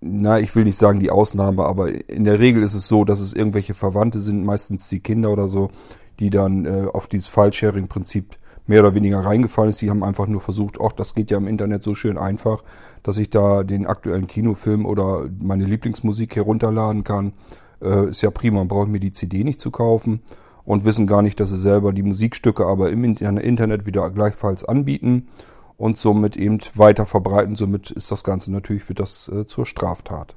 na, 0.00 0.40
ich 0.40 0.54
will 0.54 0.64
nicht 0.64 0.78
sagen 0.78 1.00
die 1.00 1.10
Ausnahme, 1.10 1.64
aber 1.64 1.88
in 2.10 2.24
der 2.24 2.40
Regel 2.40 2.62
ist 2.62 2.74
es 2.74 2.88
so, 2.88 3.04
dass 3.04 3.20
es 3.20 3.32
irgendwelche 3.32 3.74
Verwandte 3.74 4.20
sind, 4.20 4.44
meistens 4.44 4.88
die 4.88 5.00
Kinder 5.00 5.30
oder 5.30 5.48
so, 5.48 5.70
die 6.18 6.30
dann 6.30 6.64
äh, 6.64 6.86
auf 6.92 7.06
dieses 7.06 7.28
File-Sharing-Prinzip 7.28 8.36
mehr 8.66 8.80
oder 8.80 8.94
weniger 8.94 9.24
reingefallen 9.24 9.70
ist. 9.70 9.80
Die 9.80 9.90
haben 9.90 10.04
einfach 10.04 10.26
nur 10.26 10.40
versucht, 10.40 10.78
ach, 10.80 10.92
das 10.92 11.14
geht 11.14 11.30
ja 11.30 11.38
im 11.38 11.48
Internet 11.48 11.82
so 11.82 11.94
schön 11.94 12.16
einfach, 12.16 12.62
dass 13.02 13.18
ich 13.18 13.30
da 13.30 13.64
den 13.64 13.86
aktuellen 13.86 14.26
Kinofilm 14.26 14.86
oder 14.86 15.28
meine 15.40 15.64
Lieblingsmusik 15.64 16.36
herunterladen 16.36 17.04
kann. 17.04 17.32
Äh, 17.80 18.10
ist 18.10 18.22
ja 18.22 18.30
prima, 18.30 18.64
brauche 18.64 18.84
ich 18.84 18.92
mir 18.92 19.00
die 19.00 19.12
CD 19.12 19.44
nicht 19.44 19.60
zu 19.60 19.70
kaufen 19.70 20.20
und 20.64 20.84
wissen 20.84 21.06
gar 21.06 21.22
nicht, 21.22 21.40
dass 21.40 21.50
sie 21.50 21.58
selber 21.58 21.92
die 21.92 22.02
Musikstücke 22.02 22.66
aber 22.66 22.90
im 22.90 23.04
Internet 23.04 23.86
wieder 23.86 24.10
gleichfalls 24.10 24.64
anbieten 24.64 25.28
und 25.76 25.98
somit 25.98 26.36
eben 26.36 26.58
weiter 26.74 27.06
verbreiten. 27.06 27.56
Somit 27.56 27.90
ist 27.90 28.10
das 28.10 28.24
Ganze 28.24 28.52
natürlich 28.52 28.84
für 28.84 28.94
das 28.94 29.28
äh, 29.28 29.46
zur 29.46 29.66
Straftat. 29.66 30.36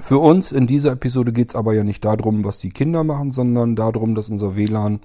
Für 0.00 0.18
uns 0.18 0.52
in 0.52 0.66
dieser 0.66 0.92
Episode 0.92 1.32
geht 1.32 1.50
es 1.50 1.54
aber 1.54 1.74
ja 1.74 1.84
nicht 1.84 2.04
darum, 2.04 2.44
was 2.44 2.58
die 2.58 2.68
Kinder 2.68 3.02
machen, 3.02 3.30
sondern 3.30 3.76
darum, 3.76 4.14
dass 4.14 4.28
unser 4.28 4.56
WLAN 4.56 5.00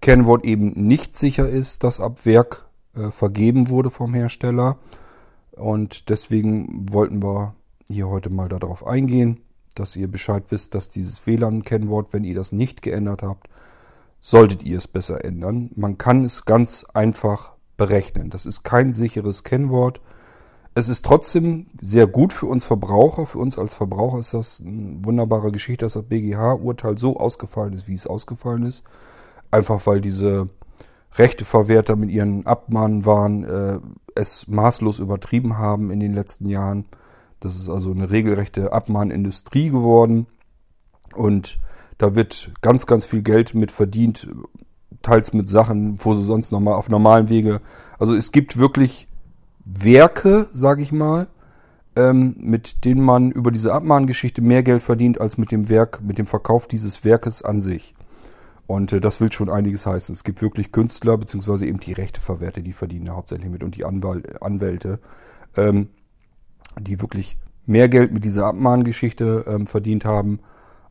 Kennwort 0.00 0.44
eben 0.44 0.72
nicht 0.86 1.16
sicher 1.16 1.48
ist, 1.48 1.84
das 1.84 2.00
ab 2.00 2.24
Werk 2.24 2.68
äh, 2.94 3.10
vergeben 3.10 3.68
wurde 3.68 3.90
vom 3.90 4.14
Hersteller. 4.14 4.78
Und 5.52 6.08
deswegen 6.08 6.86
wollten 6.90 7.22
wir 7.22 7.54
hier 7.88 8.08
heute 8.08 8.30
mal 8.30 8.48
darauf 8.48 8.86
eingehen, 8.86 9.40
dass 9.74 9.96
ihr 9.96 10.08
Bescheid 10.08 10.44
wisst, 10.50 10.74
dass 10.74 10.88
dieses 10.88 11.26
WLAN-Kennwort, 11.26 12.12
wenn 12.12 12.24
ihr 12.24 12.34
das 12.34 12.52
nicht 12.52 12.82
geändert 12.82 13.22
habt, 13.22 13.48
solltet 14.20 14.62
ihr 14.62 14.78
es 14.78 14.88
besser 14.88 15.24
ändern. 15.24 15.70
Man 15.76 15.98
kann 15.98 16.24
es 16.24 16.44
ganz 16.44 16.84
einfach 16.92 17.52
berechnen. 17.76 18.30
Das 18.30 18.46
ist 18.46 18.62
kein 18.62 18.92
sicheres 18.92 19.42
Kennwort. 19.44 20.00
Es 20.74 20.88
ist 20.88 21.04
trotzdem 21.04 21.66
sehr 21.80 22.06
gut 22.06 22.32
für 22.32 22.46
uns 22.46 22.64
Verbraucher. 22.64 23.26
Für 23.26 23.38
uns 23.38 23.58
als 23.58 23.74
Verbraucher 23.74 24.18
ist 24.18 24.34
das 24.34 24.60
eine 24.60 25.04
wunderbare 25.04 25.50
Geschichte, 25.50 25.84
dass 25.84 25.94
das 25.94 26.04
BGH-Urteil 26.04 26.98
so 26.98 27.16
ausgefallen 27.16 27.72
ist, 27.72 27.88
wie 27.88 27.94
es 27.94 28.06
ausgefallen 28.06 28.64
ist. 28.64 28.84
Einfach 29.50 29.86
weil 29.86 30.00
diese 30.00 30.48
Rechteverwerter 31.16 31.96
mit 31.96 32.10
ihren 32.10 32.46
Abmahnwahn 32.46 33.44
äh, 33.44 33.80
es 34.14 34.46
maßlos 34.46 35.00
übertrieben 35.00 35.58
haben 35.58 35.90
in 35.90 35.98
den 35.98 36.12
letzten 36.12 36.48
Jahren. 36.48 36.84
Das 37.40 37.56
ist 37.56 37.68
also 37.68 37.90
eine 37.90 38.10
regelrechte 38.10 38.72
Abmahnindustrie 38.72 39.70
geworden. 39.70 40.26
Und 41.14 41.58
da 41.98 42.14
wird 42.14 42.52
ganz, 42.60 42.86
ganz 42.86 43.04
viel 43.04 43.22
Geld 43.22 43.54
mit 43.54 43.70
verdient, 43.70 44.28
teils 45.02 45.32
mit 45.32 45.48
Sachen, 45.48 45.96
wo 46.04 46.14
sie 46.14 46.22
sonst 46.22 46.52
nochmal 46.52 46.74
auf 46.74 46.88
normalen 46.88 47.28
Wege. 47.28 47.60
Also 47.98 48.14
es 48.14 48.32
gibt 48.32 48.58
wirklich 48.58 49.08
Werke, 49.64 50.48
sag 50.52 50.80
ich 50.80 50.92
mal, 50.92 51.28
ähm, 51.96 52.36
mit 52.38 52.84
denen 52.84 53.02
man 53.02 53.30
über 53.32 53.50
diese 53.50 53.72
Abmahngeschichte 53.72 54.42
mehr 54.42 54.62
Geld 54.62 54.82
verdient 54.82 55.20
als 55.20 55.38
mit 55.38 55.50
dem 55.50 55.68
Werk, 55.68 56.00
mit 56.02 56.18
dem 56.18 56.26
Verkauf 56.26 56.66
dieses 56.66 57.04
Werkes 57.04 57.42
an 57.42 57.60
sich. 57.60 57.94
Und 58.66 58.92
äh, 58.92 59.00
das 59.00 59.20
will 59.20 59.32
schon 59.32 59.50
einiges 59.50 59.86
heißen. 59.86 60.12
Es 60.12 60.24
gibt 60.24 60.42
wirklich 60.42 60.70
Künstler, 60.72 61.18
beziehungsweise 61.18 61.66
eben 61.66 61.80
die 61.80 61.92
Rechteverwerter, 61.92 62.60
die 62.60 62.72
verdienen 62.72 63.06
da 63.06 63.14
hauptsächlich 63.14 63.50
mit 63.50 63.64
und 63.64 63.76
die 63.76 63.84
Anwal 63.84 64.22
Anwälte, 64.40 65.00
ähm, 65.56 65.88
die 66.78 67.00
wirklich 67.00 67.38
mehr 67.66 67.88
Geld 67.88 68.12
mit 68.12 68.24
dieser 68.24 68.46
Abmahngeschichte 68.46 69.44
ähm, 69.46 69.66
verdient 69.66 70.04
haben, 70.04 70.40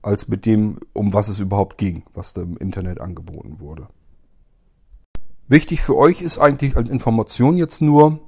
als 0.01 0.27
mit 0.27 0.45
dem, 0.45 0.79
um 0.93 1.13
was 1.13 1.27
es 1.27 1.39
überhaupt 1.39 1.77
ging, 1.77 2.03
was 2.13 2.33
da 2.33 2.41
im 2.41 2.57
Internet 2.57 3.01
angeboten 3.01 3.59
wurde. 3.59 3.87
Wichtig 5.47 5.81
für 5.81 5.97
euch 5.97 6.21
ist 6.21 6.37
eigentlich 6.37 6.77
als 6.77 6.89
Information 6.89 7.57
jetzt 7.57 7.81
nur, 7.81 8.19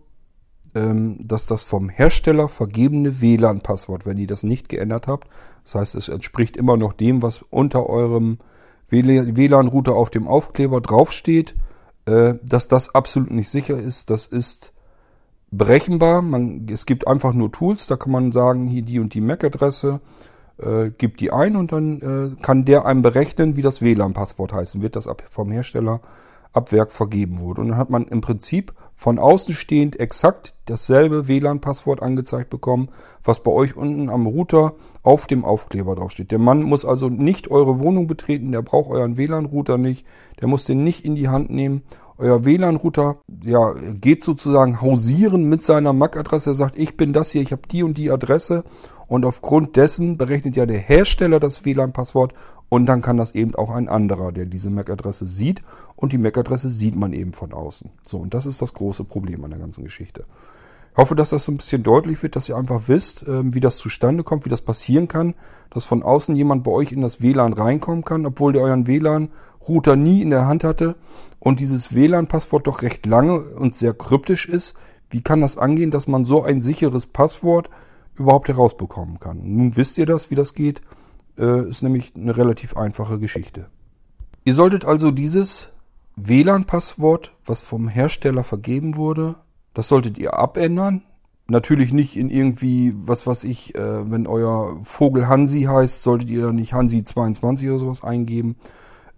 ähm, 0.73 1.17
dass 1.21 1.45
das 1.45 1.63
vom 1.63 1.87
Hersteller 1.87 2.49
vergebene 2.49 3.21
WLAN-Passwort, 3.21 4.05
wenn 4.05 4.17
ihr 4.17 4.27
das 4.27 4.43
nicht 4.43 4.69
geändert 4.69 5.07
habt, 5.07 5.29
das 5.63 5.75
heißt, 5.75 5.95
es 5.95 6.09
entspricht 6.09 6.57
immer 6.57 6.77
noch 6.77 6.93
dem, 6.93 7.21
was 7.21 7.43
unter 7.49 7.87
eurem 7.87 8.39
WLAN-Router 8.89 9.95
auf 9.95 10.09
dem 10.09 10.27
Aufkleber 10.27 10.81
draufsteht, 10.81 11.55
äh, 12.05 12.35
dass 12.43 12.67
das 12.67 12.93
absolut 12.95 13.31
nicht 13.31 13.49
sicher 13.49 13.77
ist. 13.77 14.09
Das 14.09 14.25
ist 14.25 14.73
berechenbar. 15.51 16.21
Man, 16.21 16.65
es 16.71 16.85
gibt 16.85 17.07
einfach 17.07 17.33
nur 17.33 17.51
Tools, 17.51 17.87
da 17.87 17.97
kann 17.97 18.11
man 18.11 18.31
sagen, 18.31 18.67
hier 18.67 18.81
die 18.81 18.99
und 18.99 19.13
die 19.13 19.21
MAC-Adresse, 19.21 20.01
äh, 20.57 20.89
gibt 20.97 21.19
die 21.19 21.31
ein 21.31 21.55
und 21.55 21.71
dann 21.71 22.01
äh, 22.01 22.41
kann 22.41 22.65
der 22.65 22.85
einem 22.85 23.01
berechnen, 23.01 23.55
wie 23.55 23.61
das 23.61 23.81
WLAN-Passwort 23.81 24.53
heißt. 24.53 24.75
Und 24.75 24.81
wird 24.81 24.95
das 24.95 25.07
ab, 25.07 25.23
vom 25.29 25.51
Hersteller 25.51 26.01
ab 26.53 26.71
Werk 26.71 26.91
vergeben 26.91 27.39
wurde. 27.39 27.61
Und 27.61 27.69
dann 27.69 27.77
hat 27.77 27.89
man 27.89 28.07
im 28.07 28.21
Prinzip 28.21 28.73
von 28.93 29.19
außen 29.19 29.55
stehend 29.55 29.99
exakt 29.99 30.53
dasselbe 30.65 31.27
WLAN-Passwort 31.27 32.01
angezeigt 32.01 32.49
bekommen, 32.49 32.89
was 33.23 33.41
bei 33.41 33.51
euch 33.51 33.75
unten 33.75 34.09
am 34.09 34.27
Router 34.27 34.73
auf 35.01 35.27
dem 35.27 35.45
Aufkleber 35.45 35.95
draufsteht. 35.95 36.31
Der 36.31 36.39
Mann 36.39 36.61
muss 36.61 36.85
also 36.85 37.09
nicht 37.09 37.49
eure 37.49 37.79
Wohnung 37.79 38.07
betreten, 38.07 38.51
der 38.51 38.61
braucht 38.61 38.91
euren 38.91 39.17
WLAN-Router 39.17 39.77
nicht, 39.77 40.05
der 40.39 40.47
muss 40.47 40.65
den 40.65 40.83
nicht 40.83 41.05
in 41.05 41.15
die 41.15 41.29
Hand 41.29 41.49
nehmen. 41.49 41.83
Euer 42.21 42.45
WLAN-Router 42.45 43.17
ja, 43.43 43.73
geht 43.99 44.23
sozusagen 44.23 44.79
hausieren 44.79 45.45
mit 45.49 45.63
seiner 45.63 45.91
MAC-Adresse. 45.91 46.51
Er 46.51 46.53
sagt, 46.53 46.77
ich 46.77 46.95
bin 46.95 47.13
das 47.13 47.31
hier, 47.31 47.41
ich 47.41 47.51
habe 47.51 47.63
die 47.67 47.81
und 47.81 47.97
die 47.97 48.12
Adresse 48.12 48.63
und 49.07 49.25
aufgrund 49.25 49.75
dessen 49.75 50.19
berechnet 50.19 50.55
ja 50.55 50.67
der 50.67 50.77
Hersteller 50.77 51.39
das 51.39 51.65
WLAN-Passwort 51.65 52.34
und 52.69 52.86
dann 52.86 53.01
kann 53.01 53.17
das 53.17 53.34
eben 53.34 53.55
auch 53.55 53.71
ein 53.71 53.89
anderer, 53.89 54.31
der 54.31 54.45
diese 54.45 54.69
MAC-Adresse 54.69 55.25
sieht 55.25 55.63
und 55.95 56.13
die 56.13 56.19
MAC-Adresse 56.19 56.69
sieht 56.69 56.95
man 56.95 57.12
eben 57.13 57.34
von 57.34 57.53
außen. 57.53 57.89
So, 58.03 58.19
und 58.19 58.36
das 58.36 58.45
ist 58.45 58.62
das 58.62 58.75
große 58.75 59.03
Problem 59.03 59.43
an 59.43 59.49
der 59.49 59.60
ganzen 59.60 59.84
Geschichte. 59.84 60.25
Ich 60.91 60.97
hoffe, 60.97 61.15
dass 61.15 61.30
das 61.30 61.45
so 61.45 61.51
ein 61.51 61.58
bisschen 61.58 61.84
deutlich 61.84 62.21
wird, 62.21 62.36
dass 62.36 62.49
ihr 62.49 62.58
einfach 62.58 62.88
wisst, 62.88 63.25
ähm, 63.27 63.54
wie 63.56 63.60
das 63.62 63.77
zustande 63.77 64.23
kommt, 64.23 64.45
wie 64.45 64.49
das 64.49 64.62
passieren 64.62 65.08
kann, 65.08 65.36
dass 65.69 65.86
von 65.86 66.04
außen 66.04 66.36
jemand 66.36 66.63
bei 66.63 66.71
euch 66.71 66.91
in 66.91 67.01
das 67.01 67.21
WLAN 67.21 67.54
reinkommen 67.54 68.04
kann, 68.04 68.25
obwohl 68.25 68.54
der 68.54 68.63
euren 68.63 68.88
WLAN-Router 68.88 69.95
nie 69.95 70.21
in 70.21 70.32
der 70.32 70.47
Hand 70.47 70.63
hatte 70.63 70.95
und 71.39 71.60
dieses 71.60 71.95
WLAN-Passwort 71.95 72.67
doch 72.67 72.82
recht 72.82 73.06
lange 73.06 73.39
und 73.39 73.76
sehr 73.76 73.93
kryptisch 73.93 74.47
ist. 74.47 74.76
Wie 75.09 75.22
kann 75.22 75.41
das 75.41 75.57
angehen, 75.57 75.91
dass 75.91 76.07
man 76.07 76.26
so 76.26 76.43
ein 76.43 76.61
sicheres 76.61 77.05
Passwort 77.05 77.70
überhaupt 78.15 78.47
herausbekommen 78.47 79.20
kann. 79.20 79.39
Nun 79.43 79.76
wisst 79.76 79.97
ihr 79.97 80.05
das, 80.05 80.32
wie 80.32 80.36
das 80.36 80.53
geht. 80.53 80.82
Äh, 81.38 81.68
ist 81.70 81.82
nämlich 81.82 82.13
eine 82.15 82.36
relativ 82.36 82.76
einfache 82.76 83.20
Geschichte. 83.20 83.70
Ihr 84.43 84.55
solltet 84.55 84.86
also 84.86 85.11
dieses 85.11 85.70
WLAN-Passwort, 86.15 87.34
was 87.45 87.61
vom 87.61 87.88
Hersteller 87.88 88.43
vergeben 88.43 88.95
wurde, 88.95 89.36
das 89.74 89.88
solltet 89.88 90.17
ihr 90.17 90.34
abändern. 90.34 91.03
Natürlich 91.47 91.91
nicht 91.91 92.15
in 92.15 92.30
irgendwie, 92.30 92.93
was 92.95 93.28
weiß 93.28 93.43
ich, 93.43 93.76
äh, 93.76 94.09
wenn 94.09 94.28
euer 94.28 94.80
Vogel 94.84 95.28
Hansi 95.28 95.63
heißt, 95.63 96.03
solltet 96.03 96.30
ihr 96.30 96.43
da 96.43 96.51
nicht 96.51 96.74
Hansi 96.74 97.03
22 97.03 97.69
oder 97.69 97.80
sowas 97.80 98.03
eingeben. 98.03 98.55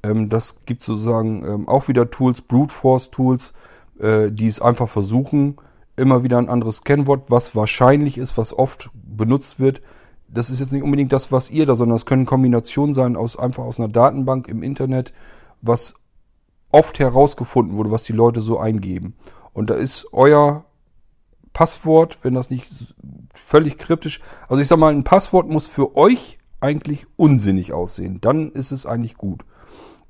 Ähm, 0.01 0.29
das 0.29 0.65
gibt 0.65 0.83
sozusagen 0.83 1.45
ähm, 1.45 1.67
auch 1.67 1.87
wieder 1.87 2.09
Tools, 2.09 2.41
Brute 2.41 2.73
Force 2.73 3.11
Tools, 3.11 3.53
äh, 3.99 4.31
die 4.31 4.47
es 4.47 4.61
einfach 4.61 4.89
versuchen, 4.89 5.57
immer 5.95 6.23
wieder 6.23 6.39
ein 6.39 6.49
anderes 6.49 6.83
Kennwort, 6.83 7.29
was 7.29 7.55
wahrscheinlich 7.55 8.17
ist, 8.17 8.37
was 8.37 8.57
oft 8.57 8.89
benutzt 8.93 9.59
wird, 9.59 9.81
das 10.33 10.49
ist 10.49 10.59
jetzt 10.59 10.71
nicht 10.71 10.83
unbedingt 10.83 11.13
das, 11.13 11.31
was 11.31 11.51
ihr 11.51 11.65
da, 11.65 11.75
sondern 11.75 11.95
es 11.95 12.05
können 12.05 12.25
Kombinationen 12.25 12.95
sein 12.95 13.15
aus 13.15 13.37
einfach 13.37 13.63
aus 13.63 13.79
einer 13.79 13.89
Datenbank 13.89 14.47
im 14.47 14.63
Internet, 14.63 15.13
was 15.61 15.93
oft 16.71 16.97
herausgefunden 16.99 17.77
wurde, 17.77 17.91
was 17.91 18.03
die 18.03 18.13
Leute 18.13 18.41
so 18.41 18.57
eingeben. 18.57 19.15
Und 19.53 19.69
da 19.69 19.75
ist 19.75 20.07
euer 20.11 20.65
Passwort, 21.53 22.17
wenn 22.23 22.33
das 22.33 22.49
nicht 22.49 22.67
völlig 23.33 23.77
kryptisch, 23.77 24.19
also 24.49 24.61
ich 24.61 24.67
sag 24.67 24.79
mal, 24.79 24.93
ein 24.93 25.03
Passwort 25.03 25.49
muss 25.49 25.67
für 25.67 25.95
euch 25.95 26.39
eigentlich 26.59 27.05
unsinnig 27.15 27.73
aussehen. 27.73 28.19
Dann 28.21 28.51
ist 28.51 28.71
es 28.71 28.85
eigentlich 28.85 29.17
gut. 29.17 29.43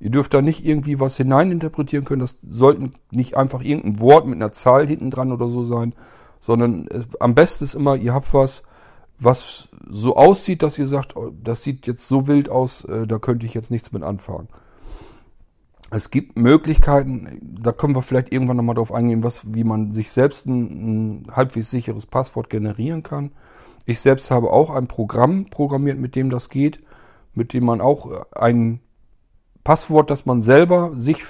Ihr 0.00 0.10
dürft 0.10 0.34
da 0.34 0.42
nicht 0.42 0.64
irgendwie 0.64 1.00
was 1.00 1.16
hineininterpretieren 1.16 2.04
können. 2.04 2.20
Das 2.20 2.38
sollten 2.48 2.94
nicht 3.10 3.36
einfach 3.36 3.62
irgendein 3.62 4.00
Wort 4.00 4.26
mit 4.26 4.36
einer 4.36 4.52
Zahl 4.52 4.86
hinten 4.86 5.10
dran 5.10 5.32
oder 5.32 5.48
so 5.48 5.64
sein, 5.64 5.94
sondern 6.40 6.86
äh, 6.88 7.04
am 7.20 7.34
besten 7.34 7.64
ist 7.64 7.74
immer, 7.74 7.96
ihr 7.96 8.12
habt 8.12 8.34
was, 8.34 8.62
was 9.18 9.68
so 9.88 10.16
aussieht, 10.16 10.62
dass 10.62 10.78
ihr 10.78 10.86
sagt, 10.86 11.16
oh, 11.16 11.32
das 11.42 11.62
sieht 11.62 11.86
jetzt 11.86 12.06
so 12.06 12.26
wild 12.26 12.48
aus, 12.48 12.84
äh, 12.84 13.06
da 13.06 13.18
könnte 13.18 13.46
ich 13.46 13.54
jetzt 13.54 13.70
nichts 13.70 13.92
mit 13.92 14.02
anfangen. 14.02 14.48
Es 15.90 16.10
gibt 16.10 16.38
Möglichkeiten, 16.38 17.38
da 17.42 17.72
können 17.72 17.94
wir 17.94 18.02
vielleicht 18.02 18.32
irgendwann 18.32 18.56
nochmal 18.56 18.74
drauf 18.74 18.92
eingehen, 18.92 19.22
was, 19.22 19.42
wie 19.54 19.64
man 19.64 19.92
sich 19.92 20.10
selbst 20.10 20.46
ein, 20.46 21.22
ein 21.22 21.26
halbwegs 21.30 21.70
sicheres 21.70 22.06
Passwort 22.06 22.50
generieren 22.50 23.02
kann. 23.02 23.32
Ich 23.86 24.00
selbst 24.00 24.30
habe 24.30 24.50
auch 24.50 24.70
ein 24.70 24.88
Programm 24.88 25.46
programmiert, 25.50 25.98
mit 25.98 26.16
dem 26.16 26.30
das 26.30 26.48
geht, 26.48 26.82
mit 27.34 27.52
dem 27.52 27.64
man 27.64 27.80
auch 27.80 28.10
ein 28.32 28.80
Passwort, 29.62 30.10
das 30.10 30.26
man 30.26 30.42
selber 30.42 30.92
sich 30.94 31.24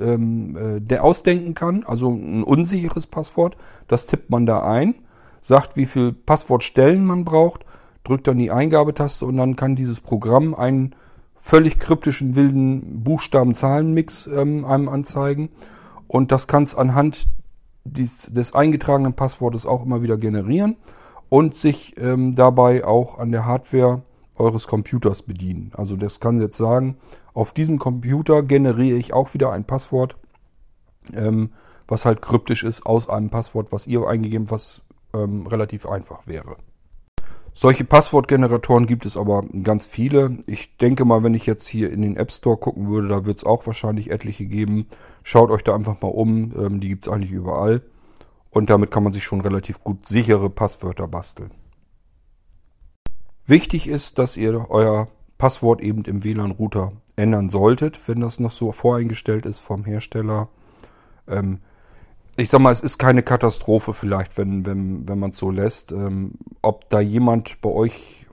ähm, 0.00 0.56
äh, 0.56 0.80
der 0.80 1.04
ausdenken 1.04 1.54
kann, 1.54 1.84
also 1.84 2.10
ein 2.10 2.42
unsicheres 2.42 3.06
Passwort, 3.06 3.56
das 3.88 4.06
tippt 4.06 4.30
man 4.30 4.46
da 4.46 4.62
ein, 4.62 4.94
sagt, 5.40 5.76
wie 5.76 5.86
viel 5.86 6.12
Passwortstellen 6.12 7.04
man 7.04 7.24
braucht, 7.24 7.64
drückt 8.04 8.26
dann 8.26 8.38
die 8.38 8.50
Eingabetaste 8.50 9.24
und 9.24 9.36
dann 9.36 9.56
kann 9.56 9.76
dieses 9.76 10.00
Programm 10.00 10.54
einen 10.54 10.94
völlig 11.46 11.78
kryptischen 11.78 12.34
wilden 12.34 13.04
Buchstaben-Zahlen-Mix 13.04 14.26
ähm, 14.26 14.64
einem 14.64 14.88
anzeigen. 14.88 15.50
Und 16.08 16.32
das 16.32 16.48
kann 16.48 16.64
es 16.64 16.74
anhand 16.74 17.28
dies, 17.84 18.32
des 18.32 18.52
eingetragenen 18.52 19.12
Passwortes 19.12 19.64
auch 19.64 19.84
immer 19.84 20.02
wieder 20.02 20.16
generieren 20.16 20.76
und 21.28 21.54
sich 21.54 21.94
ähm, 21.98 22.34
dabei 22.34 22.84
auch 22.84 23.20
an 23.20 23.30
der 23.30 23.46
Hardware 23.46 24.02
eures 24.34 24.66
Computers 24.66 25.22
bedienen. 25.22 25.70
Also 25.76 25.94
das 25.94 26.18
kann 26.18 26.40
jetzt 26.40 26.56
sagen, 26.56 26.96
auf 27.32 27.52
diesem 27.52 27.78
Computer 27.78 28.42
generiere 28.42 28.98
ich 28.98 29.12
auch 29.12 29.32
wieder 29.32 29.52
ein 29.52 29.62
Passwort, 29.62 30.16
ähm, 31.14 31.52
was 31.86 32.06
halt 32.06 32.22
kryptisch 32.22 32.64
ist 32.64 32.84
aus 32.86 33.08
einem 33.08 33.30
Passwort, 33.30 33.70
was 33.70 33.86
ihr 33.86 34.04
eingegeben, 34.08 34.50
was 34.50 34.82
ähm, 35.14 35.46
relativ 35.46 35.86
einfach 35.86 36.26
wäre. 36.26 36.56
Solche 37.58 37.84
Passwortgeneratoren 37.84 38.86
gibt 38.86 39.06
es 39.06 39.16
aber 39.16 39.42
ganz 39.62 39.86
viele. 39.86 40.36
Ich 40.46 40.76
denke 40.76 41.06
mal, 41.06 41.22
wenn 41.22 41.32
ich 41.32 41.46
jetzt 41.46 41.66
hier 41.66 41.90
in 41.90 42.02
den 42.02 42.18
App 42.18 42.30
Store 42.30 42.58
gucken 42.58 42.90
würde, 42.90 43.08
da 43.08 43.24
wird 43.24 43.38
es 43.38 43.44
auch 43.44 43.66
wahrscheinlich 43.66 44.10
etliche 44.10 44.44
geben. 44.44 44.88
Schaut 45.22 45.50
euch 45.50 45.64
da 45.64 45.74
einfach 45.74 46.02
mal 46.02 46.08
um. 46.08 46.52
Ähm, 46.54 46.80
die 46.80 46.90
gibt 46.90 47.06
es 47.06 47.12
eigentlich 47.12 47.30
überall. 47.32 47.80
Und 48.50 48.68
damit 48.68 48.90
kann 48.90 49.04
man 49.04 49.14
sich 49.14 49.24
schon 49.24 49.40
relativ 49.40 49.82
gut 49.82 50.04
sichere 50.04 50.50
Passwörter 50.50 51.08
basteln. 51.08 51.50
Wichtig 53.46 53.88
ist, 53.88 54.18
dass 54.18 54.36
ihr 54.36 54.66
euer 54.68 55.08
Passwort 55.38 55.80
eben 55.80 56.04
im 56.04 56.24
WLAN-Router 56.24 56.92
ändern 57.16 57.48
solltet, 57.48 58.06
wenn 58.06 58.20
das 58.20 58.38
noch 58.38 58.50
so 58.50 58.70
voreingestellt 58.70 59.46
ist 59.46 59.60
vom 59.60 59.86
Hersteller. 59.86 60.50
Ähm, 61.26 61.60
ich 62.36 62.50
sag 62.50 62.60
mal, 62.60 62.72
es 62.72 62.80
ist 62.80 62.98
keine 62.98 63.22
Katastrophe 63.22 63.94
vielleicht, 63.94 64.36
wenn, 64.36 64.66
wenn, 64.66 65.08
wenn 65.08 65.18
man 65.18 65.30
es 65.30 65.38
so 65.38 65.50
lässt. 65.50 65.92
Ähm, 65.92 66.32
ob 66.62 66.88
da 66.90 67.00
jemand 67.00 67.60
bei 67.62 67.70
euch 67.70 68.26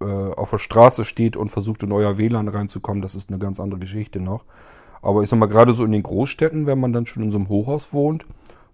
äh, 0.00 0.04
auf 0.04 0.50
der 0.50 0.58
Straße 0.58 1.04
steht 1.04 1.36
und 1.36 1.50
versucht 1.50 1.82
in 1.82 1.92
euer 1.92 2.18
WLAN 2.18 2.48
reinzukommen, 2.48 3.02
das 3.02 3.14
ist 3.14 3.30
eine 3.30 3.38
ganz 3.38 3.58
andere 3.58 3.80
Geschichte 3.80 4.20
noch. 4.20 4.44
Aber 5.00 5.22
ich 5.22 5.30
sag 5.30 5.38
mal, 5.38 5.46
gerade 5.46 5.72
so 5.72 5.84
in 5.84 5.92
den 5.92 6.02
Großstädten, 6.02 6.66
wenn 6.66 6.80
man 6.80 6.92
dann 6.92 7.06
schon 7.06 7.22
in 7.22 7.30
so 7.30 7.38
einem 7.38 7.48
Hochhaus 7.48 7.92
wohnt, 7.92 8.26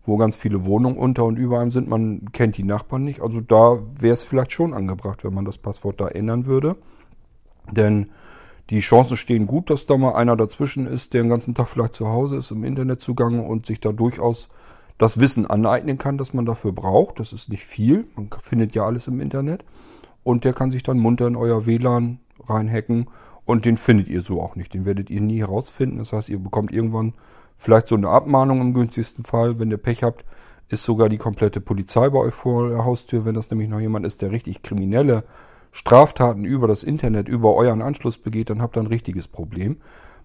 wo 0.07 0.17
ganz 0.17 0.37
viele 0.37 0.65
Wohnungen 0.65 0.97
unter 0.97 1.25
und 1.25 1.37
über 1.37 1.61
einem 1.61 1.71
sind, 1.71 1.89
man 1.89 2.33
kennt 2.33 2.57
die 2.57 2.65
Nachbarn 2.65 3.05
nicht. 3.05 3.21
Also 3.21 3.41
da 3.41 3.79
wäre 4.01 4.15
es 4.15 4.25
vielleicht 4.25 4.53
schon 4.53 4.75
angebracht, 4.75 5.25
wenn 5.25 5.35
man 5.35 5.45
das 5.45 5.59
Passwort 5.59 6.01
da 6.01 6.09
ändern 6.09 6.47
würde. 6.47 6.77
Denn 7.71 8.11
die 8.71 8.81
Chancen 8.81 9.17
stehen 9.17 9.47
gut, 9.47 9.71
dass 9.71 9.87
da 9.87 9.97
mal 9.97 10.15
einer 10.15 10.37
dazwischen 10.37 10.87
ist, 10.87 11.15
der 11.15 11.23
den 11.23 11.31
ganzen 11.31 11.55
Tag 11.55 11.69
vielleicht 11.69 11.95
zu 11.95 12.09
Hause 12.09 12.37
ist, 12.37 12.51
im 12.51 12.65
Internet 12.65 13.01
zugange 13.01 13.43
und 13.43 13.67
sich 13.67 13.81
da 13.81 13.93
durchaus 13.93 14.49
das 14.99 15.19
Wissen 15.19 15.47
aneignen 15.47 15.99
kann, 15.99 16.19
das 16.19 16.35
man 16.35 16.47
dafür 16.47 16.73
braucht. 16.73 17.21
Das 17.21 17.33
ist 17.33 17.49
nicht 17.49 17.65
viel. 17.65 18.07
Man 18.17 18.31
findet 18.41 18.75
ja 18.75 18.85
alles 18.85 19.09
im 19.09 19.21
Internet. 19.21 19.65
Und 20.23 20.45
der 20.45 20.53
kann 20.53 20.71
sich 20.71 20.83
dann 20.83 20.99
munter 20.99 21.27
in 21.27 21.37
euer 21.37 21.67
WLAN 21.67 22.21
reinhacken 22.47 23.09
und 23.45 23.65
den 23.65 23.77
findet 23.77 24.09
ihr 24.09 24.23
so 24.23 24.41
auch 24.41 24.57
nicht. 24.57 24.73
Den 24.73 24.85
werdet 24.85 25.11
ihr 25.11 25.21
nie 25.21 25.41
herausfinden. 25.41 25.99
Das 25.99 26.13
heißt, 26.13 26.29
ihr 26.29 26.39
bekommt 26.39 26.73
irgendwann 26.73 27.13
vielleicht 27.57 27.89
so 27.89 27.95
eine 27.95 28.09
Abmahnung 28.09 28.61
im 28.61 28.75
günstigsten 28.75 29.25
Fall. 29.25 29.59
Wenn 29.59 29.71
ihr 29.71 29.77
Pech 29.77 30.03
habt, 30.03 30.25
ist 30.69 30.85
sogar 30.85 31.09
die 31.09 31.19
komplette 31.19 31.61
Polizei 31.61 32.09
bei 32.09 32.19
euch 32.19 32.35
vor 32.35 32.71
der 32.71 32.85
Haustür. 32.85 33.25
Wenn 33.25 33.35
das 33.35 33.51
nämlich 33.51 33.69
noch 33.69 33.81
jemand 33.81 34.07
ist, 34.07 34.23
der 34.23 34.31
richtig 34.31 34.63
kriminelle 34.63 35.25
Straftaten 35.73 36.45
über 36.45 36.69
das 36.69 36.85
Internet, 36.85 37.29
über 37.29 37.55
euren 37.55 37.83
Anschluss 37.83 38.17
begeht, 38.17 38.49
dann 38.49 38.63
habt 38.63 38.77
ihr 38.77 38.81
ein 38.81 38.87
richtiges 38.87 39.29
Problem. 39.29 39.77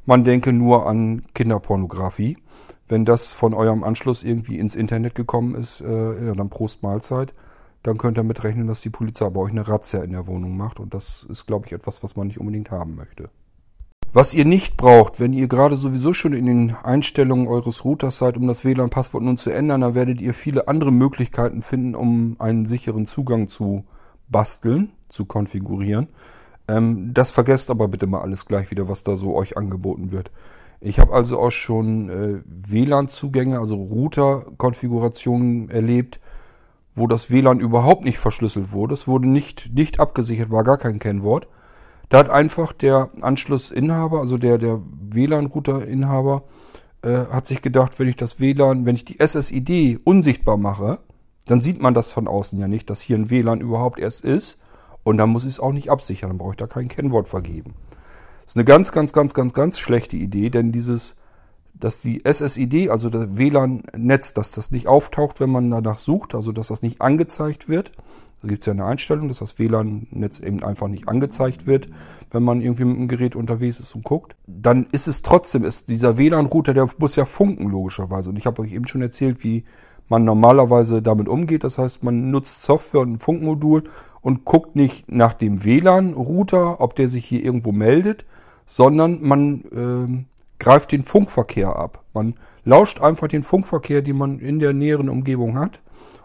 Man 0.10 0.24
denke 0.24 0.51
nur 0.51 0.88
an 0.88 1.22
Kinderpornografie. 1.36 2.39
Wenn 2.88 3.05
das 3.05 3.32
von 3.32 3.53
eurem 3.53 3.84
Anschluss 3.84 4.24
irgendwie 4.24 4.57
ins 4.57 4.76
Internet 4.76 5.14
gekommen 5.14 5.53
ist, 5.53 5.82
äh, 5.82 6.26
ja, 6.26 6.34
dann 6.34 6.49
Prost 6.49 6.82
Mahlzeit. 6.82 7.36
Dann 7.84 7.99
könnt 7.99 8.18
ihr 8.18 8.24
mitrechnen, 8.24 8.66
dass 8.66 8.82
die 8.82 8.89
Polizei 8.89 9.30
bei 9.30 9.39
euch 9.39 9.51
eine 9.51 9.68
Razzia 9.68 10.01
in 10.01 10.14
der 10.14 10.26
Wohnung 10.26 10.57
macht. 10.57 10.80
Und 10.80 10.95
das 10.95 11.28
ist, 11.30 11.45
glaube 11.45 11.68
ich, 11.68 11.74
etwas, 11.74 12.01
was 12.01 12.16
man 12.16 12.26
nicht 12.26 12.39
unbedingt 12.39 12.72
haben 12.72 12.95
möchte. 12.95 13.30
Was 14.12 14.34
ihr 14.34 14.45
nicht 14.45 14.78
braucht, 14.78 15.20
wenn 15.20 15.32
ihr 15.32 15.47
gerade 15.47 15.78
sowieso 15.78 16.12
schon 16.14 16.34
in 16.34 16.47
den 16.47 16.76
Einstellungen 16.76 17.47
eures 17.47 17.86
Routers 17.86 18.18
seid, 18.18 18.36
um 18.36 18.47
das 18.47 18.66
WLAN-Passwort 18.66 19.24
nun 19.24 19.38
zu 19.38 19.51
ändern, 19.51 19.82
dann 19.82 19.93
werdet 19.93 20.22
ihr 20.22 20.34
viele 20.34 20.68
andere 20.68 20.91
Möglichkeiten 20.91 21.62
finden, 21.62 21.93
um 21.93 22.36
einen 22.39 22.66
sicheren 22.66 23.05
Zugang 23.05 23.47
zu 23.47 23.84
basteln 24.28 24.91
zu 25.07 25.26
konfigurieren. 25.26 26.07
Ähm, 26.70 27.13
das 27.13 27.32
vergesst 27.32 27.72
aber 27.72 27.88
bitte 27.88 28.05
mal 28.05 28.22
alles 28.22 28.45
gleich 28.45 28.70
wieder, 28.70 28.88
was 28.88 29.03
da 29.03 29.15
so 29.15 29.36
euch 29.36 29.57
angeboten 29.57 30.11
wird. 30.11 30.32
Ich 30.82 30.99
habe 30.99 31.13
also 31.13 31.39
auch 31.39 31.51
schon 31.51 32.09
äh, 32.09 32.41
WLAN-Zugänge, 32.45 33.59
also 33.59 33.76
Router-Konfigurationen 33.76 35.70
erlebt, 35.70 36.20
wo 36.95 37.07
das 37.07 37.32
WLAN 37.32 37.59
überhaupt 37.59 38.05
nicht 38.05 38.20
verschlüsselt 38.20 38.72
wurde. 38.72 38.93
Es 38.93 39.07
wurde 39.07 39.28
nicht, 39.28 39.72
nicht 39.74 39.99
abgesichert, 39.99 40.51
war 40.51 40.63
gar 40.63 40.78
kein 40.78 40.99
Kennwort. 40.99 41.47
Da 42.09 42.20
hat 42.20 42.30
einfach 42.30 42.72
der 42.72 43.09
Anschlussinhaber, 43.22 44.20
also 44.20 44.38
der, 44.38 44.57
der 44.57 44.80
WLAN-Router-Inhaber, 45.09 46.43
äh, 47.01 47.26
hat 47.32 47.47
sich 47.47 47.61
gedacht, 47.61 47.97
wenn 47.99 48.07
ich 48.07 48.15
das 48.15 48.39
WLAN, 48.39 48.86
wenn 48.86 48.95
ich 48.95 49.05
die 49.05 49.17
SSID 49.26 50.01
unsichtbar 50.03 50.57
mache, 50.57 50.99
dann 51.47 51.61
sieht 51.61 51.82
man 51.82 51.93
das 51.93 52.11
von 52.11 52.28
außen 52.28 52.59
ja 52.59 52.67
nicht, 52.67 52.89
dass 52.89 53.01
hier 53.01 53.17
ein 53.17 53.30
WLAN 53.30 53.59
überhaupt 53.59 53.99
erst 53.99 54.24
ist. 54.24 54.59
Und 55.03 55.17
dann 55.17 55.29
muss 55.29 55.45
ich 55.45 55.53
es 55.53 55.59
auch 55.59 55.71
nicht 55.71 55.89
absichern, 55.89 56.29
dann 56.29 56.37
brauche 56.37 56.51
ich 56.51 56.57
da 56.57 56.67
kein 56.67 56.87
Kennwort 56.87 57.27
vergeben. 57.27 57.73
Das 58.43 58.53
ist 58.53 58.57
eine 58.57 58.65
ganz, 58.65 58.91
ganz, 58.91 59.13
ganz, 59.13 59.33
ganz, 59.33 59.53
ganz 59.53 59.79
schlechte 59.79 60.17
Idee, 60.17 60.49
denn 60.49 60.71
dieses, 60.71 61.15
dass 61.73 62.01
die 62.01 62.23
SSID, 62.25 62.89
also 62.89 63.09
das 63.09 63.27
WLAN-Netz, 63.37 64.33
dass 64.33 64.51
das 64.51 64.71
nicht 64.71 64.87
auftaucht, 64.87 65.39
wenn 65.39 65.49
man 65.49 65.69
danach 65.71 65.97
sucht, 65.97 66.35
also 66.35 66.51
dass 66.51 66.67
das 66.67 66.81
nicht 66.81 67.01
angezeigt 67.01 67.69
wird. 67.69 67.91
Da 68.41 68.47
gibt 68.47 68.61
es 68.61 68.65
ja 68.67 68.73
eine 68.73 68.85
Einstellung, 68.85 69.27
dass 69.27 69.39
das 69.39 69.59
WLAN-Netz 69.59 70.39
eben 70.39 70.63
einfach 70.63 70.87
nicht 70.87 71.07
angezeigt 71.09 71.67
wird, 71.67 71.89
wenn 72.31 72.43
man 72.43 72.61
irgendwie 72.61 72.85
mit 72.85 72.97
dem 72.97 73.07
Gerät 73.07 73.35
unterwegs 73.35 73.79
ist 73.79 73.95
und 73.95 74.03
guckt. 74.03 74.35
Dann 74.47 74.87
ist 74.91 75.07
es 75.07 75.21
trotzdem, 75.21 75.63
ist 75.65 75.89
dieser 75.89 76.17
WLAN-Router, 76.17 76.73
der 76.73 76.89
muss 76.97 77.15
ja 77.15 77.25
funken 77.25 77.69
logischerweise. 77.69 78.29
Und 78.29 78.37
ich 78.37 78.45
habe 78.45 78.61
euch 78.61 78.73
eben 78.73 78.87
schon 78.87 79.01
erzählt, 79.01 79.43
wie 79.43 79.63
man 80.10 80.26
normalerweise 80.26 81.01
damit 81.01 81.30
umgeht. 81.30 81.64
Das 81.64 81.78
heißt, 81.78 82.03
man 82.03 82.32
nutzt 82.32 82.64
Software 82.64 83.01
und 83.01 83.14
ein 83.14 83.20
Funkmodul 83.20 83.84
und 84.22 84.43
guckt 84.43 84.76
nicht 84.76 85.10
nach 85.12 85.34
dem 85.34 85.64
WLAN-Router, 85.64 86.82
ob 86.82 86.95
der 86.95 87.07
sich 87.07 87.26
hier 87.26 87.43
irgendwo 87.43 87.72
meldet, 87.72 88.26
sondern 88.66 89.20
man 89.22 89.64
äh, 89.72 90.26
greift 90.60 90.91
den 90.91 91.03
Funkverkehr 91.03 91.76
ab. 91.76 92.03
Man 92.14 92.34
lauscht 92.66 93.01
einfach 93.01 93.28
den 93.28 93.43
Funkverkehr, 93.43 94.01
den 94.01 94.18
man 94.18 94.39
in 94.39 94.60
der 94.60 94.74
näheren 94.74 95.10
Umgebung 95.10 95.57
hat. 95.57 95.80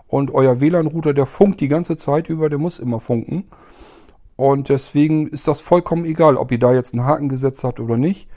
Und 0.08 0.32
euer 0.32 0.60
WLAN-Router, 0.60 1.14
der 1.14 1.26
funkt 1.26 1.60
die 1.60 1.68
ganze 1.68 1.96
Zeit 1.96 2.28
über, 2.28 2.48
der 2.48 2.58
muss 2.58 2.78
immer 2.78 3.00
funken. 3.00 3.44
Und 4.36 4.68
deswegen 4.68 5.28
ist 5.28 5.46
das 5.46 5.60
vollkommen 5.60 6.04
egal, 6.04 6.36
ob 6.36 6.50
ihr 6.50 6.58
da 6.58 6.72
jetzt 6.72 6.92
einen 6.92 7.04
Haken 7.04 7.28
gesetzt 7.28 7.62
habt 7.64 7.80
oder 7.80 7.96
nicht. 7.96 8.28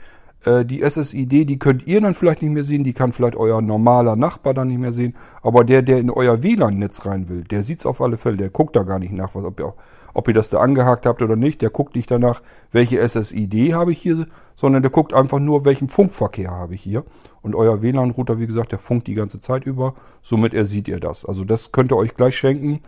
Äh, 0.44 0.64
die 0.64 0.82
SSID, 0.88 1.48
die 1.48 1.58
könnt 1.58 1.86
ihr 1.86 2.00
dann 2.00 2.14
vielleicht 2.14 2.42
nicht 2.42 2.52
mehr 2.52 2.64
sehen, 2.64 2.84
die 2.84 2.92
kann 2.92 3.12
vielleicht 3.12 3.36
euer 3.36 3.60
normaler 3.60 4.16
Nachbar 4.16 4.54
dann 4.54 4.68
nicht 4.68 4.78
mehr 4.78 4.92
sehen, 4.92 5.14
aber 5.42 5.64
der, 5.64 5.82
der 5.82 5.98
in 5.98 6.10
euer 6.10 6.42
WLAN-Netz 6.42 7.06
rein 7.06 7.28
will, 7.28 7.44
der 7.44 7.62
sieht's 7.62 7.86
auf 7.86 8.00
alle 8.00 8.16
Fälle, 8.16 8.36
der 8.36 8.50
guckt 8.50 8.76
da 8.76 8.82
gar 8.82 8.98
nicht 8.98 9.12
nach, 9.12 9.34
was, 9.34 9.44
ob, 9.44 9.58
ihr, 9.58 9.74
ob 10.14 10.28
ihr 10.28 10.34
das 10.34 10.50
da 10.50 10.58
angehakt 10.58 11.06
habt 11.06 11.22
oder 11.22 11.34
nicht, 11.34 11.60
der 11.60 11.70
guckt 11.70 11.96
nicht 11.96 12.10
danach, 12.10 12.42
welche 12.70 13.00
SSID 13.06 13.74
habe 13.74 13.92
ich 13.92 13.98
hier, 13.98 14.26
sondern 14.54 14.82
der 14.82 14.92
guckt 14.92 15.12
einfach 15.12 15.40
nur, 15.40 15.64
welchen 15.64 15.88
Funkverkehr 15.88 16.50
habe 16.50 16.74
ich 16.74 16.82
hier. 16.82 17.04
Und 17.42 17.54
euer 17.54 17.82
WLAN-Router, 17.82 18.38
wie 18.38 18.46
gesagt, 18.46 18.72
der 18.72 18.78
funkt 18.78 19.06
die 19.06 19.14
ganze 19.14 19.40
Zeit 19.40 19.64
über, 19.64 19.94
somit 20.22 20.54
ersieht 20.54 20.88
ihr 20.88 21.00
das. 21.00 21.24
Also 21.24 21.44
das 21.44 21.72
könnt 21.72 21.92
ihr 21.92 21.96
euch 21.96 22.14
gleich 22.14 22.36
schenken. 22.36 22.80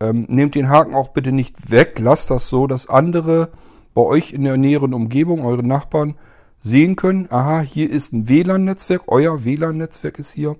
Ähm, 0.00 0.24
nehmt 0.28 0.54
den 0.54 0.70
Haken 0.70 0.94
auch 0.94 1.08
bitte 1.08 1.30
nicht 1.30 1.70
weg. 1.70 1.98
Lasst 1.98 2.30
das 2.30 2.48
so, 2.48 2.66
dass 2.66 2.88
andere 2.88 3.50
bei 3.92 4.00
euch 4.00 4.32
in 4.32 4.44
der 4.44 4.56
näheren 4.56 4.94
Umgebung, 4.94 5.44
eure 5.44 5.62
Nachbarn, 5.62 6.14
sehen 6.60 6.94
können, 6.94 7.26
aha, 7.30 7.60
hier 7.60 7.90
ist 7.90 8.12
ein 8.12 8.28
WLAN-Netzwerk, 8.28 9.02
euer 9.06 9.44
WLAN-Netzwerk 9.44 10.18
ist 10.18 10.30
hier. 10.30 10.56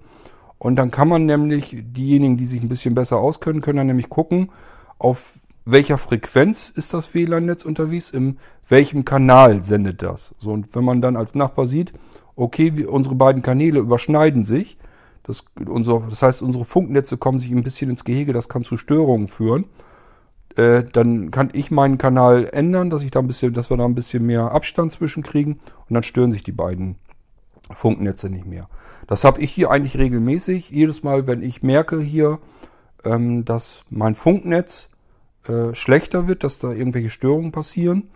Und 0.59 0.77
dann 0.77 0.91
kann 0.91 1.09
man 1.09 1.27
nämlich, 1.27 1.77
diejenigen, 1.79 2.37
die 2.37 2.47
sich 2.47 2.63
ein 2.63 2.69
bisschen 2.69 2.95
besser 2.95 3.19
auskennen, 3.19 3.63
können 3.63 3.79
dann 3.79 3.87
nämlich 3.87 4.09
gucken, 4.09 4.51
auf 4.99 5.35
welcher 5.65 5.99
Frequenz 5.99 6.71
ist 6.71 6.93
das 6.93 7.15
WLAN-Netz 7.15 7.65
unterwegs, 7.65 8.11
in 8.11 8.39
welchem 8.69 9.05
Kanal 9.05 9.63
sendet 9.63 10.03
das. 10.03 10.35
So, 10.39 10.53
und 10.53 10.75
wenn 10.75 10.85
man 10.85 11.01
dann 11.01 11.17
als 11.17 11.35
Nachbar 11.35 11.67
sieht, 11.67 11.93
okay, 12.37 12.77
wir, 12.77 12.93
unsere 12.93 13.15
beiden 13.15 13.43
Kanäle 13.43 13.81
überschneiden 13.81 14.45
sich, 14.45 14.79
das, 15.23 15.45
unser, 15.67 16.03
das 16.09 16.23
heißt, 16.23 16.43
unsere 16.43 16.65
Funknetze 16.65 17.19
kommen 17.19 17.39
sich 17.39 17.51
ein 17.51 17.63
bisschen 17.63 17.91
ins 17.91 18.05
Gehege, 18.05 18.33
das 18.33 18.49
kann 18.49 18.65
zu 18.65 18.77
Störungen 18.77 19.29
führen. 19.29 19.67
Äh, 20.57 20.85
dann 20.93 21.31
kann 21.31 21.51
ich 21.53 21.71
meinen 21.71 21.99
Kanal 21.99 22.49
ändern, 22.53 22.91
dass 22.91 23.03
ich 23.03 23.11
da 23.11 23.21
ein 23.21 23.27
bisschen, 23.27 23.53
dass 23.53 23.71
wir 23.71 23.77
da 23.77 23.85
ein 23.85 23.95
bisschen 23.95 24.27
mehr 24.27 24.51
Abstand 24.53 24.93
zwischen 24.93 25.23
kriegen 25.23 25.61
und 25.89 25.95
dann 25.95 26.03
stören 26.03 26.33
sich 26.33 26.43
die 26.43 26.53
beiden 26.53 26.97
Funknetze 27.73 28.29
nicht 28.29 28.47
mehr. 28.47 28.69
Das 29.07 29.25
habe 29.25 29.41
ich 29.41 29.53
hier 29.53 29.71
eigentlich 29.71 29.97
regelmäßig. 29.97 30.71
Jedes 30.71 31.03
Mal, 31.03 31.27
wenn 31.27 31.43
ich 31.43 31.63
merke 31.63 32.01
hier, 32.01 32.41
ähm, 33.05 33.45
dass 33.45 33.85
mein 33.91 34.15
Funknetz 34.15 34.89
äh, 35.49 35.75
schlechter 35.75 36.27
wird, 36.27 36.43
dass 36.43 36.59
da 36.59 36.73
irgendwelche 36.73 37.11
Störungen 37.11 37.53
passieren, 37.53 38.09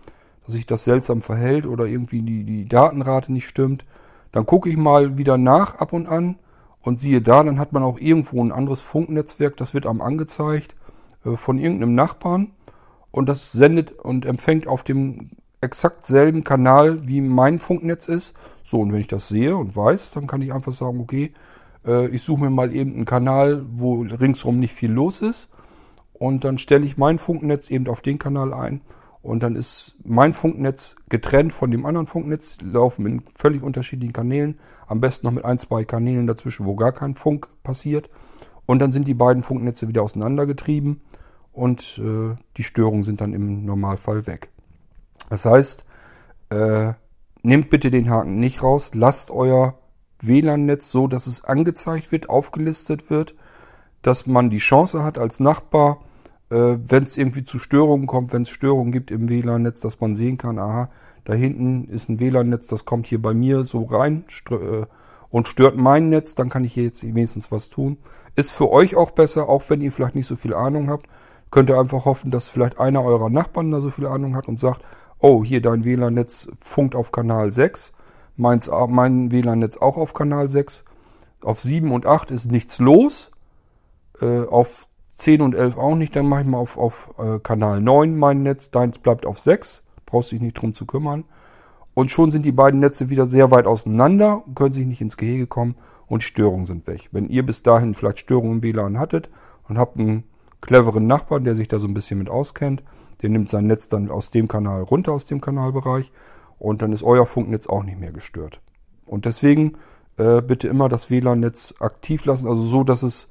dass 0.45 0.53
sich 0.53 0.65
das 0.65 0.83
seltsam 0.83 1.21
verhält 1.21 1.65
oder 1.65 1.85
irgendwie 1.85 2.21
die, 2.21 2.43
die 2.43 2.67
Datenrate 2.67 3.31
nicht 3.31 3.47
stimmt, 3.47 3.85
dann 4.31 4.45
gucke 4.45 4.69
ich 4.69 4.75
mal 4.75 5.17
wieder 5.17 5.37
nach 5.37 5.75
ab 5.75 5.93
und 5.93 6.07
an 6.07 6.37
und 6.81 6.99
siehe 6.99 7.21
da, 7.21 7.43
dann 7.43 7.59
hat 7.59 7.71
man 7.71 7.81
auch 7.81 7.97
irgendwo 7.97 8.43
ein 8.43 8.51
anderes 8.51 8.81
Funknetzwerk, 8.81 9.55
das 9.57 9.73
wird 9.73 9.87
einem 9.87 10.01
angezeigt 10.01 10.75
von 11.35 11.57
irgendeinem 11.57 11.95
Nachbarn 11.95 12.51
und 13.11 13.27
das 13.29 13.51
sendet 13.51 13.91
und 13.91 14.25
empfängt 14.25 14.67
auf 14.67 14.83
dem 14.83 15.31
exakt 15.61 16.05
selben 16.05 16.43
Kanal, 16.43 17.07
wie 17.07 17.21
mein 17.21 17.59
Funknetz 17.59 18.07
ist. 18.07 18.35
So, 18.63 18.79
und 18.81 18.93
wenn 18.93 18.99
ich 18.99 19.07
das 19.07 19.27
sehe 19.27 19.57
und 19.57 19.75
weiß, 19.75 20.11
dann 20.11 20.27
kann 20.27 20.41
ich 20.41 20.53
einfach 20.53 20.71
sagen, 20.71 20.99
okay, 20.99 21.33
äh, 21.85 22.07
ich 22.07 22.23
suche 22.23 22.43
mir 22.43 22.49
mal 22.49 22.73
eben 22.73 22.93
einen 22.93 23.05
Kanal, 23.05 23.65
wo 23.71 24.01
ringsrum 24.01 24.59
nicht 24.59 24.73
viel 24.73 24.91
los 24.91 25.21
ist. 25.21 25.49
Und 26.13 26.43
dann 26.43 26.57
stelle 26.57 26.85
ich 26.85 26.97
mein 26.97 27.19
Funknetz 27.19 27.69
eben 27.69 27.87
auf 27.87 28.01
den 28.01 28.19
Kanal 28.19 28.53
ein. 28.53 28.81
Und 29.21 29.41
dann 29.41 29.55
ist 29.55 29.95
mein 30.03 30.33
Funknetz 30.33 30.95
getrennt 31.09 31.51
von 31.51 31.71
dem 31.71 31.85
anderen 31.85 32.05
Funknetz, 32.05 32.57
laufen 32.61 33.05
in 33.07 33.23
völlig 33.33 33.63
unterschiedlichen 33.63 34.13
Kanälen. 34.13 34.59
Am 34.87 34.99
besten 34.99 35.25
noch 35.25 35.33
mit 35.33 35.45
ein, 35.45 35.57
zwei 35.57 35.83
Kanälen 35.83 36.27
dazwischen, 36.27 36.65
wo 36.65 36.75
gar 36.75 36.91
kein 36.91 37.15
Funk 37.15 37.47
passiert. 37.63 38.09
Und 38.65 38.79
dann 38.79 38.91
sind 38.91 39.07
die 39.07 39.13
beiden 39.13 39.43
Funknetze 39.43 39.87
wieder 39.87 40.03
auseinandergetrieben 40.03 41.01
und 41.51 41.99
äh, 42.03 42.35
die 42.57 42.63
Störungen 42.63 43.03
sind 43.03 43.21
dann 43.21 43.33
im 43.33 43.65
Normalfall 43.65 44.27
weg. 44.27 44.49
Das 45.29 45.45
heißt, 45.45 45.85
äh, 46.49 46.93
nehmt 47.43 47.69
bitte 47.69 47.91
den 47.91 48.09
Haken 48.09 48.39
nicht 48.39 48.63
raus, 48.63 48.91
lasst 48.93 49.31
euer 49.31 49.75
WLAN-Netz 50.19 50.91
so, 50.91 51.07
dass 51.07 51.27
es 51.27 51.43
angezeigt 51.43 52.11
wird, 52.11 52.29
aufgelistet 52.29 53.09
wird, 53.09 53.35
dass 54.01 54.27
man 54.27 54.49
die 54.49 54.57
Chance 54.57 55.03
hat 55.03 55.17
als 55.17 55.39
Nachbar, 55.39 55.99
äh, 56.49 56.77
wenn 56.77 57.03
es 57.03 57.17
irgendwie 57.17 57.43
zu 57.43 57.59
Störungen 57.59 58.07
kommt, 58.07 58.33
wenn 58.33 58.43
es 58.43 58.49
Störungen 58.49 58.91
gibt 58.91 59.11
im 59.11 59.29
WLAN-Netz, 59.29 59.79
dass 59.81 59.99
man 59.99 60.15
sehen 60.15 60.37
kann, 60.37 60.59
aha, 60.59 60.89
da 61.23 61.33
hinten 61.33 61.85
ist 61.85 62.09
ein 62.09 62.19
WLAN-Netz, 62.19 62.67
das 62.67 62.85
kommt 62.85 63.07
hier 63.07 63.21
bei 63.21 63.33
mir 63.33 63.63
so 63.65 63.83
rein 63.83 64.25
äh, 64.51 64.85
und 65.29 65.47
stört 65.47 65.75
mein 65.75 66.09
Netz, 66.09 66.35
dann 66.35 66.49
kann 66.49 66.63
ich 66.63 66.73
hier 66.73 66.83
jetzt 66.83 67.03
wenigstens 67.03 67.51
was 67.51 67.69
tun. 67.69 67.97
Ist 68.35 68.51
für 68.51 68.71
euch 68.71 68.95
auch 68.95 69.11
besser, 69.11 69.49
auch 69.49 69.63
wenn 69.69 69.81
ihr 69.81 69.91
vielleicht 69.91 70.15
nicht 70.15 70.27
so 70.27 70.35
viel 70.35 70.53
Ahnung 70.53 70.89
habt, 70.89 71.07
könnt 71.51 71.69
ihr 71.69 71.79
einfach 71.79 72.05
hoffen, 72.05 72.31
dass 72.31 72.49
vielleicht 72.49 72.79
einer 72.79 73.03
eurer 73.03 73.29
Nachbarn 73.29 73.71
da 73.71 73.81
so 73.81 73.91
viel 73.91 74.07
Ahnung 74.07 74.35
hat 74.35 74.47
und 74.47 74.59
sagt, 74.59 74.81
oh, 75.19 75.43
hier 75.43 75.61
dein 75.61 75.85
WLAN-Netz 75.85 76.49
funkt 76.57 76.95
auf 76.95 77.11
Kanal 77.11 77.51
6, 77.51 77.93
meins, 78.35 78.69
mein 78.89 79.31
WLAN-Netz 79.31 79.77
auch 79.77 79.97
auf 79.97 80.13
Kanal 80.13 80.49
6. 80.49 80.83
Auf 81.41 81.61
7 81.61 81.91
und 81.91 82.05
8 82.05 82.31
ist 82.31 82.51
nichts 82.51 82.79
los, 82.79 83.29
äh, 84.19 84.45
auf 84.45 84.87
10 85.11 85.41
und 85.41 85.55
11 85.55 85.77
auch 85.77 85.95
nicht, 85.95 86.15
dann 86.15 86.27
mache 86.27 86.41
ich 86.41 86.47
mal 86.47 86.57
auf, 86.57 86.77
auf 86.77 87.13
äh, 87.17 87.39
Kanal 87.39 87.81
9 87.81 88.17
mein 88.17 88.43
Netz, 88.43 88.71
deins 88.71 88.99
bleibt 88.99 89.25
auf 89.25 89.39
6, 89.39 89.83
brauchst 90.05 90.31
dich 90.31 90.41
nicht 90.41 90.53
drum 90.55 90.73
zu 90.73 90.85
kümmern. 90.85 91.25
Und 91.95 92.11
schon 92.11 92.29
sind 92.29 92.45
die 92.45 92.51
beiden 92.51 92.81
Netze 92.81 93.09
wieder 93.09 93.25
sehr 93.25 93.49
weit 93.49 93.65
auseinander, 93.65 94.43
können 94.53 94.73
sich 94.73 94.85
nicht 94.85 95.01
ins 95.01 95.17
Gehege 95.17 95.47
kommen 95.47 95.75
und 96.07 96.23
Störungen 96.23 96.65
sind 96.65 96.85
weg. 96.87 97.09
Wenn 97.11 97.29
ihr 97.29 97.43
bis 97.43 97.63
dahin 97.63 97.93
vielleicht 97.93 98.19
Störungen 98.19 98.57
im 98.57 98.63
WLAN 98.63 98.99
hattet 98.99 99.29
und 99.67 99.79
habt 99.79 99.97
einen 99.97 100.25
cleveren 100.61 101.07
Nachbarn, 101.07 101.45
der 101.45 101.55
sich 101.55 101.69
da 101.69 101.79
so 101.79 101.87
ein 101.87 101.93
bisschen 101.93 102.19
mit 102.19 102.29
auskennt, 102.29 102.83
der 103.21 103.29
nimmt 103.29 103.49
sein 103.49 103.65
Netz 103.65 103.87
dann 103.87 104.11
aus 104.11 104.29
dem 104.29 104.49
Kanal 104.49 104.83
runter, 104.83 105.13
aus 105.13 105.25
dem 105.25 105.39
Kanalbereich 105.39 106.11
und 106.59 106.81
dann 106.81 106.91
ist 106.91 107.01
euer 107.01 107.25
Funknetz 107.25 107.65
auch 107.65 107.83
nicht 107.83 107.99
mehr 107.99 108.11
gestört. 108.11 108.59
Und 109.05 109.25
deswegen 109.25 109.77
äh, 110.17 110.41
bitte 110.41 110.67
immer 110.67 110.89
das 110.89 111.09
WLAN-Netz 111.09 111.75
aktiv 111.79 112.25
lassen, 112.25 112.47
also 112.47 112.61
so, 112.61 112.83
dass 112.83 113.03
es 113.03 113.29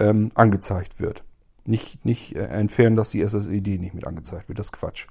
ähm, 0.00 0.30
angezeigt 0.34 0.98
wird. 0.98 1.22
Nicht, 1.64 2.04
nicht 2.04 2.34
äh, 2.34 2.46
entfernen, 2.46 2.96
dass 2.96 3.10
die 3.10 3.26
SSID 3.26 3.80
nicht 3.80 3.94
mit 3.94 4.06
angezeigt 4.06 4.48
wird. 4.48 4.58
Das 4.58 4.66
ist 4.66 4.72
Quatsch. 4.72 5.06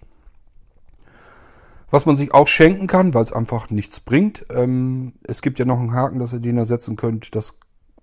Was 1.91 2.05
man 2.05 2.17
sich 2.17 2.33
auch 2.33 2.47
schenken 2.47 2.87
kann, 2.87 3.13
weil 3.13 3.23
es 3.23 3.33
einfach 3.33 3.69
nichts 3.69 3.99
bringt. 3.99 4.45
Ähm, 4.51 5.13
es 5.23 5.41
gibt 5.41 5.59
ja 5.59 5.65
noch 5.65 5.79
einen 5.79 5.93
Haken, 5.93 6.19
dass 6.19 6.33
ihr 6.33 6.39
den 6.39 6.57
ersetzen 6.57 6.95
könnt, 6.95 7.35
dass 7.35 7.57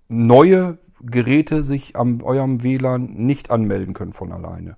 neue 0.09 0.77
Geräte 1.01 1.63
sich 1.63 1.95
am 1.95 2.21
eurem 2.21 2.63
WLAN 2.63 3.13
nicht 3.13 3.51
anmelden 3.51 3.93
können 3.93 4.13
von 4.13 4.31
alleine. 4.31 4.75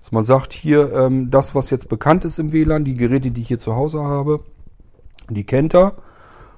Dass 0.00 0.12
man 0.12 0.24
sagt, 0.24 0.52
hier 0.52 0.92
ähm, 0.92 1.30
das, 1.30 1.54
was 1.54 1.70
jetzt 1.70 1.88
bekannt 1.88 2.24
ist 2.24 2.38
im 2.38 2.52
WLAN, 2.52 2.84
die 2.84 2.94
Geräte, 2.94 3.30
die 3.30 3.40
ich 3.40 3.48
hier 3.48 3.58
zu 3.58 3.74
Hause 3.74 4.02
habe, 4.02 4.40
die 5.28 5.44
kennt 5.44 5.74
er 5.74 5.96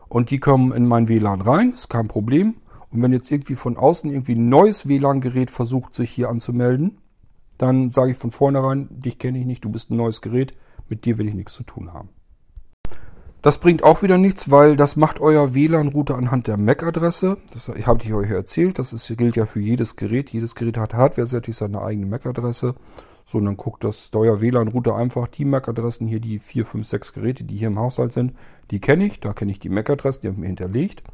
und 0.08 0.30
die 0.30 0.38
kommen 0.38 0.72
in 0.72 0.86
mein 0.86 1.08
WLAN 1.08 1.40
rein, 1.40 1.72
ist 1.72 1.88
kein 1.88 2.08
Problem. 2.08 2.56
Und 2.90 3.02
wenn 3.02 3.12
jetzt 3.12 3.30
irgendwie 3.30 3.54
von 3.54 3.76
außen 3.76 4.10
irgendwie 4.10 4.34
ein 4.34 4.48
neues 4.48 4.88
WLAN-Gerät 4.88 5.50
versucht, 5.50 5.94
sich 5.94 6.10
hier 6.10 6.28
anzumelden, 6.28 6.98
dann 7.58 7.90
sage 7.90 8.12
ich 8.12 8.16
von 8.16 8.30
vornherein, 8.30 8.88
dich 8.90 9.18
kenne 9.18 9.38
ich 9.38 9.46
nicht, 9.46 9.64
du 9.64 9.70
bist 9.70 9.90
ein 9.90 9.96
neues 9.96 10.22
Gerät, 10.22 10.54
mit 10.90 11.04
dir 11.04 11.18
will 11.18 11.28
ich 11.28 11.34
nichts 11.34 11.52
zu 11.52 11.62
tun 11.62 11.92
haben. 11.92 12.10
Das 13.40 13.58
bringt 13.58 13.84
auch 13.84 14.02
wieder 14.02 14.18
nichts, 14.18 14.50
weil 14.50 14.76
das 14.76 14.96
macht 14.96 15.20
euer 15.20 15.54
WLAN-Router 15.54 16.16
anhand 16.16 16.48
der 16.48 16.56
MAC-Adresse. 16.56 17.36
Das 17.52 17.68
habe 17.68 18.02
ich 18.02 18.12
euch 18.12 18.30
erzählt. 18.30 18.80
Das 18.80 18.92
ist, 18.92 19.06
gilt 19.16 19.36
ja 19.36 19.46
für 19.46 19.60
jedes 19.60 19.94
Gerät. 19.94 20.30
Jedes 20.30 20.56
Gerät 20.56 20.76
hat 20.76 20.92
hardware-seitig 20.92 21.56
seine 21.56 21.80
eigene 21.80 22.06
MAC-Adresse. 22.06 22.74
So, 23.24 23.38
und 23.38 23.44
dann 23.44 23.56
guckt 23.56 23.84
das 23.84 24.10
euer 24.14 24.40
WLAN-Router 24.40 24.96
einfach 24.96 25.28
die 25.28 25.44
MAC-Adressen 25.44 26.08
hier, 26.08 26.18
die 26.18 26.40
4, 26.40 26.66
5, 26.66 26.86
6 26.86 27.12
Geräte, 27.12 27.44
die 27.44 27.56
hier 27.56 27.68
im 27.68 27.78
Haushalt 27.78 28.12
sind. 28.12 28.34
Die 28.72 28.80
kenne 28.80 29.06
ich. 29.06 29.20
Da 29.20 29.32
kenne 29.32 29.52
ich 29.52 29.60
die 29.60 29.68
MAC-Adresse, 29.68 30.20
die 30.20 30.28
haben 30.28 30.40
mir 30.40 30.46
hinterlegt. 30.46 31.04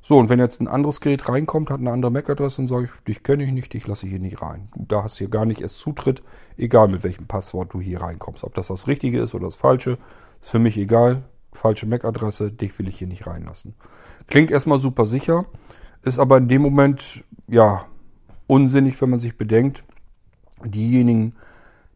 So, 0.00 0.16
und 0.16 0.28
wenn 0.28 0.38
jetzt 0.38 0.60
ein 0.60 0.68
anderes 0.68 1.00
Gerät 1.00 1.28
reinkommt, 1.28 1.70
hat 1.70 1.80
eine 1.80 1.90
andere 1.90 2.10
MAC-Adresse, 2.10 2.58
dann 2.58 2.68
sage 2.68 2.84
ich, 2.84 3.04
dich 3.04 3.22
kenne 3.22 3.44
ich 3.44 3.52
nicht, 3.52 3.72
dich 3.72 3.86
lasse 3.86 4.06
ich 4.06 4.12
hier 4.12 4.20
nicht 4.20 4.40
rein. 4.40 4.68
Du 4.74 4.84
da 4.86 5.02
hast 5.02 5.18
hier 5.18 5.28
gar 5.28 5.44
nicht 5.44 5.60
erst 5.60 5.78
Zutritt, 5.78 6.22
egal 6.56 6.88
mit 6.88 7.04
welchem 7.04 7.26
Passwort 7.26 7.74
du 7.74 7.80
hier 7.80 8.00
reinkommst. 8.00 8.44
Ob 8.44 8.54
das 8.54 8.68
das 8.68 8.86
Richtige 8.86 9.20
ist 9.20 9.34
oder 9.34 9.46
das 9.46 9.56
Falsche, 9.56 9.98
ist 10.40 10.50
für 10.50 10.58
mich 10.58 10.78
egal. 10.78 11.24
Falsche 11.52 11.86
MAC-Adresse, 11.86 12.52
dich 12.52 12.78
will 12.78 12.88
ich 12.88 12.98
hier 12.98 13.08
nicht 13.08 13.26
reinlassen. 13.26 13.74
Klingt 14.28 14.50
erstmal 14.50 14.78
super 14.78 15.06
sicher, 15.06 15.46
ist 16.02 16.18
aber 16.18 16.38
in 16.38 16.48
dem 16.48 16.62
Moment, 16.62 17.24
ja, 17.48 17.86
unsinnig, 18.46 19.00
wenn 19.00 19.10
man 19.10 19.20
sich 19.20 19.36
bedenkt, 19.36 19.84
diejenigen, 20.64 21.34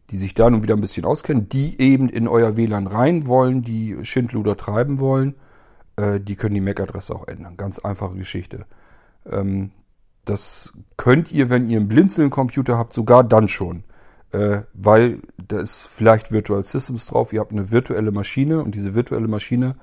die 0.09 0.17
sich 0.17 0.33
da 0.33 0.49
nun 0.49 0.63
wieder 0.63 0.75
ein 0.75 0.81
bisschen 0.81 1.05
auskennen, 1.05 1.49
die 1.49 1.79
eben 1.79 2.09
in 2.09 2.27
euer 2.27 2.57
WLAN 2.57 2.87
rein 2.87 3.27
wollen, 3.27 3.61
die 3.61 3.97
Schindluder 4.03 4.57
treiben 4.57 4.99
wollen, 4.99 5.35
äh, 5.95 6.19
die 6.19 6.35
können 6.35 6.55
die 6.55 6.61
MAC-Adresse 6.61 7.15
auch 7.15 7.27
ändern. 7.27 7.57
Ganz 7.57 7.79
einfache 7.79 8.15
Geschichte. 8.15 8.65
Ähm, 9.29 9.71
das 10.25 10.73
könnt 10.97 11.31
ihr, 11.31 11.49
wenn 11.49 11.69
ihr 11.69 11.77
einen 11.77 11.87
Blinzeln-Computer 11.87 12.77
habt, 12.77 12.93
sogar 12.93 13.23
dann 13.23 13.47
schon. 13.47 13.83
Äh, 14.31 14.63
weil 14.73 15.21
da 15.37 15.59
ist 15.59 15.81
vielleicht 15.81 16.31
Virtual 16.31 16.63
Systems 16.63 17.05
drauf. 17.05 17.33
Ihr 17.33 17.39
habt 17.39 17.51
eine 17.51 17.71
virtuelle 17.71 18.11
Maschine 18.11 18.63
und 18.63 18.73
diese 18.73 18.95
virtuelle 18.95 19.27
Maschine, 19.27 19.75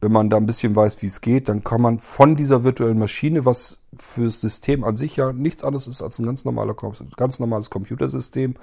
wenn 0.00 0.12
man 0.12 0.28
da 0.28 0.36
ein 0.36 0.46
bisschen 0.46 0.74
weiß, 0.76 1.00
wie 1.00 1.06
es 1.06 1.20
geht, 1.20 1.48
dann 1.48 1.64
kann 1.64 1.80
man 1.80 2.00
von 2.00 2.36
dieser 2.36 2.64
virtuellen 2.64 2.98
Maschine, 2.98 3.46
was 3.46 3.78
fürs 3.96 4.40
System 4.40 4.84
an 4.84 4.96
sich 4.96 5.16
ja 5.16 5.32
nichts 5.32 5.64
anderes 5.64 5.86
ist 5.86 6.02
als 6.02 6.18
ein 6.18 6.26
ganz, 6.26 6.44
normaler, 6.44 6.74
ganz 7.16 7.38
normales 7.38 7.70
Computersystem, 7.70 8.54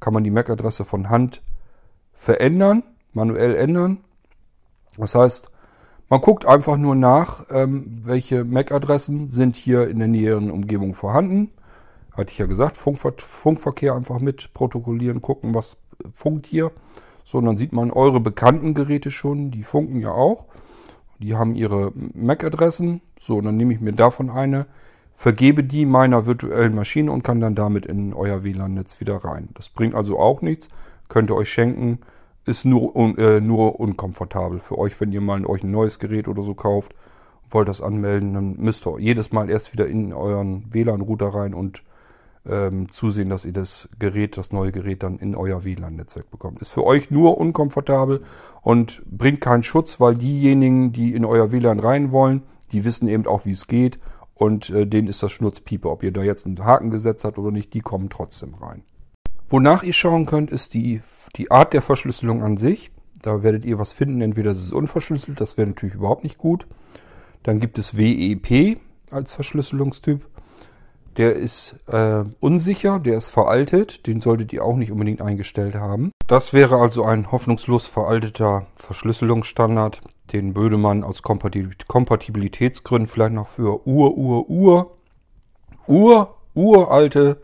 kann 0.00 0.12
man 0.12 0.22
die 0.22 0.30
MAC-Adresse 0.30 0.84
von 0.84 1.08
Hand 1.08 1.42
verändern, 2.12 2.82
manuell 3.14 3.56
ändern. 3.56 3.98
Das 4.98 5.14
heißt, 5.14 5.51
man 6.12 6.20
guckt 6.20 6.44
einfach 6.44 6.76
nur 6.76 6.94
nach, 6.94 7.46
ähm, 7.48 8.00
welche 8.02 8.44
MAC-Adressen 8.44 9.28
sind 9.28 9.56
hier 9.56 9.88
in 9.88 9.98
der 9.98 10.08
näheren 10.08 10.50
Umgebung 10.50 10.94
vorhanden. 10.94 11.48
Hatte 12.14 12.30
ich 12.30 12.36
ja 12.36 12.44
gesagt, 12.44 12.76
Funkver 12.76 13.14
Funkverkehr 13.16 13.94
einfach 13.94 14.20
mit 14.20 14.52
protokollieren, 14.52 15.22
gucken, 15.22 15.54
was 15.54 15.78
funkt 16.12 16.46
hier. 16.46 16.70
So, 17.24 17.38
und 17.38 17.46
dann 17.46 17.56
sieht 17.56 17.72
man 17.72 17.90
eure 17.90 18.20
bekannten 18.20 18.74
Geräte 18.74 19.10
schon, 19.10 19.52
die 19.52 19.62
funken 19.62 20.00
ja 20.00 20.10
auch. 20.10 20.44
Die 21.18 21.34
haben 21.34 21.54
ihre 21.54 21.92
MAC-Adressen. 21.94 23.00
So, 23.18 23.38
und 23.38 23.44
dann 23.44 23.56
nehme 23.56 23.72
ich 23.72 23.80
mir 23.80 23.94
davon 23.94 24.28
eine, 24.28 24.66
vergebe 25.14 25.64
die 25.64 25.86
meiner 25.86 26.26
virtuellen 26.26 26.74
Maschine 26.74 27.10
und 27.10 27.24
kann 27.24 27.40
dann 27.40 27.54
damit 27.54 27.86
in 27.86 28.12
euer 28.12 28.44
WLAN-Netz 28.44 29.00
wieder 29.00 29.16
rein. 29.24 29.48
Das 29.54 29.70
bringt 29.70 29.94
also 29.94 30.18
auch 30.18 30.42
nichts, 30.42 30.68
könnt 31.08 31.30
ihr 31.30 31.36
euch 31.36 31.48
schenken, 31.48 32.00
ist 32.44 32.64
nur, 32.64 32.94
äh, 33.18 33.40
nur 33.40 33.78
unkomfortabel 33.78 34.58
für 34.58 34.78
euch, 34.78 35.00
wenn 35.00 35.12
ihr 35.12 35.20
mal 35.20 35.44
euch 35.46 35.62
ein 35.62 35.70
neues 35.70 35.98
Gerät 35.98 36.28
oder 36.28 36.42
so 36.42 36.54
kauft, 36.54 36.94
wollt 37.50 37.68
das 37.68 37.80
anmelden, 37.80 38.34
dann 38.34 38.56
müsst 38.56 38.86
ihr 38.86 38.98
jedes 38.98 39.32
Mal 39.32 39.50
erst 39.50 39.72
wieder 39.72 39.86
in 39.86 40.12
euren 40.12 40.72
WLAN-Router 40.72 41.28
rein 41.28 41.54
und 41.54 41.82
ähm, 42.44 42.90
zusehen, 42.90 43.28
dass 43.28 43.44
ihr 43.44 43.52
das 43.52 43.88
Gerät, 43.98 44.36
das 44.36 44.52
neue 44.52 44.72
Gerät 44.72 45.02
dann 45.02 45.18
in 45.18 45.36
euer 45.36 45.64
WLAN-Netzwerk 45.64 46.30
bekommt. 46.30 46.60
Ist 46.60 46.70
für 46.70 46.84
euch 46.84 47.10
nur 47.10 47.38
unkomfortabel 47.38 48.22
und 48.62 49.02
bringt 49.06 49.40
keinen 49.40 49.62
Schutz, 49.62 50.00
weil 50.00 50.16
diejenigen, 50.16 50.92
die 50.92 51.14
in 51.14 51.24
euer 51.24 51.52
WLAN 51.52 51.78
rein 51.78 52.10
wollen, 52.10 52.42
die 52.72 52.84
wissen 52.84 53.06
eben 53.06 53.26
auch, 53.26 53.44
wie 53.44 53.52
es 53.52 53.66
geht 53.66 54.00
und 54.34 54.70
äh, 54.70 54.86
denen 54.86 55.08
ist 55.08 55.22
das 55.22 55.30
Schnurzpiepe. 55.32 55.88
Ob 55.88 56.02
ihr 56.02 56.12
da 56.12 56.22
jetzt 56.22 56.46
einen 56.46 56.64
Haken 56.64 56.90
gesetzt 56.90 57.24
habt 57.24 57.38
oder 57.38 57.52
nicht, 57.52 57.74
die 57.74 57.80
kommen 57.80 58.10
trotzdem 58.10 58.54
rein. 58.54 58.82
Wonach 59.52 59.82
ihr 59.82 59.92
schauen 59.92 60.24
könnt, 60.24 60.50
ist 60.50 60.72
die, 60.72 61.02
die 61.36 61.50
Art 61.50 61.74
der 61.74 61.82
Verschlüsselung 61.82 62.42
an 62.42 62.56
sich. 62.56 62.90
Da 63.20 63.42
werdet 63.42 63.66
ihr 63.66 63.78
was 63.78 63.92
finden, 63.92 64.22
entweder 64.22 64.52
es 64.52 64.62
ist 64.62 64.72
unverschlüsselt, 64.72 65.42
das 65.42 65.58
wäre 65.58 65.68
natürlich 65.68 65.94
überhaupt 65.94 66.24
nicht 66.24 66.38
gut. 66.38 66.66
Dann 67.42 67.60
gibt 67.60 67.76
es 67.76 67.94
WEP 67.94 68.78
als 69.10 69.34
Verschlüsselungstyp. 69.34 70.26
Der 71.18 71.36
ist 71.36 71.76
äh, 71.86 72.24
unsicher, 72.40 72.98
der 72.98 73.18
ist 73.18 73.28
veraltet, 73.28 74.06
den 74.06 74.22
solltet 74.22 74.54
ihr 74.54 74.64
auch 74.64 74.76
nicht 74.76 74.90
unbedingt 74.90 75.20
eingestellt 75.20 75.74
haben. 75.74 76.12
Das 76.26 76.54
wäre 76.54 76.78
also 76.78 77.04
ein 77.04 77.30
hoffnungslos 77.30 77.88
veralteter 77.88 78.68
Verschlüsselungsstandard, 78.76 80.00
den 80.32 80.56
würde 80.56 80.78
man 80.78 81.04
aus 81.04 81.20
Kompatibilitätsgründen 81.22 83.06
vielleicht 83.06 83.34
noch 83.34 83.48
für 83.48 83.86
ur, 83.86 84.16
ur, 84.16 84.48
ur, 84.48 84.96
ur, 85.86 86.36
uralte 86.54 87.36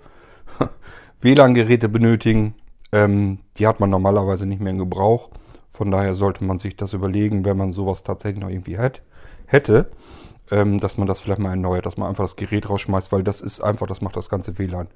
WLAN-Geräte 1.21 1.89
benötigen. 1.89 2.55
Ähm, 2.93 3.39
die 3.59 3.66
hat 3.66 3.81
man 3.81 3.91
normalerweise 3.91 4.47
nicht 4.47 4.61
mehr 4.61 4.73
in 4.73 4.79
Gebrauch. 4.79 5.31
Von 5.71 5.91
daher 5.91 6.14
sollte 6.14 6.45
man 6.45 6.59
sich 6.59 6.77
das 6.77 6.93
überlegen, 6.93 7.45
wenn 7.45 7.57
man 7.57 7.73
sowas 7.73 8.03
tatsächlich 8.03 8.43
noch 8.43 8.51
irgendwie 8.51 8.79
hat, 8.79 9.03
hätte 9.47 9.91
ähm, 10.51 10.81
dass 10.81 10.97
man 10.97 11.07
das 11.07 11.21
vielleicht 11.21 11.41
mal 11.41 11.51
erneuert, 11.51 11.87
dass 11.87 11.97
man 11.97 12.09
einfach 12.09 12.25
das 12.25 12.37
Gerät 12.37 12.69
rausschmeißt, 12.69 13.12
weil 13.12 13.23
das 13.23 13.41
ist 13.41 13.61
einfach, 13.61 13.87
das 13.87 14.01
macht 14.01 14.16
das 14.16 14.29
ganze 14.29 14.59
WLAN 14.59 14.89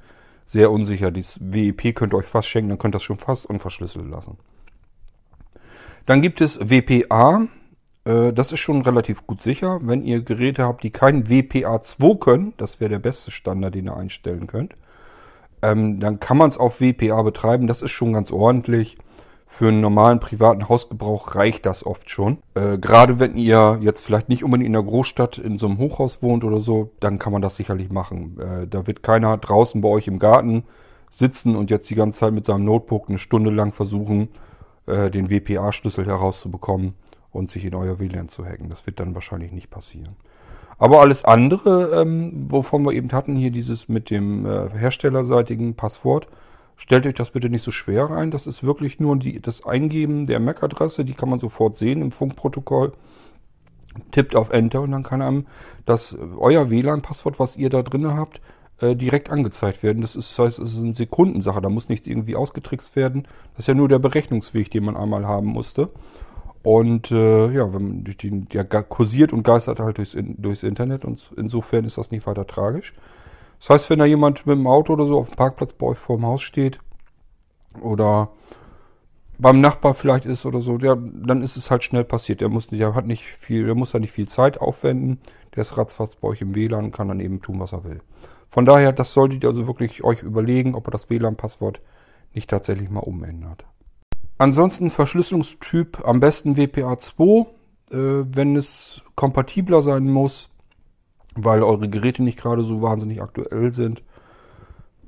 sehr 0.46 0.70
unsicher. 0.70 1.10
Dieses 1.10 1.38
WEP 1.40 1.94
könnt 1.94 2.14
ihr 2.14 2.18
euch 2.18 2.26
fast 2.26 2.48
schenken, 2.48 2.70
dann 2.70 2.78
könnt 2.78 2.94
ihr 2.94 2.98
das 2.98 3.04
schon 3.04 3.18
fast 3.18 3.46
unverschlüsselt 3.46 4.08
lassen. 4.08 4.38
Dann 6.06 6.20
gibt 6.20 6.40
es 6.40 6.58
WPA. 6.58 7.46
Äh, 8.04 8.32
das 8.32 8.52
ist 8.52 8.60
schon 8.60 8.82
relativ 8.82 9.26
gut 9.26 9.42
sicher. 9.42 9.80
Wenn 9.82 10.04
ihr 10.04 10.22
Geräte 10.22 10.64
habt, 10.64 10.82
die 10.82 10.90
kein 10.90 11.24
WPA2 11.24 12.18
können, 12.18 12.54
das 12.56 12.80
wäre 12.80 12.90
der 12.90 12.98
beste 12.98 13.30
Standard, 13.30 13.74
den 13.74 13.86
ihr 13.86 13.96
einstellen 13.96 14.46
könnt, 14.46 14.74
ähm, 15.62 16.00
dann 16.00 16.20
kann 16.20 16.36
man 16.36 16.50
es 16.50 16.58
auf 16.58 16.80
WPA 16.80 17.22
betreiben. 17.22 17.66
Das 17.66 17.82
ist 17.82 17.90
schon 17.90 18.12
ganz 18.12 18.30
ordentlich. 18.30 18.98
Für 19.46 19.68
einen 19.68 19.82
normalen 19.82 20.18
privaten 20.18 20.68
Hausgebrauch 20.68 21.34
reicht 21.34 21.66
das 21.66 21.84
oft 21.84 22.08
schon. 22.10 22.38
Äh, 22.54 22.78
Gerade 22.78 23.18
wenn 23.18 23.36
ihr 23.36 23.78
jetzt 23.82 24.04
vielleicht 24.04 24.28
nicht 24.28 24.44
unbedingt 24.44 24.66
in 24.66 24.72
der 24.72 24.82
Großstadt 24.82 25.36
in 25.38 25.58
so 25.58 25.66
einem 25.66 25.78
Hochhaus 25.78 26.22
wohnt 26.22 26.42
oder 26.42 26.62
so, 26.62 26.90
dann 27.00 27.18
kann 27.18 27.32
man 27.32 27.42
das 27.42 27.56
sicherlich 27.56 27.90
machen. 27.90 28.38
Äh, 28.40 28.66
da 28.66 28.86
wird 28.86 29.02
keiner 29.02 29.36
draußen 29.36 29.80
bei 29.82 29.88
euch 29.88 30.08
im 30.08 30.18
Garten 30.18 30.64
sitzen 31.10 31.54
und 31.54 31.70
jetzt 31.70 31.90
die 31.90 31.94
ganze 31.94 32.20
Zeit 32.20 32.32
mit 32.32 32.46
seinem 32.46 32.64
Notebook 32.64 33.10
eine 33.10 33.18
Stunde 33.18 33.50
lang 33.50 33.72
versuchen, 33.72 34.30
äh, 34.86 35.10
den 35.10 35.28
WPA-Schlüssel 35.28 36.06
herauszubekommen 36.06 36.94
und 37.30 37.50
sich 37.50 37.66
in 37.66 37.74
euer 37.74 38.00
WLAN 38.00 38.30
zu 38.30 38.46
hacken. 38.46 38.70
Das 38.70 38.86
wird 38.86 39.00
dann 39.00 39.14
wahrscheinlich 39.14 39.52
nicht 39.52 39.70
passieren. 39.70 40.16
Aber 40.82 41.00
alles 41.00 41.24
andere, 41.24 42.00
ähm, 42.02 42.46
wovon 42.48 42.84
wir 42.84 42.92
eben 42.92 43.12
hatten, 43.12 43.36
hier 43.36 43.52
dieses 43.52 43.88
mit 43.88 44.10
dem 44.10 44.44
äh, 44.46 44.68
herstellerseitigen 44.70 45.74
Passwort, 45.74 46.26
Stellt 46.82 47.06
euch 47.06 47.14
das 47.14 47.30
bitte 47.30 47.48
nicht 47.48 47.62
so 47.62 47.70
schwer 47.70 48.10
ein. 48.10 48.32
Das 48.32 48.48
ist 48.48 48.64
wirklich 48.64 48.98
nur 48.98 49.16
die, 49.16 49.40
das 49.40 49.64
Eingeben 49.64 50.26
der 50.26 50.40
MAC-Adresse. 50.40 51.04
Die 51.04 51.12
kann 51.12 51.28
man 51.28 51.38
sofort 51.38 51.76
sehen 51.76 52.02
im 52.02 52.10
Funkprotokoll. 52.10 52.92
Tippt 54.10 54.34
auf 54.34 54.50
Enter 54.50 54.80
und 54.80 54.90
dann 54.90 55.04
kann 55.04 55.22
einem 55.22 55.46
das 55.84 56.16
euer 56.38 56.70
WLAN-Passwort, 56.70 57.38
was 57.38 57.56
ihr 57.56 57.70
da 57.70 57.82
drin 57.82 58.14
habt, 58.16 58.40
äh, 58.80 58.96
direkt 58.96 59.30
angezeigt 59.30 59.84
werden. 59.84 60.00
Das, 60.00 60.16
ist, 60.16 60.36
das 60.36 60.44
heißt, 60.44 60.58
es 60.58 60.74
ist 60.74 60.82
eine 60.82 60.94
Sekundensache. 60.94 61.60
Da 61.60 61.68
muss 61.68 61.88
nichts 61.88 62.08
irgendwie 62.08 62.34
ausgetrickst 62.34 62.96
werden. 62.96 63.28
Das 63.52 63.60
ist 63.60 63.68
ja 63.68 63.74
nur 63.74 63.88
der 63.88 64.00
Berechnungsweg, 64.00 64.68
den 64.72 64.84
man 64.84 64.96
einmal 64.96 65.24
haben 65.24 65.46
musste. 65.46 65.90
Und 66.62 67.10
äh, 67.10 67.50
ja, 67.50 67.72
wenn 67.72 68.04
den, 68.04 68.48
der 68.48 68.64
kursiert 68.64 69.32
und 69.32 69.42
geistert 69.42 69.80
halt 69.80 69.98
durchs, 69.98 70.16
durchs 70.16 70.62
Internet 70.62 71.04
und 71.04 71.32
insofern 71.36 71.84
ist 71.84 71.98
das 71.98 72.10
nicht 72.12 72.26
weiter 72.26 72.46
tragisch. 72.46 72.92
Das 73.58 73.70
heißt, 73.70 73.90
wenn 73.90 73.98
da 73.98 74.04
jemand 74.04 74.46
mit 74.46 74.56
dem 74.56 74.66
Auto 74.66 74.92
oder 74.92 75.06
so 75.06 75.18
auf 75.18 75.28
dem 75.28 75.36
Parkplatz 75.36 75.72
bei 75.72 75.86
euch 75.86 75.98
vor 75.98 76.16
dem 76.16 76.26
Haus 76.26 76.42
steht 76.42 76.78
oder 77.80 78.30
beim 79.38 79.60
Nachbar 79.60 79.94
vielleicht 79.94 80.24
ist 80.24 80.46
oder 80.46 80.60
so, 80.60 80.78
der, 80.78 80.96
dann 80.96 81.42
ist 81.42 81.56
es 81.56 81.70
halt 81.70 81.82
schnell 81.82 82.04
passiert. 82.04 82.40
Der 82.40 82.48
muss, 82.48 82.68
der 82.68 82.94
hat 82.94 83.06
nicht 83.06 83.24
viel, 83.24 83.66
der 83.66 83.74
muss 83.74 83.90
da 83.90 83.98
nicht 83.98 84.12
viel 84.12 84.28
Zeit 84.28 84.60
aufwenden. 84.60 85.18
Der 85.56 85.62
ist 85.62 85.76
ratzfatz 85.76 86.14
bei 86.14 86.28
euch 86.28 86.40
im 86.40 86.54
WLAN 86.54 86.92
kann 86.92 87.08
dann 87.08 87.18
eben 87.18 87.40
tun, 87.40 87.58
was 87.58 87.72
er 87.72 87.82
will. 87.82 88.00
Von 88.48 88.64
daher, 88.64 88.92
das 88.92 89.12
solltet 89.12 89.42
ihr 89.42 89.48
also 89.48 89.66
wirklich 89.66 90.04
euch 90.04 90.22
überlegen, 90.22 90.74
ob 90.74 90.86
ihr 90.86 90.92
das 90.92 91.10
WLAN-Passwort 91.10 91.80
nicht 92.34 92.50
tatsächlich 92.50 92.88
mal 92.88 93.00
umändert. 93.00 93.64
Ansonsten 94.42 94.90
Verschlüsselungstyp 94.90 96.04
am 96.04 96.18
besten 96.18 96.56
WPA2. 96.56 97.46
Äh, 97.92 98.24
wenn 98.26 98.56
es 98.56 99.04
kompatibler 99.14 99.82
sein 99.82 100.10
muss, 100.10 100.50
weil 101.36 101.62
eure 101.62 101.88
Geräte 101.88 102.24
nicht 102.24 102.40
gerade 102.40 102.64
so 102.64 102.82
wahnsinnig 102.82 103.22
aktuell 103.22 103.72
sind. 103.72 104.02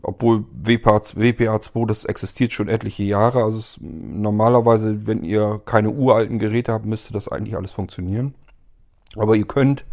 Obwohl 0.02 0.44
WPA, 0.52 1.02
WPA 1.16 1.60
2, 1.60 1.84
das 1.86 2.04
existiert 2.04 2.52
schon 2.52 2.68
etliche 2.68 3.02
Jahre. 3.02 3.42
Also 3.42 3.58
es, 3.58 3.76
normalerweise, 3.80 5.08
wenn 5.08 5.24
ihr 5.24 5.60
keine 5.64 5.90
uralten 5.90 6.38
Geräte 6.38 6.72
habt, 6.72 6.86
müsste 6.86 7.12
das 7.12 7.26
eigentlich 7.26 7.56
alles 7.56 7.72
funktionieren. 7.72 8.36
Aber 9.16 9.34
ihr 9.34 9.48
könnt 9.48 9.84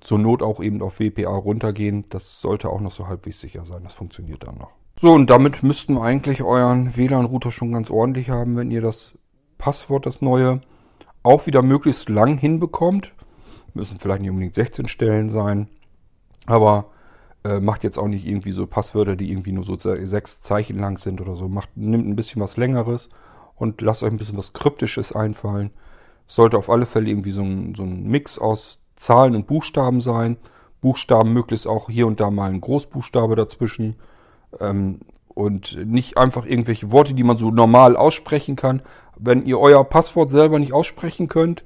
zur 0.00 0.20
Not 0.20 0.40
auch 0.40 0.60
eben 0.60 0.82
auf 0.82 1.00
WPA 1.00 1.34
runtergehen. 1.34 2.04
Das 2.10 2.40
sollte 2.40 2.68
auch 2.68 2.80
noch 2.80 2.92
so 2.92 3.08
halbwegs 3.08 3.40
sicher 3.40 3.64
sein. 3.64 3.82
Das 3.82 3.94
funktioniert 3.94 4.44
dann 4.46 4.56
noch. 4.56 4.83
So, 5.00 5.12
und 5.12 5.28
damit 5.28 5.62
müssten 5.62 5.94
wir 5.94 6.02
eigentlich 6.02 6.42
euren 6.42 6.96
WLAN-Router 6.96 7.50
schon 7.50 7.72
ganz 7.72 7.90
ordentlich 7.90 8.30
haben, 8.30 8.56
wenn 8.56 8.70
ihr 8.70 8.80
das 8.80 9.18
Passwort, 9.58 10.06
das 10.06 10.22
neue, 10.22 10.60
auch 11.22 11.46
wieder 11.46 11.62
möglichst 11.62 12.08
lang 12.08 12.38
hinbekommt. 12.38 13.12
Müssen 13.74 13.98
vielleicht 13.98 14.22
nicht 14.22 14.30
unbedingt 14.30 14.54
16 14.54 14.86
Stellen 14.86 15.30
sein. 15.30 15.68
Aber 16.46 16.86
äh, 17.44 17.60
macht 17.60 17.82
jetzt 17.82 17.98
auch 17.98 18.06
nicht 18.06 18.26
irgendwie 18.26 18.52
so 18.52 18.66
Passwörter, 18.66 19.16
die 19.16 19.30
irgendwie 19.30 19.52
nur 19.52 19.64
so 19.64 19.76
sechs 19.76 20.40
Zeichen 20.42 20.78
lang 20.78 20.98
sind 20.98 21.20
oder 21.20 21.34
so. 21.36 21.48
Macht, 21.48 21.76
nimmt 21.76 22.06
ein 22.06 22.16
bisschen 22.16 22.40
was 22.40 22.56
längeres 22.56 23.08
und 23.56 23.80
lasst 23.80 24.02
euch 24.02 24.10
ein 24.10 24.16
bisschen 24.16 24.38
was 24.38 24.52
Kryptisches 24.52 25.12
einfallen. 25.12 25.70
Sollte 26.26 26.56
auf 26.56 26.70
alle 26.70 26.86
Fälle 26.86 27.10
irgendwie 27.10 27.32
so 27.32 27.42
ein, 27.42 27.74
so 27.74 27.82
ein 27.82 28.06
Mix 28.06 28.38
aus 28.38 28.80
Zahlen 28.96 29.34
und 29.34 29.46
Buchstaben 29.46 30.00
sein. 30.00 30.36
Buchstaben 30.80 31.32
möglichst 31.32 31.66
auch 31.66 31.90
hier 31.90 32.06
und 32.06 32.20
da 32.20 32.30
mal 32.30 32.50
ein 32.50 32.60
Großbuchstabe 32.60 33.36
dazwischen. 33.36 33.96
Ähm, 34.60 35.00
und 35.28 35.84
nicht 35.84 36.16
einfach 36.16 36.46
irgendwelche 36.46 36.92
Worte, 36.92 37.14
die 37.14 37.24
man 37.24 37.36
so 37.36 37.50
normal 37.50 37.96
aussprechen 37.96 38.56
kann. 38.56 38.82
Wenn 39.18 39.42
ihr 39.42 39.58
euer 39.58 39.84
Passwort 39.84 40.30
selber 40.30 40.58
nicht 40.58 40.72
aussprechen 40.72 41.28
könnt 41.28 41.64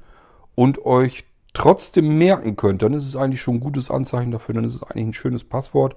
und 0.55 0.85
euch 0.85 1.25
trotzdem 1.53 2.19
merken 2.19 2.57
könnt, 2.57 2.83
dann 2.83 2.95
ist 2.95 3.07
es 3.07 3.17
eigentlich 3.17 3.43
schon 3.43 3.57
ein 3.57 3.61
gutes 3.61 3.91
Anzeichen 3.91 4.31
dafür, 4.31 4.55
dann 4.55 4.65
ist 4.65 4.75
es 4.75 4.83
eigentlich 4.83 5.09
ein 5.09 5.13
schönes 5.15 5.45
Passwort. 5.45 5.97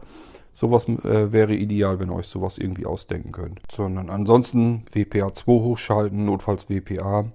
Sowas 0.53 0.87
äh, 0.87 1.31
wäre 1.31 1.53
ideal, 1.53 1.99
wenn 1.99 2.09
ihr 2.09 2.15
euch 2.15 2.27
sowas 2.27 2.57
irgendwie 2.57 2.85
ausdenken 2.85 3.31
könnt. 3.31 3.59
Sondern 3.73 4.09
ansonsten 4.09 4.83
WPA 4.91 5.33
2 5.33 5.45
hochschalten, 5.45 6.25
notfalls 6.25 6.69
WPA. 6.69 7.25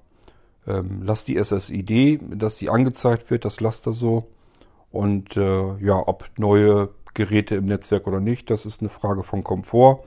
Ähm, 0.67 1.03
lasst 1.03 1.29
die 1.29 1.43
SSID, 1.43 2.21
dass 2.31 2.57
die 2.57 2.69
angezeigt 2.69 3.31
wird, 3.31 3.45
das 3.45 3.61
lasst 3.61 3.87
ihr 3.87 3.93
so. 3.93 4.27
Und 4.91 5.37
äh, 5.37 5.77
ja, 5.79 6.03
ob 6.07 6.29
neue 6.37 6.91
Geräte 7.17 7.57
im 7.57 7.67
Netzwerk 7.67 8.07
oder 8.07 8.21
nicht, 8.21 8.51
das 8.51 8.67
ist 8.67 8.81
eine 8.81 8.91
Frage 8.91 9.25
von 9.25 9.43
Komfort. 9.43 10.05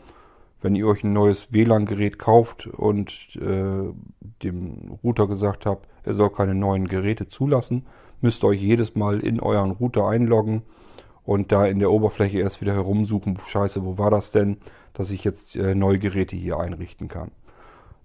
Wenn 0.61 0.75
ihr 0.75 0.87
euch 0.87 1.03
ein 1.03 1.13
neues 1.13 1.51
WLAN-Gerät 1.51 2.19
kauft 2.19 2.67
und 2.67 3.35
äh, 3.41 3.91
dem 4.43 4.97
Router 5.03 5.27
gesagt 5.27 5.65
habt, 5.65 5.87
er 6.03 6.13
soll 6.13 6.29
keine 6.29 6.55
neuen 6.55 6.87
Geräte 6.87 7.27
zulassen, 7.27 7.85
müsst 8.21 8.43
ihr 8.43 8.47
euch 8.47 8.61
jedes 8.61 8.95
Mal 8.95 9.19
in 9.21 9.39
euren 9.39 9.71
Router 9.71 10.07
einloggen 10.07 10.63
und 11.25 11.51
da 11.51 11.65
in 11.65 11.79
der 11.79 11.91
Oberfläche 11.91 12.39
erst 12.39 12.61
wieder 12.61 12.73
herumsuchen, 12.73 13.37
scheiße, 13.37 13.83
wo 13.83 13.97
war 13.97 14.11
das 14.11 14.31
denn, 14.31 14.57
dass 14.93 15.11
ich 15.11 15.23
jetzt 15.23 15.55
äh, 15.55 15.75
neue 15.75 15.99
Geräte 15.99 16.35
hier 16.35 16.59
einrichten 16.59 17.07
kann. 17.07 17.31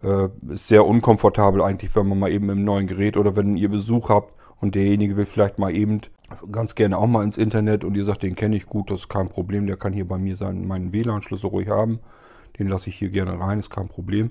Äh, 0.02 0.28
ist 0.52 0.68
sehr 0.68 0.86
unkomfortabel 0.86 1.62
eigentlich, 1.62 1.94
wenn 1.96 2.08
man 2.08 2.18
mal 2.18 2.30
eben 2.30 2.50
im 2.50 2.64
neuen 2.64 2.86
Gerät 2.86 3.16
oder 3.16 3.36
wenn 3.36 3.56
ihr 3.56 3.68
Besuch 3.68 4.08
habt 4.08 4.32
und 4.64 4.74
derjenige 4.74 5.16
will 5.16 5.26
vielleicht 5.26 5.58
mal 5.58 5.74
eben 5.74 6.00
ganz 6.50 6.74
gerne 6.74 6.96
auch 6.96 7.06
mal 7.06 7.22
ins 7.22 7.36
Internet 7.36 7.84
und 7.84 7.94
ihr 7.96 8.04
sagt, 8.04 8.22
den 8.22 8.34
kenne 8.34 8.56
ich 8.56 8.64
gut, 8.66 8.90
das 8.90 9.00
ist 9.00 9.08
kein 9.08 9.28
Problem, 9.28 9.66
der 9.66 9.76
kann 9.76 9.92
hier 9.92 10.08
bei 10.08 10.16
mir 10.16 10.36
sein, 10.36 10.66
meinen 10.66 10.92
WLAN-Schlüssel 10.92 11.50
ruhig 11.50 11.68
haben, 11.68 12.00
den 12.58 12.68
lasse 12.68 12.88
ich 12.88 12.96
hier 12.96 13.10
gerne 13.10 13.38
rein, 13.38 13.58
ist 13.58 13.68
kein 13.68 13.88
Problem. 13.88 14.30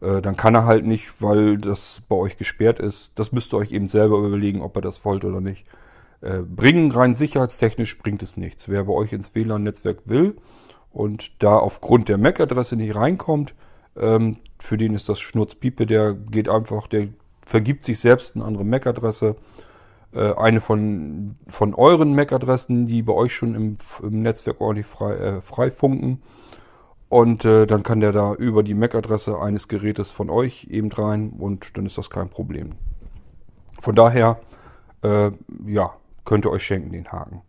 Äh, 0.00 0.22
dann 0.22 0.36
kann 0.36 0.54
er 0.54 0.66
halt 0.66 0.86
nicht, 0.86 1.20
weil 1.20 1.58
das 1.58 2.00
bei 2.08 2.14
euch 2.14 2.36
gesperrt 2.36 2.78
ist. 2.78 3.18
Das 3.18 3.32
müsst 3.32 3.52
ihr 3.52 3.56
euch 3.56 3.72
eben 3.72 3.88
selber 3.88 4.18
überlegen, 4.18 4.62
ob 4.62 4.76
ihr 4.76 4.82
das 4.82 5.04
wollt 5.04 5.24
oder 5.24 5.40
nicht. 5.40 5.66
äh, 6.20 6.38
bringen. 6.42 6.92
Rein 6.92 7.14
sicherheitstechnisch 7.14 7.98
bringt 7.98 8.22
es 8.22 8.36
nichts. 8.36 8.68
Wer 8.68 8.84
bei 8.84 8.92
euch 8.92 9.12
ins 9.12 9.34
WLAN-Netzwerk 9.34 10.02
will 10.06 10.36
und 10.92 11.42
da 11.42 11.58
aufgrund 11.58 12.08
der 12.08 12.18
MAC-Adresse 12.18 12.76
nicht 12.76 12.94
reinkommt, 12.96 13.54
ähm, 13.96 14.38
für 14.58 14.76
den 14.76 14.94
ist 14.94 15.08
das 15.08 15.20
Schnurzpiepe, 15.20 15.86
der 15.86 16.14
geht 16.14 16.48
einfach, 16.48 16.86
der 16.86 17.08
vergibt 17.46 17.84
sich 17.84 17.98
selbst 18.00 18.34
eine 18.34 18.44
andere 18.44 18.64
MAC-Adresse. 18.64 19.36
Äh, 20.12 20.34
eine 20.34 20.60
von, 20.60 21.36
von 21.48 21.74
euren 21.74 22.14
MAC-Adressen, 22.14 22.86
die 22.86 23.02
bei 23.02 23.14
euch 23.14 23.34
schon 23.34 23.54
im, 23.54 23.76
im 24.02 24.22
Netzwerk 24.22 24.60
ordentlich 24.60 24.86
frei, 24.86 25.14
äh, 25.14 25.40
frei 25.40 25.70
funken. 25.70 26.20
Und 27.08 27.44
äh, 27.44 27.66
dann 27.66 27.84
kann 27.84 28.00
der 28.00 28.12
da 28.12 28.34
über 28.34 28.62
die 28.62 28.74
MAC-Adresse 28.74 29.38
eines 29.40 29.68
Gerätes 29.68 30.10
von 30.10 30.28
euch 30.28 30.66
eben 30.70 30.90
rein 30.90 31.30
und 31.38 31.76
dann 31.76 31.86
ist 31.86 31.96
das 31.96 32.10
kein 32.10 32.28
Problem. 32.28 32.72
Von 33.80 33.94
daher, 33.94 34.40
äh, 35.02 35.30
ja, 35.64 35.94
könnt 36.24 36.44
ihr 36.44 36.50
euch 36.50 36.64
schenken 36.64 36.90
den 36.90 37.12
Haken. 37.12 37.42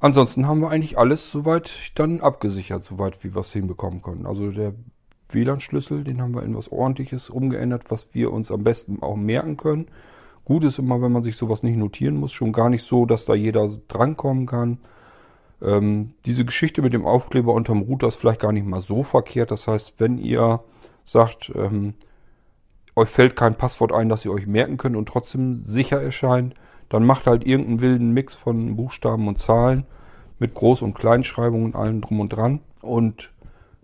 Ansonsten 0.00 0.48
haben 0.48 0.60
wir 0.60 0.70
eigentlich 0.70 0.98
alles 0.98 1.30
soweit 1.30 1.70
dann 1.94 2.20
abgesichert, 2.20 2.82
soweit 2.82 3.22
wie 3.22 3.34
wir 3.34 3.40
es 3.40 3.52
hinbekommen 3.52 4.02
können. 4.02 4.26
Also 4.26 4.50
der 4.50 4.74
WLAN-Schlüssel, 5.28 6.04
den 6.04 6.20
haben 6.20 6.34
wir 6.34 6.42
in 6.42 6.56
was 6.56 6.70
ordentliches 6.70 7.30
umgeändert, 7.30 7.90
was 7.90 8.14
wir 8.14 8.32
uns 8.32 8.50
am 8.50 8.64
besten 8.64 9.02
auch 9.02 9.16
merken 9.16 9.56
können. 9.56 9.86
Gut 10.44 10.64
ist 10.64 10.78
immer, 10.78 11.02
wenn 11.02 11.12
man 11.12 11.24
sich 11.24 11.36
sowas 11.36 11.62
nicht 11.62 11.76
notieren 11.76 12.16
muss, 12.16 12.32
schon 12.32 12.52
gar 12.52 12.68
nicht 12.68 12.84
so, 12.84 13.04
dass 13.04 13.24
da 13.24 13.34
jeder 13.34 13.68
drankommen 13.88 14.46
kann. 14.46 14.78
Ähm, 15.60 16.14
diese 16.24 16.44
Geschichte 16.44 16.82
mit 16.82 16.92
dem 16.92 17.04
Aufkleber 17.04 17.52
unterm 17.52 17.82
Router 17.82 18.08
ist 18.08 18.16
vielleicht 18.16 18.40
gar 18.40 18.52
nicht 18.52 18.66
mal 18.66 18.80
so 18.80 19.02
verkehrt. 19.02 19.50
Das 19.50 19.66
heißt, 19.66 19.94
wenn 19.98 20.18
ihr 20.18 20.60
sagt, 21.04 21.50
ähm, 21.54 21.94
euch 22.94 23.08
fällt 23.08 23.36
kein 23.36 23.56
Passwort 23.56 23.92
ein, 23.92 24.08
das 24.08 24.24
ihr 24.24 24.32
euch 24.32 24.46
merken 24.46 24.76
könnt 24.76 24.96
und 24.96 25.08
trotzdem 25.08 25.64
sicher 25.64 26.00
erscheint, 26.00 26.54
dann 26.88 27.04
macht 27.04 27.26
halt 27.26 27.46
irgendeinen 27.46 27.80
wilden 27.80 28.10
Mix 28.12 28.34
von 28.34 28.76
Buchstaben 28.76 29.26
und 29.28 29.38
Zahlen 29.38 29.86
mit 30.38 30.54
Groß- 30.54 30.82
und 30.82 30.94
Kleinschreibungen 30.94 31.66
und 31.66 31.76
allem 31.76 32.00
drum 32.00 32.20
und 32.20 32.28
dran 32.28 32.60
und 32.82 33.32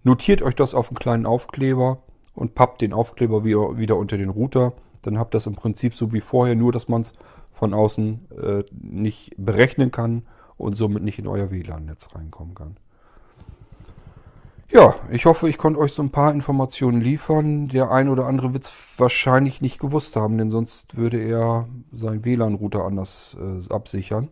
notiert 0.02 0.42
euch 0.42 0.54
das 0.54 0.74
auf 0.74 0.88
einen 0.88 0.98
kleinen 0.98 1.26
Aufkleber 1.26 2.02
und 2.34 2.54
pappt 2.54 2.80
den 2.80 2.92
Aufkleber 2.92 3.44
wieder, 3.44 3.96
unter 3.96 4.16
den 4.16 4.30
Router. 4.30 4.72
Dann 5.02 5.18
habt 5.18 5.34
ihr 5.34 5.38
das 5.38 5.46
im 5.46 5.54
Prinzip 5.54 5.94
so 5.94 6.12
wie 6.12 6.20
vorher, 6.20 6.54
nur 6.54 6.72
dass 6.72 6.88
man 6.88 7.02
es 7.02 7.12
von 7.52 7.74
außen 7.74 8.28
äh, 8.42 8.64
nicht 8.72 9.34
berechnen 9.36 9.90
kann 9.90 10.22
und 10.56 10.74
somit 10.74 11.02
nicht 11.02 11.18
in 11.18 11.26
euer 11.26 11.50
WLAN-Netz 11.50 12.14
reinkommen 12.14 12.54
kann. 12.54 12.76
Ja, 14.70 14.94
ich 15.10 15.26
hoffe, 15.26 15.50
ich 15.50 15.58
konnte 15.58 15.78
euch 15.78 15.92
so 15.92 16.02
ein 16.02 16.10
paar 16.10 16.32
Informationen 16.32 17.02
liefern. 17.02 17.68
Der 17.68 17.90
ein 17.90 18.08
oder 18.08 18.26
andere 18.26 18.54
wird 18.54 18.64
es 18.64 18.94
wahrscheinlich 18.96 19.60
nicht 19.60 19.78
gewusst 19.78 20.16
haben, 20.16 20.38
denn 20.38 20.50
sonst 20.50 20.96
würde 20.96 21.18
er 21.18 21.68
seinen 21.92 22.24
WLAN-Router 22.24 22.82
anders 22.82 23.36
äh, 23.38 23.72
absichern. 23.72 24.30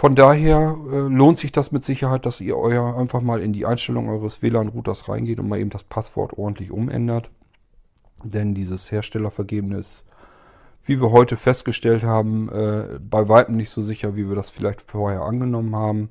Von 0.00 0.14
daher 0.14 0.78
äh, 0.90 0.96
lohnt 0.96 1.38
sich 1.38 1.52
das 1.52 1.72
mit 1.72 1.84
Sicherheit, 1.84 2.24
dass 2.24 2.40
ihr 2.40 2.56
euer 2.56 2.96
einfach 2.96 3.20
mal 3.20 3.42
in 3.42 3.52
die 3.52 3.66
Einstellung 3.66 4.08
eures 4.08 4.40
WLAN-Routers 4.40 5.10
reingeht 5.10 5.38
und 5.38 5.46
mal 5.46 5.58
eben 5.58 5.68
das 5.68 5.84
Passwort 5.84 6.38
ordentlich 6.38 6.70
umändert. 6.70 7.28
Denn 8.24 8.54
dieses 8.54 8.90
herstellervergebene 8.90 9.76
ist 9.76 10.06
wie 10.86 11.02
wir 11.02 11.10
heute 11.10 11.36
festgestellt 11.36 12.02
haben, 12.02 12.48
äh, 12.48 12.98
bei 12.98 13.28
weitem 13.28 13.58
nicht 13.58 13.68
so 13.68 13.82
sicher, 13.82 14.16
wie 14.16 14.26
wir 14.26 14.34
das 14.34 14.48
vielleicht 14.48 14.80
vorher 14.80 15.20
angenommen 15.20 15.76
haben. 15.76 16.08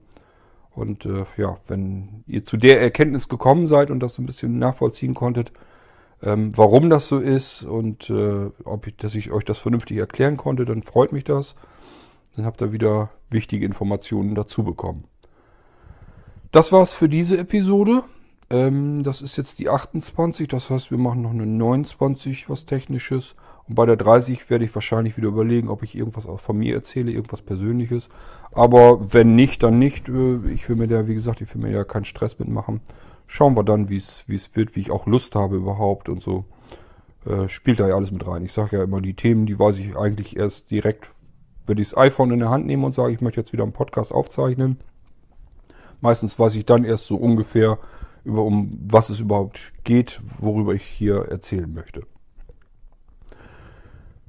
Und 0.76 1.08
äh, 1.08 1.26
ja, 1.36 1.58
wenn 1.68 2.24
ihr 2.28 2.46
zu 2.46 2.58
der 2.58 2.80
Erkenntnis 2.80 3.28
gekommen 3.28 3.66
seid 3.66 3.90
und 3.90 4.02
das 4.02 4.20
ein 4.20 4.28
bisschen 4.28 4.60
nachvollziehen 4.60 5.16
konntet, 5.16 5.52
ähm, 6.22 6.56
warum 6.56 6.92
das 6.92 7.08
so 7.08 7.18
ist 7.18 7.64
und 7.64 8.12
äh, 8.12 8.52
ob 8.66 8.86
ich, 8.86 8.98
dass 8.98 9.16
ich 9.16 9.32
euch 9.32 9.46
das 9.46 9.58
vernünftig 9.58 9.98
erklären 9.98 10.38
konnte, 10.38 10.66
dann 10.66 10.84
freut 10.84 11.12
mich 11.12 11.24
das. 11.24 11.56
Dann 12.40 12.46
habt 12.46 12.62
ihr 12.62 12.72
wieder 12.72 13.10
wichtige 13.30 13.66
Informationen 13.66 14.34
dazu 14.34 14.64
bekommen. 14.64 15.04
Das 16.54 16.72
war's 16.72 16.94
für 16.94 17.10
diese 17.10 17.38
Episode. 17.38 18.04
Ähm, 18.50 19.04
das 19.04 19.22
ist 19.22 19.36
jetzt 19.36 19.60
die 19.60 19.68
28, 19.68 20.48
das 20.48 20.70
heißt, 20.70 20.90
wir 20.90 20.98
machen 20.98 21.22
noch 21.22 21.32
eine 21.32 21.46
29, 21.46 22.50
was 22.50 22.66
technisches. 22.66 23.36
Und 23.68 23.76
bei 23.76 23.86
der 23.86 23.98
30 23.98 24.50
werde 24.50 24.64
ich 24.64 24.74
wahrscheinlich 24.74 25.18
wieder 25.18 25.28
überlegen, 25.28 25.68
ob 25.68 25.84
ich 25.84 25.98
irgendwas 25.98 26.28
von 26.42 26.58
mir 26.58 26.76
erzähle, 26.76 27.12
irgendwas 27.12 27.42
Persönliches. 27.42 28.08
Aber 28.54 29.14
wenn 29.14 29.36
nicht, 29.36 29.62
dann 29.62 29.78
nicht. 29.78 30.08
Äh, 30.08 30.38
ich 30.50 30.70
will 30.70 30.78
mir 30.78 30.88
da, 30.88 31.10
wie 31.10 31.16
gesagt, 31.16 31.42
ich 31.42 31.54
will 31.54 31.62
mir 31.62 31.74
ja 31.74 31.84
keinen 31.84 32.06
Stress 32.06 32.40
mitmachen. 32.40 32.80
Schauen 33.28 33.58
wir 33.58 33.66
dann, 33.66 33.90
wie 33.90 33.98
es 33.98 34.24
wird, 34.30 34.78
wie 34.78 34.80
ich 34.80 34.92
auch 34.92 35.08
Lust 35.08 35.36
habe 35.36 35.58
überhaupt 35.58 36.08
und 36.08 36.22
so. 36.22 36.46
Äh, 37.26 37.50
spielt 37.50 37.82
da 37.82 37.90
ja 37.90 37.96
alles 37.96 38.12
mit 38.12 38.26
rein. 38.26 38.46
Ich 38.46 38.54
sage 38.54 38.78
ja 38.78 38.84
immer, 38.84 39.02
die 39.02 39.14
Themen, 39.14 39.46
die 39.46 39.60
weiß 39.60 39.78
ich 39.80 39.98
eigentlich 39.98 40.38
erst 40.38 40.72
direkt, 40.72 41.10
wenn 41.70 41.78
ich 41.78 41.90
das 41.90 41.98
iPhone 41.98 42.32
in 42.32 42.40
der 42.40 42.50
Hand 42.50 42.66
nehme 42.66 42.86
und 42.86 42.94
sage, 42.94 43.14
ich 43.14 43.22
möchte 43.22 43.40
jetzt 43.40 43.54
wieder 43.54 43.64
einen 43.64 43.74
Podcast 43.74 44.12
aufzeichnen. 44.12 44.80
Meistens 46.02 46.38
weiß 46.38 46.56
ich 46.56 46.66
dann 46.66 46.84
erst 46.84 47.08
so 47.08 47.16
ungefähr, 47.16 47.78
über 48.24 48.44
um 48.44 48.78
was 48.82 49.10
es 49.10 49.20
überhaupt 49.20 49.72
geht, 49.84 50.22
worüber 50.40 50.74
ich 50.74 50.84
hier 50.84 51.28
erzählen 51.30 51.72
möchte. 51.74 52.04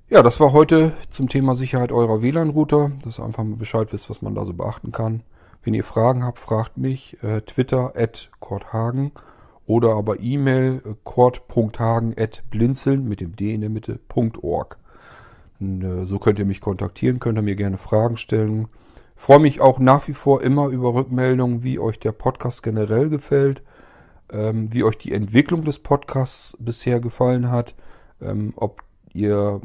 Ja, 0.08 0.22
das 0.22 0.40
war 0.40 0.52
heute 0.52 0.92
zum 1.08 1.28
Thema 1.28 1.54
Sicherheit 1.54 1.92
eurer 1.92 2.20
WLAN-Router, 2.20 2.90
dass 3.04 3.20
ihr 3.20 3.24
einfach 3.24 3.44
mal 3.44 3.56
Bescheid 3.56 3.92
wisst, 3.92 4.10
was 4.10 4.22
man 4.22 4.34
da 4.34 4.44
so 4.44 4.52
beachten 4.52 4.90
kann. 4.90 5.22
Wenn 5.62 5.72
ihr 5.74 5.84
Fragen 5.84 6.24
habt, 6.24 6.40
fragt 6.40 6.78
mich. 6.78 7.16
Äh, 7.22 7.42
Twitter 7.42 7.92
at 7.94 8.28
Korthagen 8.40 9.12
oder 9.66 9.94
aber 9.94 10.18
E-Mail 10.18 10.82
äh, 10.84 10.94
kort.hagen 11.04 12.16
at 12.18 12.42
blinzeln 12.50 13.08
mit 13.08 13.20
dem 13.20 13.36
D 13.36 13.54
in 13.54 13.60
der 13.60 13.70
Mitte 13.70 14.00
.org. 14.42 14.78
Und, 14.78 14.78
äh, 14.78 14.79
so 15.60 16.18
könnt 16.18 16.38
ihr 16.38 16.46
mich 16.46 16.60
kontaktieren, 16.60 17.18
könnt 17.18 17.38
ihr 17.38 17.42
mir 17.42 17.56
gerne 17.56 17.76
Fragen 17.76 18.16
stellen. 18.16 18.68
Freue 19.14 19.40
mich 19.40 19.60
auch 19.60 19.78
nach 19.78 20.08
wie 20.08 20.14
vor 20.14 20.42
immer 20.42 20.68
über 20.68 20.94
Rückmeldungen, 20.94 21.62
wie 21.62 21.78
euch 21.78 21.98
der 21.98 22.12
Podcast 22.12 22.62
generell 22.62 23.10
gefällt, 23.10 23.62
ähm, 24.32 24.72
wie 24.72 24.82
euch 24.82 24.96
die 24.96 25.12
Entwicklung 25.12 25.64
des 25.64 25.78
Podcasts 25.78 26.56
bisher 26.58 27.00
gefallen 27.00 27.50
hat, 27.50 27.74
ähm, 28.22 28.54
ob 28.56 28.82
ihr 29.12 29.60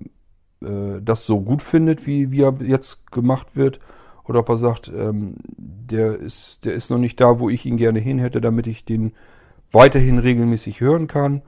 äh, 0.62 1.02
das 1.02 1.26
so 1.26 1.40
gut 1.40 1.62
findet, 1.62 2.06
wie, 2.06 2.32
wie 2.32 2.42
er 2.42 2.56
jetzt 2.62 3.10
gemacht 3.12 3.56
wird, 3.56 3.80
oder 4.26 4.40
ob 4.40 4.50
er 4.50 4.58
sagt, 4.58 4.92
ähm, 4.94 5.36
der, 5.56 6.18
ist, 6.18 6.66
der 6.66 6.74
ist 6.74 6.90
noch 6.90 6.98
nicht 6.98 7.22
da, 7.22 7.40
wo 7.40 7.50
ich 7.50 7.66
ihn 7.66 7.78
gerne 7.78 8.00
hin 8.00 8.20
hätte, 8.20 8.42
damit 8.42 8.68
ich 8.68 8.84
den 8.84 9.14
weiterhin 9.72 10.20
regelmäßig 10.20 10.82
hören 10.82 11.08
kann. 11.08 11.42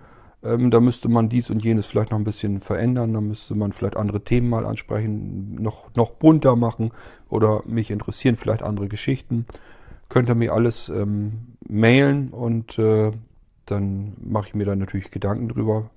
Ähm, 0.43 0.71
da 0.71 0.79
müsste 0.79 1.09
man 1.09 1.29
dies 1.29 1.49
und 1.49 1.63
jenes 1.63 1.85
vielleicht 1.85 2.11
noch 2.11 2.17
ein 2.17 2.23
bisschen 2.23 2.59
verändern. 2.59 3.13
Da 3.13 3.21
müsste 3.21 3.55
man 3.55 3.71
vielleicht 3.71 3.97
andere 3.97 4.23
Themen 4.23 4.49
mal 4.49 4.65
ansprechen, 4.65 5.55
noch, 5.55 5.93
noch 5.95 6.11
bunter 6.11 6.55
machen 6.55 6.91
oder 7.29 7.63
mich 7.65 7.91
interessieren 7.91 8.35
vielleicht 8.35 8.61
andere 8.61 8.87
Geschichten. 8.87 9.45
Könnt 10.09 10.29
ihr 10.29 10.35
mir 10.35 10.53
alles 10.53 10.89
ähm, 10.89 11.55
mailen 11.67 12.29
und 12.29 12.77
äh, 12.79 13.11
dann 13.65 14.13
mache 14.21 14.49
ich 14.49 14.55
mir 14.55 14.65
dann 14.65 14.79
natürlich 14.79 15.11
Gedanken 15.11 15.49
drüber, 15.49 15.89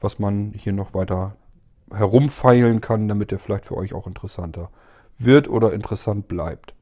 was 0.00 0.18
man 0.18 0.52
hier 0.56 0.72
noch 0.72 0.94
weiter 0.94 1.36
herumfeilen 1.92 2.80
kann, 2.80 3.08
damit 3.08 3.32
er 3.32 3.38
vielleicht 3.38 3.66
für 3.66 3.76
euch 3.76 3.92
auch 3.92 4.06
interessanter 4.06 4.70
wird 5.18 5.48
oder 5.48 5.72
interessant 5.72 6.28
bleibt. 6.28 6.74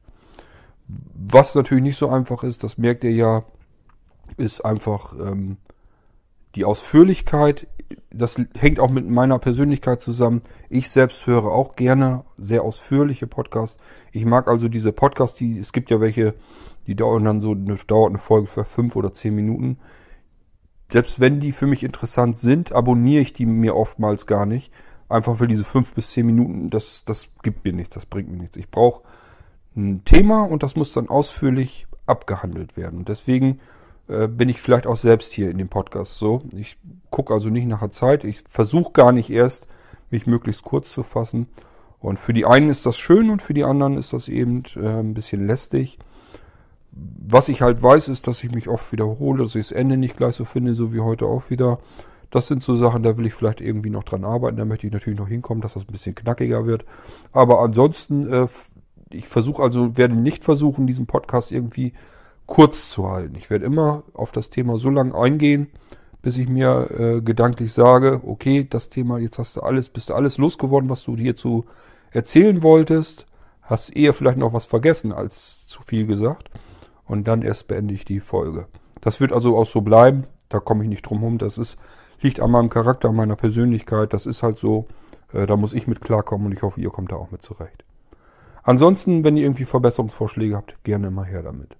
Was 0.87 1.55
natürlich 1.55 1.83
nicht 1.83 1.97
so 1.97 2.09
einfach 2.09 2.43
ist, 2.43 2.63
das 2.63 2.77
merkt 2.77 3.03
ihr 3.03 3.11
ja, 3.11 3.43
ist 4.37 4.61
einfach 4.61 5.13
ähm, 5.13 5.57
die 6.55 6.65
Ausführlichkeit. 6.65 7.67
Das 8.11 8.39
hängt 8.57 8.79
auch 8.79 8.89
mit 8.89 9.09
meiner 9.09 9.39
Persönlichkeit 9.39 10.01
zusammen. 10.01 10.41
Ich 10.69 10.89
selbst 10.89 11.27
höre 11.27 11.45
auch 11.45 11.75
gerne 11.75 12.25
sehr 12.37 12.63
ausführliche 12.63 13.27
Podcasts. 13.27 13.81
Ich 14.11 14.25
mag 14.25 14.47
also 14.47 14.67
diese 14.67 14.91
Podcasts, 14.91 15.37
die 15.37 15.57
es 15.57 15.73
gibt 15.73 15.91
ja 15.91 15.99
welche, 15.99 16.35
die 16.87 16.95
dauern 16.95 17.23
dann 17.23 17.41
so 17.41 17.51
eine, 17.51 17.75
dauert 17.87 18.09
eine 18.09 18.19
Folge 18.19 18.47
für 18.47 18.65
fünf 18.65 18.95
oder 18.95 19.13
zehn 19.13 19.35
Minuten. 19.35 19.77
Selbst 20.91 21.19
wenn 21.19 21.39
die 21.39 21.51
für 21.51 21.65
mich 21.65 21.83
interessant 21.83 22.37
sind, 22.37 22.71
abonniere 22.71 23.21
ich 23.21 23.33
die 23.33 23.45
mir 23.45 23.75
oftmals 23.75 24.27
gar 24.27 24.45
nicht, 24.45 24.71
Einfach 25.13 25.37
für 25.37 25.47
diese 25.47 25.63
fünf 25.63 25.93
bis 25.93 26.09
zehn 26.09 26.25
Minuten, 26.25 26.71
das, 26.71 27.03
das 27.03 27.27
gibt 27.43 27.63
mir 27.65 27.71
nichts, 27.71 27.93
das 27.93 28.07
bringt 28.07 28.31
mir 28.31 28.37
nichts. 28.37 28.57
Ich 28.57 28.71
brauche 28.71 29.03
ein 29.75 30.03
Thema 30.05 30.43
und 30.43 30.63
das 30.63 30.75
muss 30.75 30.91
dann 30.91 31.07
ausführlich 31.07 31.85
abgehandelt 32.07 32.77
werden. 32.77 32.97
Und 32.97 33.09
deswegen 33.09 33.59
äh, 34.07 34.27
bin 34.27 34.49
ich 34.49 34.59
vielleicht 34.59 34.87
auch 34.87 34.97
selbst 34.97 35.31
hier 35.31 35.49
in 35.49 35.57
dem 35.57 35.69
Podcast 35.69 36.17
so. 36.17 36.43
Ich 36.55 36.77
gucke 37.09 37.33
also 37.33 37.49
nicht 37.49 37.67
nach 37.67 37.79
der 37.79 37.91
Zeit. 37.91 38.23
Ich 38.23 38.43
versuche 38.47 38.91
gar 38.91 39.11
nicht 39.11 39.29
erst, 39.29 39.67
mich 40.09 40.27
möglichst 40.27 40.63
kurz 40.63 40.91
zu 40.91 41.03
fassen. 41.03 41.47
Und 41.99 42.19
für 42.19 42.33
die 42.33 42.45
einen 42.45 42.69
ist 42.69 42.85
das 42.85 42.97
schön 42.97 43.29
und 43.29 43.41
für 43.41 43.53
die 43.53 43.63
anderen 43.63 43.97
ist 43.97 44.11
das 44.11 44.27
eben 44.27 44.63
äh, 44.75 44.99
ein 44.99 45.13
bisschen 45.13 45.47
lästig. 45.47 45.99
Was 46.91 47.47
ich 47.47 47.61
halt 47.61 47.81
weiß, 47.81 48.09
ist, 48.09 48.27
dass 48.27 48.43
ich 48.43 48.51
mich 48.51 48.67
oft 48.67 48.91
wiederhole, 48.91 49.43
dass 49.43 49.55
ich 49.55 49.69
das 49.69 49.71
Ende 49.71 49.95
nicht 49.95 50.17
gleich 50.17 50.35
so 50.35 50.45
finde, 50.45 50.75
so 50.75 50.93
wie 50.93 50.99
heute 50.99 51.25
auch 51.25 51.49
wieder. 51.49 51.79
Das 52.29 52.47
sind 52.47 52.61
so 52.61 52.75
Sachen, 52.75 53.03
da 53.03 53.17
will 53.17 53.25
ich 53.25 53.33
vielleicht 53.33 53.61
irgendwie 53.61 53.89
noch 53.89 54.03
dran 54.03 54.25
arbeiten. 54.25 54.57
Da 54.57 54.65
möchte 54.65 54.85
ich 54.85 54.93
natürlich 54.93 55.17
noch 55.17 55.29
hinkommen, 55.29 55.61
dass 55.61 55.75
das 55.75 55.83
ein 55.83 55.91
bisschen 55.91 56.13
knackiger 56.13 56.65
wird. 56.65 56.83
Aber 57.31 57.61
ansonsten, 57.61 58.31
äh, 58.31 58.47
ich 59.11 59.27
versuche 59.27 59.63
also, 59.63 59.95
werde 59.95 60.15
nicht 60.15 60.43
versuchen, 60.43 60.87
diesen 60.87 61.05
Podcast 61.05 61.51
irgendwie 61.51 61.93
kurz 62.45 62.89
zu 62.89 63.09
halten. 63.09 63.35
Ich 63.35 63.49
werde 63.49 63.65
immer 63.65 64.03
auf 64.13 64.31
das 64.31 64.49
Thema 64.49 64.77
so 64.77 64.89
lange 64.89 65.15
eingehen, 65.15 65.67
bis 66.21 66.37
ich 66.37 66.47
mir 66.47 66.89
äh, 66.91 67.21
gedanklich 67.21 67.73
sage, 67.73 68.21
okay, 68.25 68.65
das 68.69 68.89
Thema, 68.89 69.19
jetzt 69.19 69.39
hast 69.39 69.57
du 69.57 69.61
alles, 69.61 69.89
bist 69.89 70.09
du 70.09 70.13
alles 70.13 70.37
losgeworden, 70.37 70.89
was 70.89 71.03
du 71.03 71.15
hierzu 71.17 71.65
erzählen 72.11 72.63
wolltest, 72.63 73.25
hast 73.61 73.95
eher 73.95 74.13
vielleicht 74.13 74.37
noch 74.37 74.53
was 74.53 74.65
vergessen 74.65 75.11
als 75.11 75.67
zu 75.67 75.81
viel 75.83 76.05
gesagt. 76.05 76.49
Und 77.05 77.27
dann 77.27 77.41
erst 77.41 77.67
beende 77.67 77.93
ich 77.93 78.05
die 78.05 78.19
Folge. 78.19 78.67
Das 79.01 79.19
wird 79.19 79.33
also 79.33 79.57
auch 79.57 79.65
so 79.65 79.81
bleiben. 79.81 80.23
Da 80.47 80.59
komme 80.59 80.83
ich 80.83 80.89
nicht 80.89 81.01
drum 81.01 81.19
herum. 81.19 81.37
Das 81.37 81.57
ist, 81.57 81.77
liegt 82.21 82.39
an 82.39 82.51
meinem 82.51 82.69
Charakter, 82.69 83.09
an 83.09 83.15
meiner 83.15 83.35
Persönlichkeit. 83.35 84.13
Das 84.13 84.25
ist 84.25 84.43
halt 84.43 84.57
so. 84.57 84.87
Äh, 85.33 85.45
da 85.45 85.57
muss 85.57 85.73
ich 85.73 85.87
mit 85.87 85.99
klarkommen 85.99 86.47
und 86.47 86.53
ich 86.53 86.61
hoffe, 86.61 86.79
ihr 86.79 86.89
kommt 86.89 87.11
da 87.11 87.17
auch 87.17 87.31
mit 87.31 87.41
zurecht. 87.41 87.83
Ansonsten, 88.63 89.25
wenn 89.25 89.35
ihr 89.35 89.43
irgendwie 89.43 89.65
Verbesserungsvorschläge 89.65 90.55
habt, 90.55 90.81
gerne 90.83 91.07
immer 91.07 91.25
her 91.25 91.43
damit. 91.43 91.75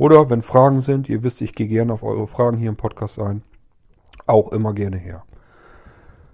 Oder 0.00 0.30
wenn 0.30 0.40
Fragen 0.40 0.80
sind, 0.80 1.10
ihr 1.10 1.22
wisst, 1.22 1.42
ich 1.42 1.54
gehe 1.54 1.68
gerne 1.68 1.92
auf 1.92 2.02
eure 2.02 2.26
Fragen 2.26 2.56
hier 2.56 2.70
im 2.70 2.76
Podcast 2.76 3.18
ein. 3.18 3.42
Auch 4.26 4.50
immer 4.50 4.72
gerne 4.72 4.96
her. 4.96 5.24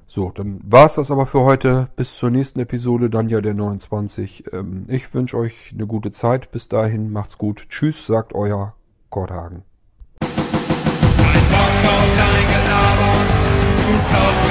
So, 0.07 0.31
dann 0.31 0.61
war 0.63 0.87
es 0.87 0.95
das 0.95 1.11
aber 1.11 1.27
für 1.27 1.41
heute. 1.41 1.89
Bis 1.97 2.17
zur 2.17 2.31
nächsten 2.31 2.61
Episode, 2.61 3.11
dann 3.11 3.29
ja 3.29 3.41
der 3.41 3.55
29. 3.55 4.53
Ähm, 4.53 4.85
ich 4.87 5.13
wünsche 5.15 5.37
euch 5.37 5.73
eine 5.75 5.89
gute 5.89 6.13
Zeit. 6.13 6.53
Bis 6.53 6.69
dahin, 6.69 7.11
macht's 7.11 7.39
gut. 7.39 7.69
Tschüss, 7.69 8.07
sagt 8.07 8.37
euer 8.37 8.77
Gordhagen. 9.11 9.65
Ein 10.21 10.29
Bock 11.51 11.91
auf 11.91 12.17
dein 12.17 12.47
Gelaber, 12.47 13.15
du 13.83 14.46